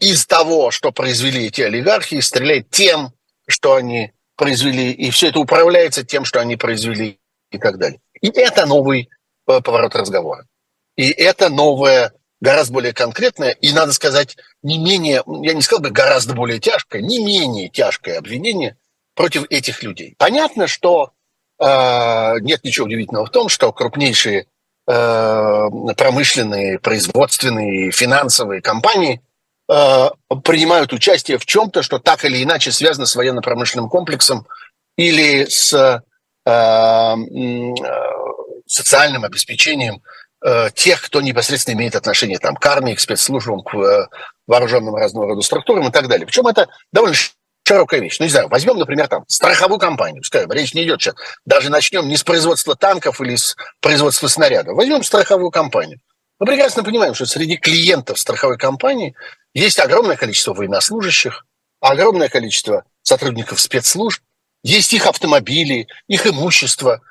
из 0.01 0.27
того, 0.27 0.73
что 0.73 0.91
произвели 0.91 1.47
эти 1.47 1.63
олигархи, 1.63 2.21
стреляет 2.21 2.71
тем, 2.71 3.13
что 3.47 3.75
они 3.75 4.13
произвели, 4.37 4.91
и 4.91 5.11
все 5.11 5.29
это 5.29 5.39
управляется 5.39 6.03
тем, 6.03 6.25
что 6.25 6.41
они 6.41 6.57
произвели 6.57 7.19
и 7.51 7.59
так 7.59 7.79
далее. 7.79 8.01
И 8.23 8.31
это 8.31 8.65
новый 8.65 9.11
э, 9.47 9.61
поворот 9.61 9.95
разговора. 9.95 10.47
И 10.97 11.11
это 11.11 11.51
новое, 11.51 12.15
гораздо 12.41 12.73
более 12.73 12.93
конкретное, 12.95 13.51
и, 13.51 13.73
надо 13.73 13.93
сказать, 13.93 14.37
не 14.63 14.79
менее, 14.79 15.23
я 15.43 15.53
не 15.53 15.61
сказал 15.61 15.83
бы 15.83 15.91
гораздо 15.91 16.35
более 16.35 16.59
тяжкое, 16.59 17.03
не 17.03 17.23
менее 17.23 17.69
тяжкое 17.69 18.19
обвинение 18.19 18.77
против 19.15 19.45
этих 19.51 19.83
людей. 19.83 20.15
Понятно, 20.17 20.67
что 20.67 21.13
э, 21.59 22.41
нет 22.41 22.65
ничего 22.65 22.87
удивительного 22.87 23.27
в 23.27 23.31
том, 23.31 23.49
что 23.51 23.73
крупнейшие 23.73 24.47
э, 24.87 25.69
промышленные, 25.97 26.79
производственные, 26.79 27.91
финансовые 27.91 28.63
компании– 28.63 29.21
Э, 29.30 29.30
принимают 30.45 30.93
участие 30.93 31.39
в 31.39 31.47
чем-то, 31.47 31.83
что 31.83 31.99
так 31.99 32.25
или 32.25 32.43
иначе 32.43 32.73
связано 32.73 33.07
с 33.07 33.15
военно-промышленным 33.15 33.89
комплексом 33.89 34.47
или 34.97 35.45
с 35.45 35.73
э, 35.73 36.51
э, 36.51 37.15
социальным 38.67 39.25
обеспечением 39.25 40.03
тех, 40.75 41.03
кто 41.03 41.21
непосредственно 41.21 41.75
имеет 41.75 41.95
отношение 41.95 42.39
там, 42.39 42.57
к 42.57 42.65
армии, 42.65 42.95
к 42.95 43.01
спецслужбам, 43.01 43.61
к 43.61 44.09
вооруженным 44.47 44.97
разного 44.97 45.27
рода 45.27 45.43
структурам 45.43 45.89
и 45.89 45.93
так 45.93 46.09
далее. 46.09 46.27
Причем 46.27 46.47
это 46.47 46.67
довольно 46.93 47.15
широкая 47.71 48.01
вещь. 48.01 48.19
Ну, 48.19 48.25
не 48.25 48.31
знаю, 48.31 48.49
возьмем, 48.49 48.79
например, 48.79 49.07
там, 49.07 49.25
страховую 49.29 49.79
компанию, 49.79 50.25
скажем, 50.25 50.51
речь 50.51 50.75
не 50.75 50.83
идет 50.83 51.01
сейчас, 51.01 51.15
даже 51.45 51.71
начнем 51.71 52.09
не 52.09 52.17
с 52.17 52.25
производства 52.25 52.75
танков 52.75 53.21
или 53.21 53.37
с 53.37 53.55
производства 53.81 54.27
снарядов, 54.27 54.75
возьмем 54.75 55.05
страховую 55.05 55.51
компанию. 55.51 56.01
Мы 56.41 56.47
прекрасно 56.47 56.83
понимаем, 56.83 57.13
что 57.13 57.27
среди 57.27 57.59
клиентов 57.59 58.19
страховой 58.19 58.57
компании 58.57 59.15
есть 59.53 59.79
огромное 59.79 60.17
количество 60.17 60.55
военнослужащих, 60.55 61.45
огромное 61.81 62.31
количество 62.31 62.85
сотрудников 63.03 63.61
спецслужб, 63.61 64.23
есть 64.63 64.93
их 64.95 65.07
автомобили, 65.07 65.87
их 66.09 66.27
имущество, 66.27 67.03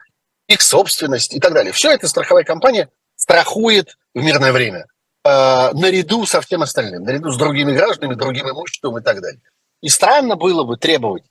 их 0.48 0.62
собственность 0.62 1.36
и 1.36 1.40
так 1.40 1.54
далее. 1.54 1.72
Все 1.74 1.92
это 1.92 2.08
страховая 2.08 2.44
компания 2.44 2.90
страхует 3.16 3.98
в 4.16 4.24
мирное 4.24 4.52
время 4.52 4.88
э, 5.24 5.72
наряду 5.74 6.26
со 6.26 6.42
всем 6.42 6.64
остальным, 6.64 7.04
наряду 7.04 7.32
с 7.32 7.38
другими 7.38 7.74
гражданами, 7.74 8.16
другим 8.16 8.50
имуществом 8.50 8.98
и 8.98 9.04
так 9.04 9.22
далее. 9.22 9.42
И 9.82 9.90
странно 9.90 10.38
было 10.38 10.64
бы 10.64 10.78
требовать, 10.78 11.24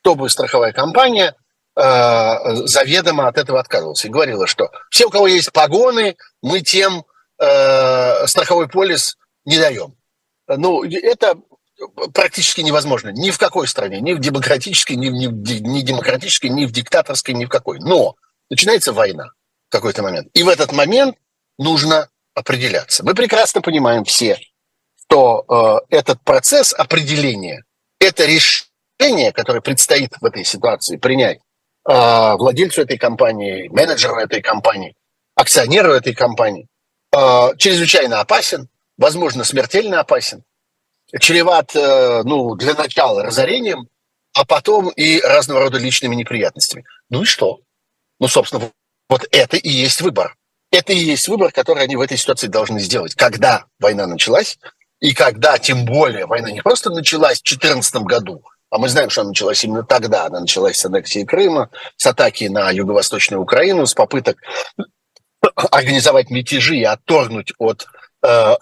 чтобы 0.00 0.28
страховая 0.28 0.72
компания 0.72 1.36
э, 1.76 2.66
заведомо 2.66 3.28
от 3.28 3.38
этого 3.38 3.60
отказывалась 3.60 4.04
и 4.04 4.08
говорила, 4.08 4.48
что 4.48 4.72
все, 4.90 5.06
у 5.06 5.10
кого 5.10 5.28
есть 5.28 5.52
погоны, 5.52 6.16
мы 6.42 6.60
тем 6.60 7.04
э, 7.44 8.26
страховой 8.26 8.68
полис 8.68 9.16
не 9.44 9.58
даем. 9.58 9.96
Ну, 10.46 10.84
это 10.84 11.36
практически 12.12 12.60
невозможно 12.60 13.10
ни 13.10 13.30
в 13.30 13.38
какой 13.38 13.66
стране, 13.66 14.00
ни 14.00 14.12
в 14.12 14.20
демократической, 14.20 14.94
ни 14.94 15.08
в 15.08 15.12
ни 15.12 15.80
демократической, 15.80 16.48
ни 16.48 16.66
в 16.66 16.72
диктаторской, 16.72 17.34
ни 17.34 17.44
в 17.44 17.48
какой. 17.48 17.78
Но 17.80 18.16
начинается 18.50 18.92
война 18.92 19.30
в 19.68 19.72
какой-то 19.72 20.02
момент. 20.02 20.28
И 20.34 20.42
в 20.42 20.48
этот 20.48 20.72
момент 20.72 21.16
нужно 21.58 22.08
определяться. 22.34 23.04
Мы 23.04 23.14
прекрасно 23.14 23.60
понимаем 23.60 24.04
все, 24.04 24.38
что 24.96 25.44
э, 25.90 25.96
этот 25.96 26.20
процесс 26.22 26.72
определения, 26.72 27.64
это 28.00 28.24
решение, 28.24 29.32
которое 29.32 29.60
предстоит 29.60 30.14
в 30.20 30.24
этой 30.24 30.44
ситуации 30.44 30.96
принять 30.96 31.38
э, 31.38 31.92
владельцу 32.34 32.82
этой 32.82 32.98
компании, 32.98 33.68
менеджеру 33.68 34.16
этой 34.16 34.42
компании, 34.42 34.94
акционеру 35.34 35.92
этой 35.92 36.14
компании, 36.14 36.68
чрезвычайно 37.56 38.20
опасен, 38.20 38.68
возможно, 38.96 39.44
смертельно 39.44 40.00
опасен. 40.00 40.42
чреват, 41.20 41.74
э, 41.76 42.22
ну, 42.24 42.54
для 42.56 42.74
начала 42.74 43.22
разорением, 43.22 43.88
а 44.32 44.44
потом 44.44 44.90
и 44.90 45.20
разного 45.20 45.60
рода 45.60 45.78
личными 45.78 46.14
неприятностями. 46.14 46.84
Ну 47.08 47.22
и 47.22 47.24
что? 47.24 47.60
Ну, 48.18 48.28
собственно, 48.28 48.70
вот 49.08 49.26
это 49.30 49.56
и 49.56 49.68
есть 49.68 50.00
выбор. 50.00 50.36
Это 50.72 50.92
и 50.92 50.98
есть 50.98 51.28
выбор, 51.28 51.52
который 51.52 51.84
они 51.84 51.94
в 51.94 52.00
этой 52.00 52.16
ситуации 52.16 52.48
должны 52.48 52.80
сделать. 52.80 53.14
Когда 53.14 53.66
война 53.78 54.06
началась, 54.06 54.58
и 55.00 55.14
когда, 55.14 55.58
тем 55.58 55.84
более, 55.84 56.26
война 56.26 56.50
не 56.50 56.62
просто 56.62 56.90
началась 56.90 57.38
в 57.38 57.44
2014 57.44 57.94
году, 58.02 58.42
а 58.70 58.78
мы 58.78 58.88
знаем, 58.88 59.08
что 59.08 59.20
она 59.20 59.28
началась 59.28 59.62
именно 59.62 59.84
тогда. 59.84 60.26
Она 60.26 60.40
началась 60.40 60.78
с 60.78 60.84
аннексии 60.84 61.24
Крыма, 61.24 61.70
с 61.96 62.06
атаки 62.06 62.44
на 62.44 62.70
юго-восточную 62.70 63.40
Украину, 63.40 63.86
с 63.86 63.94
попыток 63.94 64.38
организовать 65.70 66.30
мятежи 66.30 66.76
и 66.76 66.84
отторгнуть 66.84 67.52
от 67.58 67.86
э, 68.22 68.54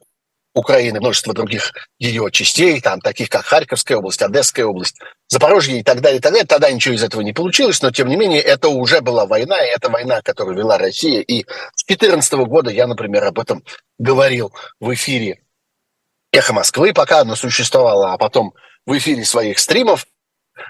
Украины 0.55 1.01
множество 1.01 1.33
других 1.33 1.72
ее 1.99 2.30
частей, 2.30 2.80
там, 2.80 3.01
таких 3.01 3.30
как 3.30 3.45
Харьковская 3.45 3.97
область, 3.97 4.20
Одесская 4.20 4.66
область, 4.66 4.99
Запорожье 5.28 5.80
и 5.80 5.83
так 5.83 6.01
далее, 6.01 6.18
и 6.18 6.20
так 6.20 6.33
далее. 6.33 6.47
Тогда 6.47 6.70
ничего 6.70 6.95
из 6.95 7.03
этого 7.03 7.22
не 7.22 7.33
получилось, 7.33 7.80
но, 7.80 7.91
тем 7.91 8.09
не 8.09 8.16
менее, 8.16 8.41
это 8.41 8.68
уже 8.68 9.01
была 9.01 9.26
война, 9.26 9.59
и 9.64 9.70
это 9.70 9.89
война, 9.89 10.20
которую 10.20 10.59
вела 10.59 10.76
Россия. 10.76 11.20
И 11.20 11.45
с 11.74 11.85
2014 11.85 12.33
года 12.47 12.70
я, 12.70 12.87
например, 12.87 13.24
об 13.24 13.39
этом 13.39 13.64
говорил 13.99 14.53
в 14.78 14.93
эфире 14.93 15.43
«Эхо 16.33 16.53
Москвы», 16.53 16.93
пока 16.93 17.20
оно 17.20 17.35
существовало, 17.35 18.12
а 18.12 18.18
потом 18.18 18.53
в 18.85 18.97
эфире 18.99 19.24
своих 19.24 19.59
стримов, 19.59 20.07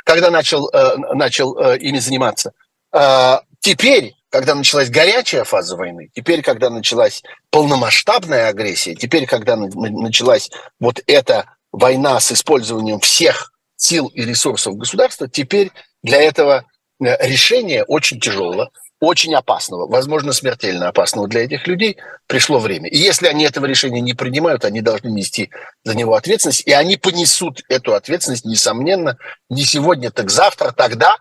когда 0.04 0.30
начал, 0.30 0.68
э, 0.68 0.96
начал 1.14 1.58
э, 1.58 1.78
ими 1.78 1.98
заниматься. 1.98 2.52
Э, 2.92 3.38
теперь 3.58 4.14
когда 4.32 4.54
началась 4.54 4.88
горячая 4.88 5.44
фаза 5.44 5.76
войны, 5.76 6.08
теперь, 6.14 6.40
когда 6.40 6.70
началась 6.70 7.22
полномасштабная 7.50 8.48
агрессия, 8.48 8.94
теперь, 8.94 9.26
когда 9.26 9.56
началась 9.56 10.50
вот 10.80 11.00
эта 11.06 11.54
война 11.70 12.18
с 12.18 12.32
использованием 12.32 12.98
всех 12.98 13.52
сил 13.76 14.08
и 14.08 14.22
ресурсов 14.22 14.76
государства, 14.76 15.28
теперь 15.28 15.70
для 16.02 16.20
этого 16.22 16.64
э, 16.98 17.28
решения 17.28 17.84
очень 17.84 18.20
тяжелого, 18.20 18.70
очень 19.00 19.34
опасного, 19.34 19.86
возможно, 19.86 20.32
смертельно 20.32 20.88
опасного 20.88 21.28
для 21.28 21.44
этих 21.44 21.66
людей 21.66 21.98
пришло 22.26 22.58
время. 22.58 22.88
И 22.88 22.96
если 22.96 23.26
они 23.26 23.44
этого 23.44 23.66
решения 23.66 24.00
не 24.00 24.14
принимают, 24.14 24.64
они 24.64 24.80
должны 24.80 25.08
нести 25.08 25.50
за 25.84 25.94
него 25.94 26.14
ответственность, 26.14 26.66
и 26.66 26.72
они 26.72 26.96
понесут 26.96 27.64
эту 27.68 27.94
ответственность, 27.94 28.46
несомненно, 28.46 29.18
не 29.50 29.64
сегодня, 29.64 30.10
так 30.10 30.30
завтра, 30.30 30.72
тогда, 30.72 31.16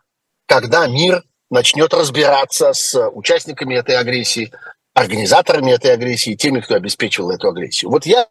когда 0.46 0.88
мир 0.88 1.24
начнет 1.52 1.94
разбираться 1.94 2.74
с 2.74 2.98
участниками 3.10 3.76
этой 3.76 3.98
агрессии, 3.98 4.52
организаторами 4.96 5.72
этой 5.72 5.94
агрессии, 5.94 6.36
теми, 6.36 6.62
кто 6.62 6.76
обеспечивал 6.76 7.30
эту 7.32 7.50
агрессию. 7.50 7.92
Вот 7.92 8.06
я 8.06 8.28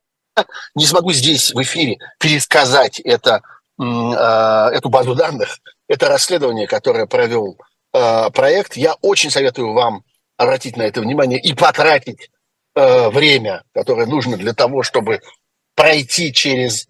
не 0.75 0.87
смогу 0.87 1.13
здесь 1.13 1.53
в 1.53 1.63
эфире 1.63 1.99
пересказать 2.19 2.99
это, 3.01 3.43
э, 3.79 3.85
эту 3.85 4.89
базу 4.89 5.15
данных, 5.15 5.59
это 5.87 6.09
расследование, 6.09 6.67
которое 6.67 7.07
провел 7.07 7.59
э, 7.93 8.31
проект. 8.31 8.77
Я 8.77 8.95
очень 9.03 9.31
советую 9.31 9.75
вам 9.75 10.03
обратить 10.39 10.79
на 10.79 10.83
это 10.83 11.03
внимание 11.03 11.39
и 11.39 11.53
потратить 11.53 12.31
э, 12.75 13.11
время, 13.11 13.65
которое 13.75 14.07
нужно 14.07 14.39
для 14.39 14.55
того, 14.55 14.83
чтобы 14.83 15.21
пройти 15.77 16.33
через 16.33 16.89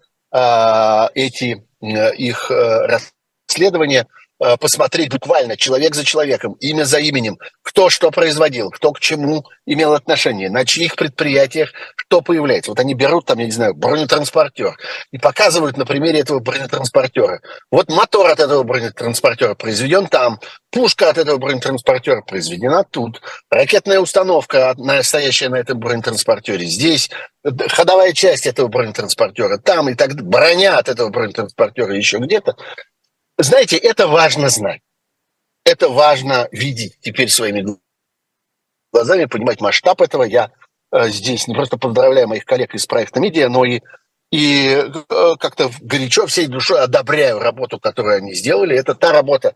эти 1.13 1.61
их 1.81 2.49
расследования– 2.49 4.07
Э, 4.17 4.20
посмотреть 4.59 5.11
буквально 5.11 5.55
человек 5.55 5.95
за 5.95 6.03
человеком, 6.03 6.53
имя 6.59 6.83
за 6.83 6.99
именем, 6.99 7.37
кто 7.61 7.89
что 7.89 8.11
производил, 8.11 8.71
кто 8.71 8.91
к 8.91 8.99
чему 8.99 9.45
имел 9.65 9.93
отношение, 9.93 10.49
на 10.49 10.65
чьих 10.65 10.95
предприятиях 10.95 11.71
что 12.11 12.21
появляется. 12.21 12.71
Вот 12.71 12.79
они 12.81 12.93
берут 12.93 13.25
там, 13.25 13.39
я 13.39 13.45
не 13.45 13.51
знаю, 13.51 13.73
бронетранспортер 13.73 14.75
и 15.11 15.17
показывают 15.17 15.77
на 15.77 15.85
примере 15.85 16.19
этого 16.19 16.39
бронетранспортера. 16.39 17.39
Вот 17.71 17.89
мотор 17.89 18.29
от 18.29 18.41
этого 18.41 18.63
бронетранспортера 18.63 19.55
произведен 19.55 20.07
там, 20.07 20.41
пушка 20.71 21.09
от 21.09 21.17
этого 21.17 21.37
бронетранспортера 21.37 22.21
произведена 22.21 22.83
тут, 22.83 23.21
ракетная 23.49 24.01
установка, 24.01 24.73
настоящая 24.77 25.47
на 25.47 25.55
этом 25.55 25.79
бронетранспортере 25.79 26.65
здесь, 26.65 27.09
ходовая 27.69 28.11
часть 28.11 28.45
этого 28.45 28.67
бронетранспортера 28.67 29.57
там 29.57 29.87
и 29.87 29.95
так 29.95 30.13
броня 30.21 30.77
от 30.77 30.89
этого 30.89 31.09
бронетранспортера 31.09 31.95
еще 31.95 32.17
где-то. 32.17 32.57
Знаете, 33.43 33.77
это 33.77 34.07
важно 34.07 34.49
знать. 34.49 34.81
Это 35.65 35.89
важно 35.89 36.47
видеть 36.51 36.97
теперь 37.01 37.29
своими 37.29 37.65
глазами, 38.91 39.25
понимать 39.25 39.61
масштаб 39.61 40.01
этого. 40.01 40.23
Я 40.23 40.51
э, 40.91 41.09
здесь 41.09 41.47
не 41.47 41.55
просто 41.55 41.77
поздравляю 41.77 42.27
моих 42.27 42.45
коллег 42.45 42.75
из 42.75 42.85
проекта 42.85 43.19
«Медиа», 43.19 43.49
но 43.49 43.65
и, 43.65 43.81
и 44.31 44.75
э, 44.75 45.35
как-то 45.39 45.71
горячо 45.81 46.27
всей 46.27 46.47
душой 46.47 46.81
одобряю 46.81 47.39
работу, 47.39 47.79
которую 47.79 48.17
они 48.17 48.33
сделали. 48.33 48.77
Это 48.77 48.95
та 48.95 49.11
работа, 49.11 49.55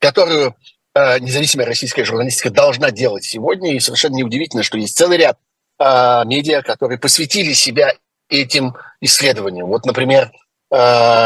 которую 0.00 0.56
э, 0.94 1.18
независимая 1.20 1.66
российская 1.66 2.04
журналистика 2.04 2.50
должна 2.50 2.90
делать 2.90 3.24
сегодня. 3.24 3.74
И 3.74 3.80
совершенно 3.80 4.16
неудивительно, 4.16 4.62
что 4.62 4.78
есть 4.78 4.96
целый 4.96 5.18
ряд 5.18 5.38
медиа, 5.78 6.60
которые 6.60 6.98
посвятили 6.98 7.54
себя 7.54 7.94
этим 8.28 8.74
исследованиям. 9.00 9.66
Вот, 9.68 9.86
например, 9.86 10.30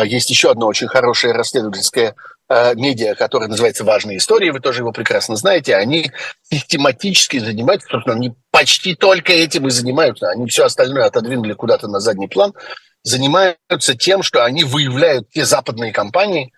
есть 0.07 0.31
еще 0.31 0.51
одно 0.51 0.67
очень 0.67 0.89
хорошее 0.89 1.35
расследовательское 1.35 2.15
э, 2.49 2.75
медиа, 2.75 3.15
которое 3.15 3.49
называется 3.49 3.85
«Важные 3.85 4.19
истории», 4.19 4.51
вы 4.51 4.61
тоже 4.61 4.81
его 4.81 4.93
прекрасно 4.93 5.37
знаете, 5.37 5.77
они 5.77 6.11
систематически 6.43 7.39
занимаются, 7.39 7.89
собственно, 7.91 8.17
они 8.17 8.35
почти 8.51 8.95
только 8.95 9.33
этим 9.33 9.67
и 9.67 9.71
занимаются, 9.71 10.31
они 10.31 10.47
все 10.47 10.65
остальное 10.65 11.05
отодвинули 11.05 11.53
куда-то 11.53 11.89
на 11.89 12.01
задний 12.01 12.29
план, 12.29 12.55
занимаются 13.03 13.95
тем, 13.99 14.23
что 14.23 14.45
они 14.45 14.65
выявляют 14.65 15.29
те 15.31 15.45
западные 15.45 15.93
компании, 15.93 16.53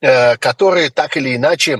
э, 0.00 0.36
которые 0.36 0.90
так 0.90 1.16
или 1.16 1.34
иначе 1.34 1.78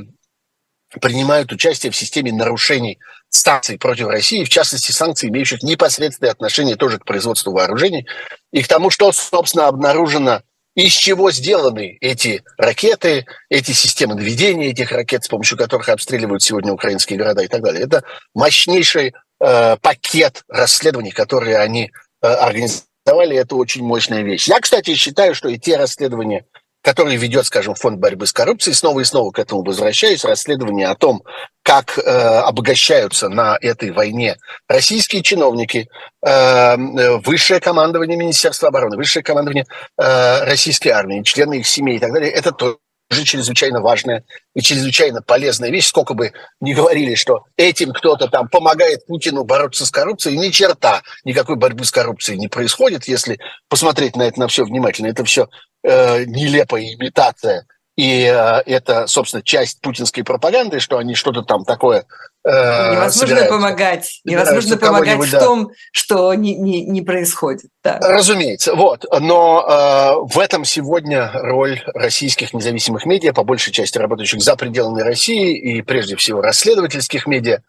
принимают 1.01 1.53
участие 1.53 1.93
в 1.93 1.97
системе 1.97 2.33
нарушений 2.33 2.99
санкций 3.33 3.79
против 3.79 4.09
России, 4.09 4.45
в 4.45 4.49
частности, 4.49 4.93
санкций, 4.93 5.29
имеющих 5.29 5.63
непосредственное 5.63 6.33
отношение 6.33 6.77
тоже 6.77 6.99
к 6.99 7.05
производству 7.05 7.53
вооружений 7.53 8.07
и 8.53 8.63
к 8.63 8.69
тому, 8.69 8.91
что, 8.91 9.11
собственно, 9.13 9.67
обнаружено, 9.67 10.43
из 10.75 10.93
чего 10.93 11.31
сделаны 11.31 11.99
эти 12.01 12.43
ракеты, 12.57 13.27
эти 13.51 13.73
системы 13.73 14.15
наведения 14.15 14.71
этих 14.71 14.93
ракет, 14.93 15.25
с 15.25 15.29
помощью 15.29 15.59
которых 15.59 15.89
обстреливают 15.89 16.43
сегодня 16.43 16.73
украинские 16.73 17.19
города 17.19 17.43
и 17.43 17.49
так 17.49 17.63
далее. 17.63 17.85
Это 17.85 18.05
мощнейший 18.35 19.13
э, 19.41 19.77
пакет 19.79 20.45
расследований, 20.49 21.11
которые 21.11 21.59
они 21.59 21.91
э, 22.23 22.27
организовали. 22.27 23.37
Это 23.37 23.57
очень 23.57 23.83
мощная 23.83 24.23
вещь. 24.23 24.49
Я, 24.49 24.61
кстати, 24.61 24.95
считаю, 24.95 25.35
что 25.35 25.49
и 25.49 25.59
те 25.59 25.77
расследования, 25.77 26.47
который 26.83 27.17
ведет, 27.17 27.47
скажем, 27.47 27.75
фонд 27.75 27.99
борьбы 27.99 28.27
с 28.27 28.33
коррупцией, 28.33 28.75
снова 28.75 29.01
и 29.01 29.05
снова 29.05 29.31
к 29.31 29.39
этому 29.39 29.63
возвращаюсь, 29.63 30.25
расследование 30.25 30.89
о 30.89 30.97
том, 30.97 31.23
как 31.63 31.97
э, 31.97 32.01
обогащаются 32.01 33.29
на 33.29 33.57
этой 33.61 33.93
войне 33.93 34.37
российские 34.69 35.23
чиновники, 35.23 35.89
э, 36.27 36.77
высшее 37.25 37.61
командование 37.61 38.17
Министерства 38.17 38.69
обороны, 38.69 38.97
высшее 38.97 39.23
командование 39.23 39.65
э, 39.97 40.45
российской 40.45 40.89
армии, 40.89 41.23
члены 41.23 41.61
их 41.61 41.69
семей 41.69 41.97
и 41.97 42.01
так 42.01 42.13
далее, 42.13 42.33
это 42.33 42.51
то, 42.51 42.79
же 43.13 43.25
чрезвычайно 43.25 43.81
важная 43.81 44.25
и 44.55 44.61
чрезвычайно 44.61 45.23
полезная 45.23 45.71
вещь. 45.71 45.87
Сколько 45.87 46.15
бы 46.15 46.33
ни 46.61 46.73
говорили, 46.73 47.15
что 47.15 47.45
этим 47.57 47.93
кто-то 47.93 48.29
там 48.29 48.49
помогает 48.49 49.07
Путину 49.07 49.45
бороться 49.45 49.87
с 49.87 49.91
коррупцией, 49.91 50.39
ни 50.39 50.51
черта 50.51 51.03
никакой 51.25 51.57
борьбы 51.57 51.85
с 51.85 51.91
коррупцией 51.91 52.39
не 52.39 52.49
происходит, 52.49 53.09
если 53.09 53.39
посмотреть 53.69 54.17
на 54.17 54.23
это 54.23 54.41
на 54.41 54.49
все 54.49 54.65
внимательно. 54.65 55.09
Это 55.09 55.25
все 55.25 55.49
э, 55.83 56.25
нелепая 56.25 56.83
имитация 56.95 57.67
и 57.97 58.25
э, 58.25 58.63
это, 58.65 59.07
собственно, 59.07 59.43
часть 59.43 59.81
путинской 59.81 60.25
пропаганды, 60.25 60.81
что 60.81 60.97
они 60.97 61.15
что-то 61.15 61.43
там 61.43 61.65
такое 61.65 62.07
э, 62.43 62.93
Невозможно 62.93 63.45
помогать. 63.45 64.21
Невозможно 64.25 64.79
помогать 64.79 65.19
в 65.19 65.39
том, 65.39 65.71
что 65.93 66.33
не, 66.33 66.55
не, 66.57 66.87
не 66.87 67.03
происходит. 67.03 67.71
Да. 67.85 67.99
Разумеется. 68.01 68.75
Вот. 68.75 69.05
Но 69.21 69.67
э, 69.69 70.35
в 70.35 70.39
этом 70.39 70.65
сегодня 70.65 71.31
роль 71.35 71.83
российских 71.95 72.55
независимых 72.55 73.05
медиа, 73.05 73.35
по 73.35 73.45
большей 73.45 73.73
части 73.75 73.99
работающих 73.99 74.41
за 74.41 74.57
пределами 74.57 75.03
России 75.03 75.55
и, 75.55 75.83
прежде 75.83 76.17
всего, 76.17 76.41
расследовательских 76.41 77.27
медиа. 77.27 77.61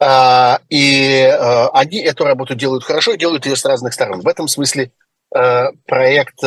Э, 0.00 0.56
и 0.70 1.20
э, 1.20 1.66
они 1.74 1.98
эту 1.98 2.24
работу 2.24 2.54
делают 2.54 2.84
хорошо 2.84 3.14
делают 3.16 3.44
ее 3.44 3.56
с 3.56 3.64
разных 3.66 3.92
сторон. 3.92 4.22
В 4.22 4.28
этом 4.28 4.48
смысле 4.48 4.90
э, 5.34 5.66
проект 5.86 6.42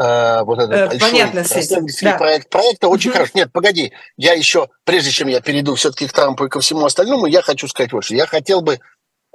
э, 0.00 0.42
вот 0.44 0.58
этот 0.58 0.74
э, 0.74 0.86
большой 0.86 1.10
Понятно, 1.10 1.44
да. 2.02 2.16
проект 2.16 2.48
проекта 2.48 2.88
очень 2.88 3.10
угу. 3.10 3.18
хороший. 3.18 3.32
Нет, 3.34 3.52
погоди, 3.52 3.92
я 4.16 4.32
еще, 4.32 4.68
прежде 4.84 5.10
чем 5.10 5.28
я 5.28 5.40
перейду 5.40 5.74
все-таки 5.74 6.06
к 6.06 6.12
Трампу 6.12 6.46
и 6.46 6.48
ко 6.48 6.60
всему 6.60 6.84
остальному, 6.84 7.26
я 7.26 7.42
хочу 7.42 7.68
сказать 7.68 7.92
вот 7.92 8.04
что. 8.04 8.14
Я 8.14 8.26
хотел 8.26 8.62
бы 8.62 8.80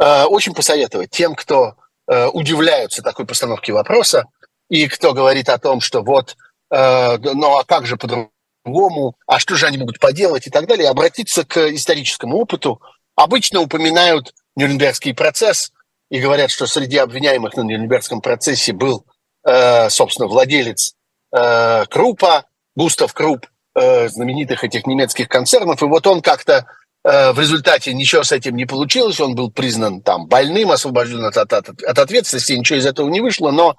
э, 0.02 0.24
очень 0.24 0.54
посоветовать 0.54 1.12
тем, 1.12 1.36
кто 1.36 1.76
э, 2.08 2.28
удивляются 2.28 3.04
такой 3.04 3.26
постановке 3.26 3.74
вопроса 3.74 4.26
и 4.70 4.88
кто 4.88 5.14
говорит 5.14 5.50
о 5.50 5.60
том, 5.60 5.82
что 5.82 6.02
вот, 6.02 6.36
э, 6.72 7.18
ну 7.18 7.58
а 7.58 7.64
как 7.64 7.86
же 7.86 7.98
по-другому, 7.98 9.16
а 9.28 9.40
что 9.40 9.56
же 9.56 9.68
они 9.68 9.78
могут 9.78 10.00
поделать 10.00 10.48
и 10.48 10.50
так 10.50 10.68
далее, 10.68 10.90
обратиться 10.90 11.46
к 11.46 11.58
историческому 11.70 12.38
опыту. 12.38 12.82
Обычно 13.16 13.62
упоминают 13.62 14.34
Нюрнбергский 14.56 15.14
процесс 15.14 15.72
и 16.10 16.20
говорят, 16.20 16.50
что 16.52 16.66
среди 16.66 16.98
обвиняемых 16.98 17.56
на 17.56 17.62
Нюрнбергском 17.62 18.22
процессе 18.22 18.74
был 18.74 19.06
собственно, 19.46 20.28
владелец 20.28 20.96
Крупа, 21.32 22.46
Густав 22.76 23.14
Круп, 23.14 23.46
знаменитых 23.76 24.64
этих 24.64 24.88
немецких 24.88 25.28
концернов, 25.28 25.84
и 25.84 25.86
вот 25.86 26.08
он 26.08 26.22
как-то 26.22 26.66
в 27.04 27.40
результате 27.40 27.94
ничего 27.94 28.24
с 28.24 28.32
этим 28.32 28.56
не 28.56 28.66
получилось, 28.66 29.20
он 29.20 29.36
был 29.36 29.52
признан 29.52 30.02
там 30.02 30.28
больным, 30.28 30.72
освобожден 30.72 31.24
от, 31.26 31.38
от, 31.38 31.52
от 31.52 32.00
ответственности, 32.00 32.54
ничего 32.54 32.80
из 32.80 32.86
этого 32.86 33.10
не 33.10 33.22
вышло, 33.22 33.52
но 33.52 33.76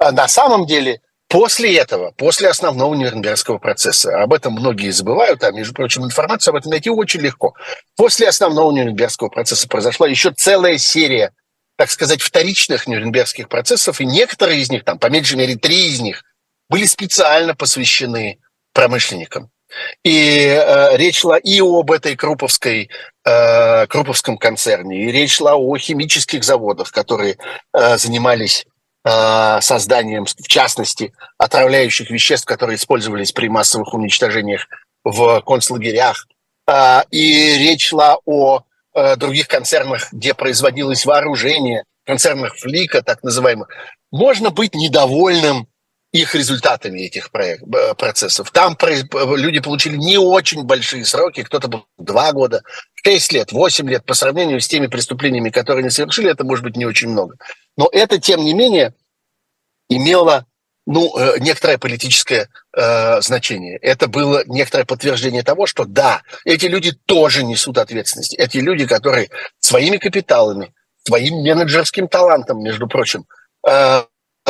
на 0.00 0.26
самом 0.26 0.66
деле 0.66 1.00
После 1.28 1.76
этого, 1.76 2.12
после 2.12 2.48
основного 2.48 2.94
Нюрнбергского 2.94 3.58
процесса, 3.58 4.22
об 4.22 4.32
этом 4.32 4.52
многие 4.52 4.90
забывают, 4.90 5.42
а, 5.42 5.50
между 5.50 5.74
прочим, 5.74 6.04
информацию 6.04 6.52
об 6.52 6.58
этом 6.58 6.70
найти 6.70 6.88
очень 6.88 7.20
легко. 7.20 7.54
После 7.96 8.28
основного 8.28 8.70
Нюрнбергского 8.70 9.28
процесса 9.28 9.68
произошла 9.68 10.06
еще 10.06 10.30
целая 10.30 10.78
серия, 10.78 11.32
так 11.76 11.90
сказать, 11.90 12.22
вторичных 12.22 12.86
Нюрнбергских 12.86 13.48
процессов, 13.48 14.00
и 14.00 14.06
некоторые 14.06 14.60
из 14.60 14.70
них, 14.70 14.84
там, 14.84 14.98
по 14.98 15.08
меньшей 15.08 15.36
мере, 15.36 15.56
три 15.56 15.88
из 15.88 16.00
них, 16.00 16.24
были 16.68 16.86
специально 16.86 17.54
посвящены 17.54 18.38
промышленникам. 18.72 19.50
И 20.04 20.46
э, 20.46 20.96
речь 20.96 21.18
шла 21.20 21.38
и 21.38 21.60
об 21.60 21.90
этой 21.90 22.16
Круповской, 22.16 22.88
э, 23.24 23.86
Круповском 23.88 24.38
концерне, 24.38 25.04
и 25.04 25.12
речь 25.12 25.36
шла 25.36 25.56
о 25.56 25.76
химических 25.76 26.44
заводах, 26.44 26.92
которые 26.92 27.36
э, 27.74 27.98
занимались 27.98 28.66
Э, 29.08 29.60
созданием, 29.60 30.24
в 30.24 30.48
частности, 30.48 31.12
отравляющих 31.38 32.10
веществ, 32.10 32.44
которые 32.44 32.74
использовались 32.74 33.30
при 33.30 33.46
массовых 33.46 33.94
уничтожениях 33.94 34.66
в 35.04 35.42
концлагерях. 35.42 36.26
Э, 36.66 37.02
и 37.12 37.56
речь 37.56 37.86
шла 37.86 38.18
о 38.24 38.64
э, 38.96 39.16
других 39.16 39.48
концернах, 39.48 40.12
где 40.12 40.34
производилось 40.34 41.06
вооружение, 41.06 41.84
концернах 42.04 42.56
Флика, 42.56 43.02
так 43.02 43.22
называемых. 43.22 43.68
Можно 44.10 44.50
быть 44.50 44.74
недовольным 44.74 45.68
их 46.12 46.34
результатами 46.34 47.00
этих 47.00 47.30
процессов. 47.30 48.50
Там 48.50 48.76
люди 48.80 49.60
получили 49.60 49.96
не 49.96 50.16
очень 50.16 50.62
большие 50.62 51.04
сроки, 51.04 51.42
кто-то 51.42 51.68
был 51.68 51.86
два 51.98 52.32
года, 52.32 52.62
шесть 53.04 53.32
лет, 53.32 53.52
восемь 53.52 53.90
лет. 53.90 54.04
По 54.06 54.14
сравнению 54.14 54.60
с 54.60 54.68
теми 54.68 54.86
преступлениями, 54.86 55.50
которые 55.50 55.82
они 55.82 55.90
совершили, 55.90 56.30
это 56.30 56.44
может 56.44 56.64
быть 56.64 56.76
не 56.76 56.86
очень 56.86 57.08
много. 57.08 57.36
Но 57.76 57.88
это, 57.92 58.18
тем 58.18 58.44
не 58.44 58.54
менее, 58.54 58.94
имело 59.88 60.46
ну, 60.86 61.16
э, 61.18 61.38
некоторое 61.40 61.78
политическое 61.78 62.48
э, 62.76 63.20
значение. 63.22 63.78
Это 63.78 64.06
было 64.06 64.44
некоторое 64.46 64.84
подтверждение 64.84 65.42
того, 65.42 65.66
что 65.66 65.84
да, 65.84 66.22
эти 66.44 66.66
люди 66.66 66.92
тоже 67.06 67.42
несут 67.42 67.78
ответственность. 67.78 68.34
Эти 68.34 68.58
люди, 68.58 68.86
которые 68.86 69.30
своими 69.58 69.96
капиталами, 69.96 70.74
своим 71.06 71.36
менеджерским 71.36 72.06
талантом, 72.06 72.62
между 72.62 72.86
прочим, 72.86 73.24
э, 73.66 74.02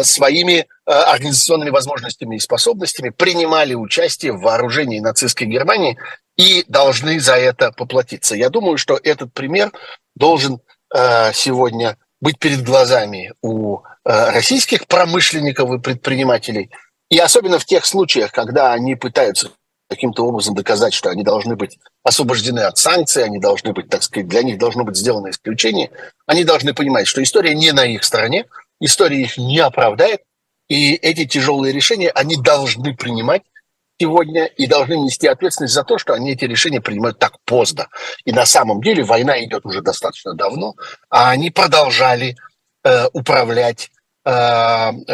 своими 0.02 0.58
э, 0.58 0.64
организационными 0.90 1.70
возможностями 1.70 2.36
и 2.36 2.40
способностями 2.40 3.10
принимали 3.10 3.74
участие 3.74 4.32
в 4.32 4.40
вооружении 4.40 4.98
нацистской 4.98 5.46
Германии 5.46 5.96
и 6.36 6.64
должны 6.68 7.20
за 7.20 7.36
это 7.36 7.70
поплатиться. 7.72 8.34
Я 8.34 8.50
думаю, 8.50 8.76
что 8.76 8.98
этот 9.02 9.32
пример 9.32 9.72
должен 10.14 10.60
сегодня 11.32 11.98
быть 12.20 12.38
перед 12.38 12.62
глазами 12.62 13.32
у 13.42 13.80
российских 14.04 14.86
промышленников 14.86 15.70
и 15.72 15.78
предпринимателей, 15.80 16.70
и 17.10 17.18
особенно 17.18 17.58
в 17.58 17.64
тех 17.64 17.86
случаях, 17.86 18.32
когда 18.32 18.72
они 18.72 18.96
пытаются 18.96 19.50
каким-то 19.88 20.26
образом 20.26 20.54
доказать, 20.54 20.94
что 20.94 21.10
они 21.10 21.22
должны 21.22 21.54
быть 21.54 21.78
освобождены 22.02 22.60
от 22.60 22.76
санкций, 22.78 23.24
они 23.24 23.38
должны 23.38 23.72
быть, 23.72 23.88
так 23.88 24.02
сказать, 24.02 24.28
для 24.28 24.42
них 24.42 24.58
должно 24.58 24.84
быть 24.84 24.96
сделано 24.96 25.30
исключение, 25.30 25.90
они 26.26 26.44
должны 26.44 26.74
понимать, 26.74 27.06
что 27.06 27.22
история 27.22 27.54
не 27.54 27.72
на 27.72 27.84
их 27.84 28.02
стороне, 28.02 28.46
история 28.80 29.22
их 29.22 29.38
не 29.38 29.60
оправдает, 29.60 30.22
и 30.68 30.94
эти 30.94 31.24
тяжелые 31.24 31.72
решения 31.72 32.10
они 32.10 32.36
должны 32.36 32.96
принимать 32.96 33.42
сегодня 34.00 34.46
и 34.46 34.66
должны 34.66 34.94
нести 34.94 35.26
ответственность 35.26 35.74
за 35.74 35.84
то, 35.84 35.98
что 35.98 36.14
они 36.14 36.32
эти 36.32 36.44
решения 36.44 36.80
принимают 36.80 37.18
так 37.18 37.36
поздно. 37.44 37.88
И 38.24 38.32
на 38.32 38.44
самом 38.44 38.82
деле 38.82 39.04
война 39.04 39.42
идет 39.44 39.64
уже 39.64 39.80
достаточно 39.80 40.34
давно, 40.34 40.74
а 41.08 41.30
они 41.30 41.50
продолжали 41.50 42.36
э, 42.84 43.06
управлять 43.12 43.90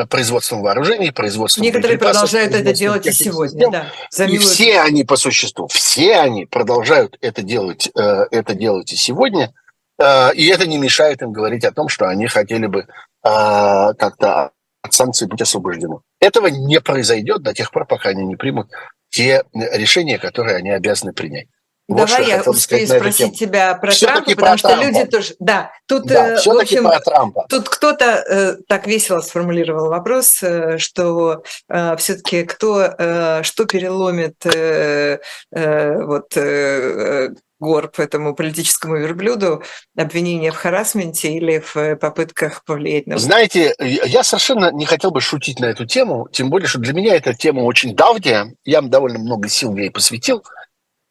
производством 0.09 0.63
вооружений, 0.63 1.11
производством 1.11 1.63
Некоторые 1.63 1.99
продолжают 1.99 2.55
это 2.55 2.73
делать 2.73 3.07
и 3.07 3.13
сегодня, 3.13 3.71
да. 3.71 4.25
И 4.25 4.39
все 4.39 4.81
они 4.81 5.05
по 5.05 5.17
существу, 5.17 5.69
все 5.69 6.17
они 6.17 6.47
продолжают 6.47 7.19
это 7.21 7.43
делать, 7.43 7.91
э, 7.95 8.27
это 8.31 8.55
делать 8.55 8.91
и 8.93 8.97
сегодня, 8.97 9.53
э, 9.99 10.35
и 10.35 10.47
это 10.47 10.67
не 10.67 10.79
мешает 10.79 11.21
им 11.21 11.33
говорить 11.33 11.65
о 11.65 11.73
том, 11.73 11.89
что 11.89 12.09
они 12.09 12.27
хотели 12.27 12.67
бы 12.67 12.81
э, 12.81 12.85
как-то 13.23 14.53
от 14.83 14.95
санкций 14.95 15.29
быть 15.29 15.43
освобождены. 15.43 15.99
Этого 16.19 16.47
не 16.47 16.81
произойдет 16.81 17.43
до 17.43 17.53
тех 17.53 17.71
пор, 17.71 17.87
пока 17.87 18.09
они 18.09 18.25
не 18.25 18.37
примут 18.37 18.69
те 19.11 19.45
решения, 19.53 20.19
которые 20.19 20.57
они 20.57 20.71
обязаны 20.71 21.13
принять. 21.13 21.49
Вот 21.93 22.09
Давай 22.09 22.27
я 22.29 22.43
успею 22.43 22.87
спросить 22.87 23.39
тебя 23.39 23.75
про 23.75 23.93
Трампа, 23.93 24.31
потому 24.35 24.59
что 24.59 24.69
Трампа. 24.69 24.85
люди 24.85 25.05
тоже... 25.05 25.35
Да, 25.39 25.73
тут, 25.87 26.07
да, 26.07 26.35
э, 26.35 26.37
в 26.37 26.49
общем, 26.49 26.85
про 26.85 27.01
Трампа. 27.01 27.47
тут 27.49 27.69
кто-то 27.69 28.05
э, 28.05 28.57
так 28.69 28.87
весело 28.87 29.21
сформулировал 29.21 29.89
вопрос, 29.89 30.43
э, 30.43 30.79
что 30.79 31.43
э, 31.69 31.97
все-таки 31.97 32.45
кто, 32.45 32.95
э, 32.99 33.43
что 33.43 33.65
переломит 33.65 34.45
э, 34.47 35.19
э, 35.53 36.03
вот 36.03 36.37
э, 36.37 37.31
горб 37.63 38.01
этому 38.01 38.35
политическому 38.35 38.97
верблюду 38.97 39.63
обвинения 39.97 40.51
в 40.51 40.57
харасменте 40.57 41.33
или 41.33 41.61
в 41.65 41.97
попытках 41.97 42.65
повлиять 42.65 43.07
на... 43.07 43.19
Знаете, 43.19 43.75
я 43.79 44.25
совершенно 44.25 44.73
не 44.73 44.85
хотел 44.85 45.13
бы 45.13 45.21
шутить 45.21 45.61
на 45.61 45.67
эту 45.67 45.87
тему, 45.87 46.29
тем 46.33 46.51
более, 46.51 46.67
что 46.67 46.81
для 46.81 46.93
меня 46.93 47.15
эта 47.15 47.35
тема 47.35 47.61
очень 47.61 47.95
давняя, 47.95 48.53
я 48.65 48.83
довольно 48.83 49.21
много 49.21 49.49
сил 49.49 49.77
ей 49.77 49.91
посвятил. 49.91 50.43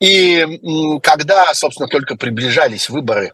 И 0.01 0.99
когда, 1.03 1.53
собственно, 1.53 1.87
только 1.87 2.17
приближались 2.17 2.89
выборы, 2.89 3.33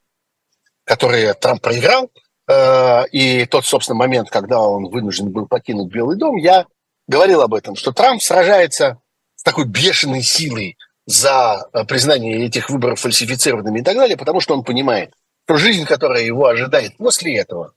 которые 0.83 1.33
Трамп 1.33 1.61
проиграл, 1.61 2.11
э, 2.49 3.07
и 3.13 3.45
тот, 3.45 3.65
собственно, 3.65 3.97
момент, 3.97 4.29
когда 4.29 4.59
он 4.59 4.89
вынужден 4.89 5.31
был 5.31 5.47
покинуть 5.47 5.91
Белый 5.91 6.17
дом, 6.17 6.35
я 6.35 6.65
говорил 7.07 7.41
об 7.41 7.53
этом, 7.53 7.77
что 7.77 7.93
Трамп 7.93 8.21
сражается 8.21 8.99
с 9.35 9.43
такой 9.43 9.63
бешеной 9.65 10.21
силой 10.21 10.77
за 11.05 11.69
э, 11.71 11.85
признание 11.85 12.45
этих 12.45 12.69
выборов 12.69 12.99
фальсифицированными 12.99 13.79
и 13.79 13.83
так 13.83 13.95
далее, 13.95 14.17
потому 14.17 14.41
что 14.41 14.53
он 14.53 14.65
понимает, 14.65 15.13
что 15.45 15.55
жизнь, 15.55 15.85
которая 15.85 16.23
его 16.23 16.47
ожидает 16.47 16.97
после 16.97 17.37
этого, 17.37 17.73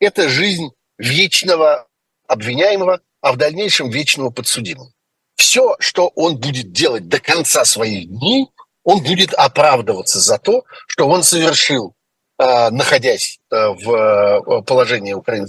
это 0.00 0.28
жизнь 0.28 0.70
вечного 0.98 1.86
обвиняемого, 2.28 3.00
а 3.22 3.32
в 3.32 3.38
дальнейшем 3.38 3.88
вечного 3.88 4.28
подсудимого. 4.28 4.92
Все, 5.36 5.76
что 5.78 6.08
он 6.14 6.36
будет 6.36 6.72
делать 6.72 7.08
до 7.08 7.20
конца 7.20 7.64
своих 7.64 8.08
дней, 8.08 8.46
он 8.82 9.02
будет 9.02 9.32
оправдываться 9.34 10.20
за 10.20 10.38
то, 10.38 10.64
что 10.86 11.08
он 11.08 11.22
совершил, 11.22 11.94
э, 12.38 12.70
находясь 12.70 13.40
э, 13.50 13.56
в 13.56 14.62
положении 14.62 15.12
украин... 15.12 15.44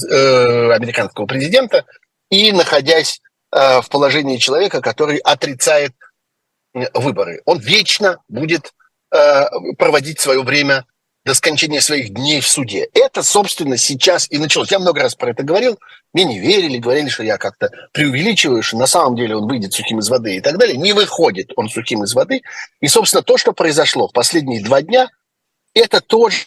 американского 0.72 1.26
президента 1.26 1.86
и 2.30 2.52
находясь 2.52 3.22
в 3.52 3.86
положении 3.90 4.36
человека, 4.36 4.82
который 4.82 5.18
отрицает 5.20 5.94
выборы. 6.94 7.42
Он 7.46 7.60
вечно 7.60 8.20
будет 8.28 8.74
э, 9.12 9.46
проводить 9.78 10.20
свое 10.20 10.44
время 10.44 10.86
до 11.26 11.34
скончания 11.34 11.82
своих 11.82 12.14
дней 12.14 12.40
в 12.40 12.48
суде. 12.48 12.88
Это, 12.94 13.24
собственно, 13.24 13.78
сейчас 13.78 14.28
и 14.30 14.38
началось. 14.38 14.72
Я 14.72 14.78
много 14.78 15.02
раз 15.02 15.16
про 15.16 15.32
это 15.32 15.44
говорил. 15.44 15.80
Мне 16.14 16.24
не 16.24 16.40
верили, 16.40 16.78
говорили, 16.78 17.10
что 17.10 17.24
я 17.24 17.38
как-то 17.38 17.72
преувеличиваю, 17.92 18.62
что 18.62 18.78
на 18.78 18.86
самом 18.86 19.16
деле 19.16 19.36
он 19.36 19.48
выйдет 19.48 19.74
сухим 19.74 20.00
из 20.00 20.08
воды 20.08 20.38
и 20.38 20.42
так 20.42 20.58
далее. 20.58 20.78
Не 20.78 20.94
выходит 20.94 21.52
он 21.56 21.68
сухим 21.68 22.04
из 22.04 22.14
воды. 22.14 22.42
И, 22.80 22.88
собственно, 22.88 23.24
то, 23.24 23.38
что 23.38 23.54
произошло 23.54 24.08
в 24.08 24.14
последние 24.14 24.64
два 24.64 24.84
дня, 24.84 25.10
это 25.74 26.00
тоже 26.00 26.46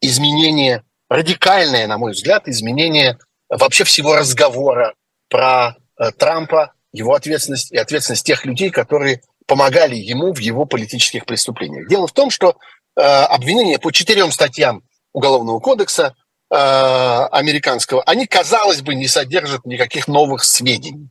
изменение, 0.00 0.82
радикальное, 1.10 1.86
на 1.86 1.98
мой 1.98 2.12
взгляд, 2.12 2.48
изменение 2.48 3.18
вообще 3.50 3.84
всего 3.84 4.16
разговора 4.16 4.94
про 5.28 5.76
э, 5.98 6.10
Трампа, 6.12 6.72
его 6.92 7.14
ответственность 7.14 7.70
и 7.72 7.76
ответственность 7.76 8.24
тех 8.24 8.46
людей, 8.46 8.70
которые 8.70 9.20
помогали 9.46 9.96
ему 9.96 10.32
в 10.32 10.38
его 10.38 10.64
политических 10.64 11.26
преступлениях. 11.26 11.88
Дело 11.88 12.06
в 12.06 12.12
том, 12.12 12.30
что 12.30 12.56
обвинения 12.96 13.78
по 13.78 13.92
четырем 13.92 14.32
статьям 14.32 14.82
Уголовного 15.12 15.58
кодекса 15.58 16.14
э, 16.50 16.54
американского, 16.56 18.02
они, 18.04 18.26
казалось 18.26 18.82
бы, 18.82 18.94
не 18.94 19.08
содержат 19.08 19.66
никаких 19.66 20.06
новых 20.06 20.44
сведений. 20.44 21.10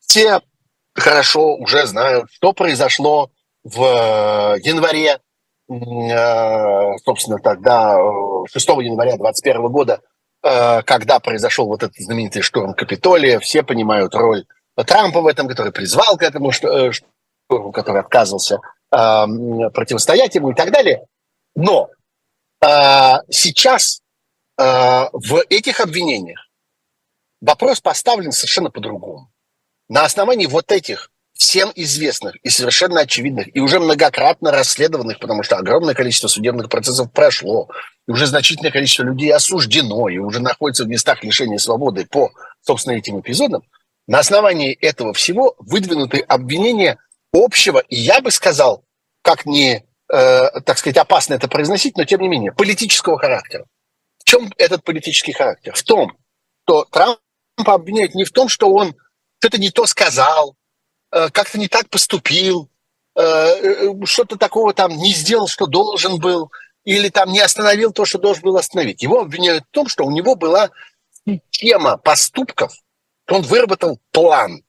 Все 0.00 0.40
хорошо 0.94 1.56
уже 1.56 1.86
знают, 1.86 2.30
что 2.30 2.52
произошло 2.52 3.30
в 3.64 3.82
э, 3.82 4.60
январе, 4.62 5.20
э, 5.68 6.98
собственно, 7.04 7.38
тогда, 7.38 7.98
6 8.50 8.68
э, 8.68 8.72
января 8.84 9.16
2021 9.16 9.68
года, 9.68 10.00
э, 10.42 10.82
когда 10.82 11.20
произошел 11.20 11.66
вот 11.66 11.82
этот 11.82 11.96
знаменитый 11.96 12.42
штурм 12.42 12.74
Капитолия, 12.74 13.38
все 13.38 13.62
понимают 13.62 14.14
роль 14.14 14.44
Трампа 14.86 15.20
в 15.20 15.26
этом, 15.26 15.48
который 15.48 15.72
призвал 15.72 16.16
к 16.16 16.22
этому, 16.22 16.50
э, 16.50 16.90
который 17.72 18.00
отказывался 18.00 18.56
э, 18.56 18.58
противостоять 18.90 20.34
ему 20.34 20.50
и 20.50 20.54
так 20.54 20.72
далее. 20.72 21.06
Но 21.54 21.90
э, 22.60 23.12
сейчас 23.30 24.02
э, 24.58 24.62
в 25.12 25.44
этих 25.48 25.80
обвинениях 25.80 26.48
вопрос 27.40 27.80
поставлен 27.80 28.32
совершенно 28.32 28.70
по-другому. 28.70 29.30
На 29.88 30.04
основании 30.04 30.46
вот 30.46 30.70
этих 30.72 31.10
всем 31.40 31.72
известных 31.74 32.36
и 32.42 32.50
совершенно 32.50 33.00
очевидных, 33.00 33.54
и 33.56 33.60
уже 33.60 33.80
многократно 33.80 34.52
расследованных, 34.52 35.18
потому 35.18 35.42
что 35.42 35.56
огромное 35.56 35.94
количество 35.94 36.28
судебных 36.28 36.68
процессов 36.68 37.10
прошло, 37.12 37.68
и 38.06 38.10
уже 38.10 38.26
значительное 38.26 38.70
количество 38.70 39.04
людей 39.04 39.32
осуждено, 39.32 40.08
и 40.10 40.18
уже 40.18 40.40
находится 40.40 40.84
в 40.84 40.88
местах 40.88 41.24
лишения 41.24 41.56
свободы 41.56 42.06
по, 42.06 42.30
собственно, 42.60 42.94
этим 42.94 43.20
эпизодам, 43.20 43.62
на 44.06 44.18
основании 44.18 44.74
этого 44.74 45.14
всего 45.14 45.54
выдвинуты 45.58 46.20
обвинения 46.20 46.98
общего, 47.32 47.82
я 47.88 48.20
бы 48.20 48.30
сказал, 48.30 48.84
как 49.22 49.46
не, 49.46 49.84
э, 50.12 50.60
так 50.64 50.78
сказать, 50.78 50.96
опасно 50.96 51.34
это 51.34 51.48
произносить, 51.48 51.96
но 51.96 52.04
тем 52.04 52.20
не 52.20 52.28
менее, 52.28 52.52
политического 52.52 53.18
характера. 53.18 53.66
В 54.18 54.24
чем 54.24 54.52
этот 54.58 54.84
политический 54.84 55.32
характер? 55.32 55.74
В 55.74 55.82
том, 55.82 56.16
что 56.64 56.84
Трамп 56.84 57.18
обвиняют 57.64 58.14
не 58.14 58.24
в 58.24 58.32
том, 58.32 58.48
что 58.48 58.70
он 58.72 58.94
что-то 59.38 59.58
не 59.58 59.70
то 59.70 59.86
сказал, 59.86 60.56
Э, 61.12 61.28
как-то 61.30 61.58
не 61.58 61.68
так 61.68 61.88
поступил, 61.88 62.70
э, 63.16 63.22
э, 63.22 63.92
что-то 64.04 64.36
такого 64.36 64.72
там 64.72 64.92
не 64.92 65.12
сделал, 65.12 65.48
что 65.48 65.66
должен 65.66 66.18
был, 66.18 66.52
или 66.84 67.08
там 67.08 67.32
не 67.32 67.40
остановил 67.40 67.92
то, 67.92 68.04
что 68.04 68.18
должен 68.18 68.42
был 68.42 68.56
остановить. 68.56 69.02
Его 69.02 69.20
обвиняют 69.20 69.64
в 69.64 69.70
том, 69.70 69.88
что 69.88 70.04
у 70.04 70.10
него 70.10 70.36
была 70.36 70.70
система 71.26 71.96
поступков, 71.96 72.72
он 73.28 73.42
выработал 73.42 74.00
план 74.12 74.62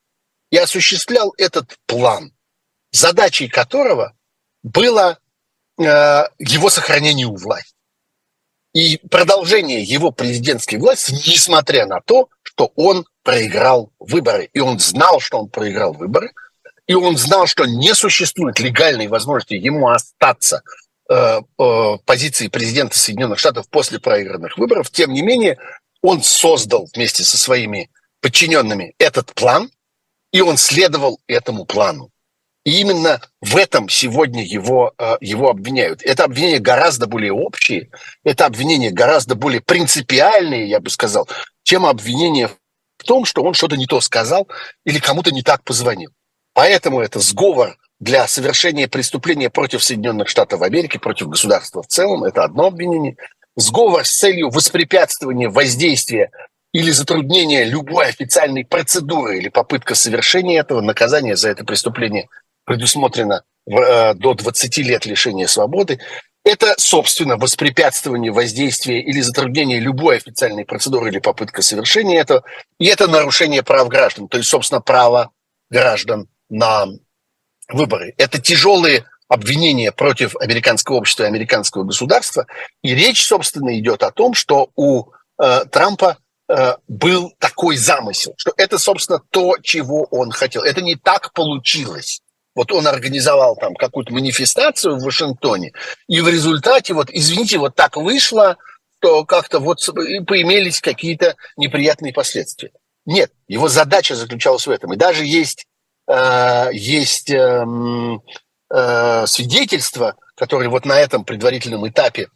и 0.49 0.57
осуществлял 0.57 1.33
этот 1.37 1.77
план, 1.85 2.33
задачей 2.91 3.47
которого 3.47 4.13
было 4.63 5.17
его 5.77 6.69
сохранение 6.69 7.25
у 7.25 7.35
власти. 7.35 7.73
И 8.73 8.97
продолжение 9.09 9.81
его 9.81 10.11
президентской 10.11 10.75
власти, 10.77 11.11
несмотря 11.27 11.85
на 11.85 11.99
то, 12.01 12.29
что 12.43 12.71
он 12.75 13.05
проиграл 13.23 13.91
выборы. 13.99 14.49
И 14.53 14.59
он 14.59 14.79
знал, 14.79 15.19
что 15.19 15.39
он 15.39 15.49
проиграл 15.49 15.93
выборы, 15.93 16.31
и 16.87 16.93
он 16.93 17.17
знал, 17.17 17.47
что 17.47 17.65
не 17.65 17.93
существует 17.93 18.59
легальной 18.59 19.07
возможности 19.07 19.55
ему 19.55 19.89
остаться 19.89 20.61
э, 21.09 21.41
э, 21.57 21.97
позиции 22.05 22.47
президента 22.47 22.97
Соединенных 22.97 23.39
Штатов 23.39 23.69
после 23.69 23.99
проигранных 23.99 24.57
выборов. 24.57 24.89
Тем 24.89 25.11
не 25.11 25.21
менее, 25.21 25.57
он 26.01 26.23
создал 26.23 26.87
вместе 26.93 27.23
со 27.23 27.37
своими 27.37 27.89
подчиненными 28.21 28.95
этот 28.97 29.33
план, 29.33 29.69
и 30.31 30.41
он 30.41 30.57
следовал 30.57 31.19
этому 31.27 31.65
плану. 31.65 32.09
И 32.63 32.79
именно 32.81 33.19
в 33.41 33.57
этом 33.57 33.89
сегодня 33.89 34.43
его, 34.43 34.93
э, 34.97 35.17
его 35.19 35.49
обвиняют. 35.49 36.03
Это 36.03 36.25
обвинения 36.25 36.59
гораздо 36.59 37.07
более 37.07 37.33
общие, 37.33 37.89
это 38.23 38.45
обвинения 38.45 38.91
гораздо 38.91 39.35
более 39.35 39.61
принципиальные, 39.61 40.69
я 40.69 40.79
бы 40.79 40.89
сказал, 40.91 41.27
чем 41.63 41.85
обвинения 41.85 42.49
в 42.99 43.03
том, 43.03 43.25
что 43.25 43.41
он 43.43 43.55
что-то 43.55 43.77
не 43.77 43.87
то 43.87 43.99
сказал 43.99 44.47
или 44.85 44.99
кому-то 44.99 45.31
не 45.31 45.41
так 45.41 45.63
позвонил. 45.63 46.11
Поэтому 46.53 47.01
это 47.01 47.19
сговор 47.19 47.77
для 47.99 48.27
совершения 48.27 48.87
преступления 48.87 49.49
против 49.49 49.83
Соединенных 49.83 50.27
Штатов 50.27 50.61
Америки, 50.61 50.97
против 50.97 51.29
государства 51.29 51.81
в 51.81 51.87
целом, 51.87 52.23
это 52.23 52.43
одно 52.43 52.67
обвинение. 52.67 53.15
Сговор 53.55 54.05
с 54.05 54.17
целью 54.17 54.49
воспрепятствования 54.49 55.49
воздействия 55.49 56.31
или 56.73 56.91
затруднения 56.91 57.63
любой 57.63 58.07
официальной 58.07 58.65
процедуры 58.65 59.39
или 59.39 59.49
попытка 59.49 59.93
совершения 59.95 60.59
этого, 60.59 60.81
наказание 60.81 61.35
за 61.35 61.49
это 61.49 61.65
преступление 61.65 62.29
предусмотрено 62.71 63.43
э, 63.65 64.13
до 64.13 64.33
20 64.33 64.77
лет 64.77 65.05
лишения 65.05 65.47
свободы. 65.47 65.99
Это, 66.45 66.73
собственно, 66.77 67.35
воспрепятствование 67.35 68.31
воздействия 68.31 69.01
или 69.01 69.19
затруднение 69.19 69.81
любой 69.81 70.15
официальной 70.15 70.63
процедуры 70.63 71.09
или 71.09 71.19
попытка 71.19 71.61
совершения 71.61 72.21
этого. 72.21 72.43
И 72.79 72.85
это 72.85 73.07
нарушение 73.07 73.61
прав 73.61 73.89
граждан, 73.89 74.29
то 74.29 74.37
есть, 74.37 74.49
собственно, 74.49 74.79
право 74.79 75.31
граждан 75.69 76.29
на 76.49 76.85
выборы. 77.67 78.13
Это 78.17 78.41
тяжелые 78.41 79.03
обвинения 79.27 79.91
против 79.91 80.37
американского 80.37 80.95
общества 80.95 81.23
и 81.23 81.27
американского 81.27 81.83
государства. 81.83 82.47
И 82.83 82.95
речь, 82.95 83.25
собственно, 83.25 83.77
идет 83.77 84.01
о 84.03 84.11
том, 84.11 84.33
что 84.33 84.69
у 84.77 85.11
э, 85.43 85.65
Трампа 85.69 86.19
э, 86.47 86.75
был 86.87 87.33
такой 87.37 87.75
замысел, 87.75 88.33
что 88.37 88.53
это, 88.55 88.77
собственно, 88.77 89.21
то, 89.29 89.57
чего 89.61 90.05
он 90.05 90.31
хотел. 90.31 90.63
Это 90.63 90.81
не 90.81 90.95
так 90.95 91.33
получилось. 91.33 92.21
Вот 92.53 92.71
он 92.71 92.87
организовал 92.87 93.55
там 93.55 93.75
какую-то 93.75 94.13
манифестацию 94.13 94.97
в 94.97 95.03
Вашингтоне, 95.03 95.71
и 96.07 96.21
в 96.21 96.27
результате, 96.27 96.93
вот, 96.93 97.09
извините, 97.09 97.57
вот 97.57 97.75
так 97.75 97.95
вышло, 97.95 98.57
что 98.99 99.25
как-то 99.25 99.59
вот 99.59 99.79
поимелись 100.27 100.81
какие-то 100.81 101.35
неприятные 101.57 102.13
последствия. 102.13 102.71
Нет, 103.05 103.31
его 103.47 103.67
задача 103.67 104.15
заключалась 104.15 104.67
в 104.67 104.69
этом. 104.69 104.93
И 104.93 104.97
даже 104.97 105.25
есть, 105.25 105.65
э, 106.07 106.69
есть 106.71 107.31
э, 107.31 107.65
э, 108.69 109.25
свидетельства, 109.25 110.15
которые 110.35 110.69
вот 110.69 110.85
на 110.85 110.99
этом 110.99 111.25
предварительном 111.25 111.87
этапе 111.87 112.27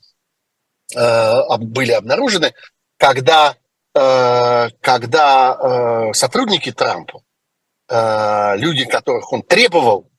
э, 0.96 1.58
были 1.60 1.92
обнаружены, 1.92 2.54
когда, 2.98 3.56
э, 3.94 4.70
когда 4.82 5.58
э, 6.10 6.14
сотрудники 6.14 6.72
Трампа 6.72 7.22
люди, 7.90 8.86
которых 8.86 9.32
он 9.32 9.44
требовал, 9.44 10.10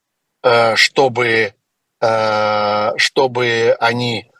э, 0.42 0.76
чтобы, 0.76 1.54
э, 2.00 2.92
чтобы 2.96 3.76
они, 3.80 4.30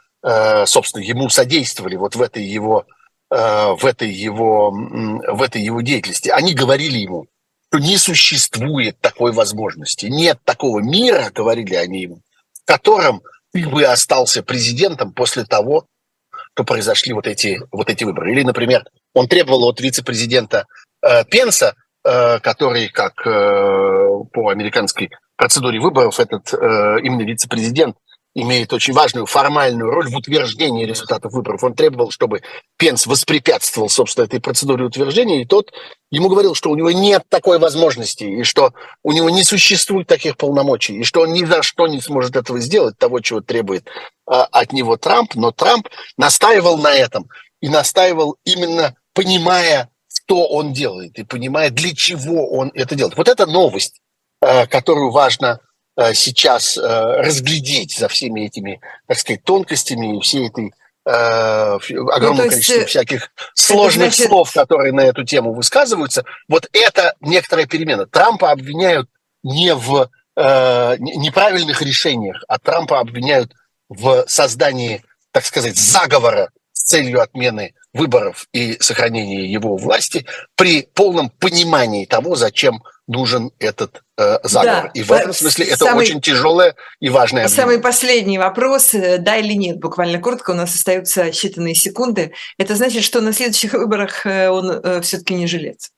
собственно, 0.67 1.03
ему 1.03 1.29
содействовали 1.29 1.95
вот 1.95 2.17
в 2.17 2.23
этой 2.23 2.43
его, 2.43 2.85
в 3.31 3.87
этой 3.87 4.11
его, 4.11 4.73
в 4.73 5.41
этой 5.41 5.63
его 5.63 5.81
деятельности. 5.83 6.31
Они 6.31 6.53
говорили 6.53 6.99
ему, 6.99 7.27
что 7.69 7.79
не 7.79 7.97
существует 7.97 9.01
такой 9.01 9.31
возможности, 9.31 10.07
нет 10.07 10.41
такого 10.45 10.81
мира, 10.81 11.31
говорили 11.33 11.75
они 11.75 12.03
ему, 12.03 12.23
в 12.55 12.65
котором 12.65 13.23
ты 13.53 13.69
бы 13.69 13.85
остался 13.85 14.43
президентом 14.43 15.13
после 15.13 15.45
того, 15.45 15.87
что 16.55 16.65
произошли 16.65 17.13
вот 17.13 17.29
эти, 17.29 17.61
вот 17.71 17.89
эти 17.89 18.03
выборы. 18.03 18.33
Или, 18.33 18.43
например, 18.43 18.85
он 19.15 19.29
требовал 19.29 19.65
от 19.69 19.81
вице-президента 19.81 20.67
Пенса 21.31 21.69
Э, 21.69 21.86
который, 22.41 22.89
как 22.89 23.27
э, 23.27 24.09
по 24.33 24.49
американской 24.51 25.11
процедуре 25.37 25.81
выборов, 25.81 26.21
этот 26.21 26.53
э, 26.55 27.01
именно 27.03 27.23
вице-президент 27.23 27.97
имеет 28.35 28.73
очень 28.73 28.93
важную 28.93 29.27
формальную 29.27 29.91
роль 29.91 30.09
в 30.09 30.17
утверждении 30.17 30.85
результатов 30.85 31.33
выборов. 31.33 31.65
Он 31.65 31.75
требовал, 31.75 32.11
чтобы 32.11 32.43
Пенс 32.77 33.07
воспрепятствовал, 33.07 33.89
собственно, 33.89 34.27
этой 34.27 34.41
процедуре 34.41 34.85
утверждения, 34.85 35.41
и 35.41 35.47
тот 35.47 35.73
ему 36.11 36.29
говорил, 36.29 36.55
что 36.55 36.71
у 36.71 36.77
него 36.77 36.91
нет 36.91 37.23
такой 37.31 37.59
возможности, 37.59 38.25
и 38.25 38.43
что 38.43 38.75
у 39.03 39.13
него 39.13 39.31
не 39.31 39.43
существует 39.43 40.07
таких 40.07 40.37
полномочий, 40.37 40.99
и 40.99 41.05
что 41.05 41.23
он 41.23 41.33
ни 41.33 41.45
за 41.45 41.63
что 41.63 41.87
не 41.87 42.01
сможет 42.01 42.37
этого 42.37 42.61
сделать, 42.61 42.99
того, 42.99 43.21
чего 43.21 43.41
требует 43.41 43.89
от 44.27 44.73
него 44.73 44.97
Трамп. 44.97 45.35
Но 45.35 45.51
Трамп 45.51 45.89
настаивал 46.19 46.77
на 46.77 46.93
этом, 46.93 47.29
и 47.61 47.69
настаивал 47.69 48.37
именно 48.45 48.95
понимая 49.15 49.89
что 50.17 50.47
он 50.47 50.73
делает 50.73 51.19
и 51.19 51.25
понимает, 51.25 51.75
для 51.75 51.95
чего 51.95 52.49
он 52.49 52.71
это 52.75 52.95
делает. 52.95 53.17
Вот 53.17 53.29
это 53.29 53.47
новость, 53.47 54.01
э, 54.41 54.67
которую 54.67 55.11
важно 55.11 55.61
э, 55.97 56.15
сейчас 56.15 56.77
э, 56.77 56.81
разглядеть 56.83 57.97
за 57.97 58.09
всеми 58.09 58.47
этими, 58.47 58.81
так 59.07 59.19
сказать, 59.19 59.45
тонкостями 59.45 60.17
и 60.17 60.21
всей 60.21 60.49
этой 60.49 60.73
огромное 61.09 62.47
ну, 62.47 62.51
количество 62.51 62.85
всяких 62.85 63.31
сложных 63.55 64.13
значит... 64.13 64.27
слов, 64.27 64.53
которые 64.53 64.93
на 64.93 65.03
эту 65.03 65.23
тему 65.23 65.53
высказываются. 65.55 66.25
Вот 66.49 66.69
это 66.73 67.15
некоторая 67.21 67.67
перемена. 67.67 68.07
Трампа 68.07 68.51
обвиняют 68.51 69.09
не 69.45 69.73
в 69.73 70.11
э, 70.35 70.97
неправильных 70.99 71.81
решениях, 71.81 72.43
а 72.49 72.59
Трампа 72.59 72.99
обвиняют 72.99 73.53
в 73.89 74.25
создании, 74.27 75.05
так 75.31 75.45
сказать, 75.45 75.77
заговора 75.77 76.51
целью 76.87 77.21
отмены 77.21 77.75
выборов 77.93 78.47
и 78.53 78.77
сохранения 78.81 79.45
его 79.47 79.77
власти 79.77 80.27
при 80.55 80.89
полном 80.95 81.31
понимании 81.31 82.07
того, 82.07 82.37
зачем 82.37 82.83
нужен 83.07 83.51
этот 83.59 84.03
э, 84.19 84.39
заговор. 84.43 84.85
Да, 84.85 84.91
и 84.95 85.03
в 85.03 85.13
этом 85.13 85.33
смысле 85.33 85.67
это 85.67 85.85
самый, 85.85 86.03
очень 86.03 86.21
тяжелое 86.21 86.75
и 87.01 87.09
важное 87.09 87.45
обвинение. 87.45 87.63
Самый 87.65 87.81
последний 87.81 88.39
вопрос, 88.39 88.95
э, 88.95 89.19
да 89.19 89.37
или 89.37 89.53
нет, 89.53 89.79
буквально 89.79 90.19
коротко, 90.19 90.51
у 90.53 90.55
нас 90.55 90.75
остаются 90.75 91.29
считанные 91.29 91.75
секунды. 91.75 92.33
Это 92.59 92.75
значит, 92.75 93.05
что 93.05 93.21
на 93.21 93.33
следующих 93.33 93.75
выборах 93.75 94.27
э, 94.27 94.49
он 94.49 94.71
э, 94.71 95.01
все-таки 95.03 95.35
не 95.35 95.47
жилец? 95.47 95.91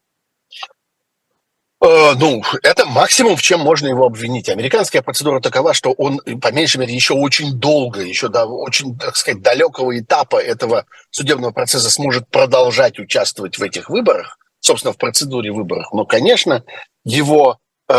Э, 1.80 2.14
ну, 2.18 2.42
это 2.62 2.86
максимум, 2.86 3.36
в 3.36 3.42
чем 3.42 3.60
можно 3.60 3.86
его 3.86 4.04
обвинить. 4.04 4.48
Американская 4.48 5.00
процедура 5.00 5.40
такова, 5.40 5.74
что 5.74 5.92
он, 5.92 6.18
по 6.40 6.50
меньшей 6.50 6.78
мере, 6.78 6.92
еще 6.92 7.14
очень 7.14 7.52
долго, 7.52 8.00
еще 8.00 8.28
до 8.28 8.46
очень, 8.46 8.98
так 8.98 9.16
сказать, 9.16 9.42
далекого 9.42 9.96
этапа 9.98 10.42
этого 10.42 10.86
судебного 11.10 11.52
процесса 11.52 11.90
сможет 11.90 12.28
продолжать 12.28 12.98
участвовать 12.98 13.58
в 13.58 13.62
этих 13.62 13.90
выборах, 13.90 14.38
собственно, 14.58 14.92
в 14.92 14.98
процедуре 14.98 15.52
выборов. 15.52 15.86
Но, 15.92 16.04
конечно, 16.04 16.64
его, 17.04 17.58
э, 17.88 17.94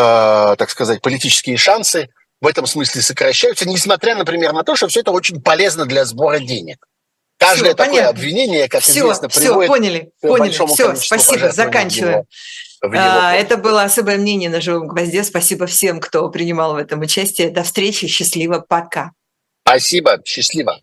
так 0.58 0.70
сказать, 0.70 1.02
политические 1.02 1.56
шансы 1.56 2.10
в 2.42 2.48
этом 2.48 2.66
смысле 2.66 3.02
сокращаются, 3.02 3.68
несмотря, 3.68 4.16
например, 4.16 4.52
на 4.52 4.64
то, 4.64 4.76
что 4.76 4.90
все 4.90 5.02
это 5.02 5.12
очень 5.12 5.42
полезно 5.42 5.86
для 5.86 6.04
сбора 6.04 6.40
денег. 6.40 6.86
Каждое 7.40 7.70
все, 7.70 7.74
такое 7.74 7.94
понятно. 7.94 8.10
обвинение, 8.10 8.68
как 8.68 8.82
все, 8.82 9.00
известно, 9.00 9.30
все, 9.30 9.40
приводит 9.40 9.70
поняли, 9.70 10.12
к 10.22 10.28
поняли. 10.28 10.52
Все, 10.52 10.96
спасибо, 10.96 11.52
заканчиваем. 11.52 12.26
А, 12.82 13.34
это 13.34 13.56
было 13.56 13.84
особое 13.84 14.18
мнение 14.18 14.50
на 14.50 14.60
живом 14.60 14.88
гвозде. 14.88 15.24
Спасибо 15.24 15.66
всем, 15.66 16.02
кто 16.02 16.30
принимал 16.30 16.74
в 16.74 16.78
этом 16.78 17.00
участие. 17.00 17.50
До 17.50 17.64
встречи, 17.64 18.08
счастливо, 18.08 18.60
пока. 18.68 19.12
Спасибо, 19.66 20.22
счастливо. 20.26 20.82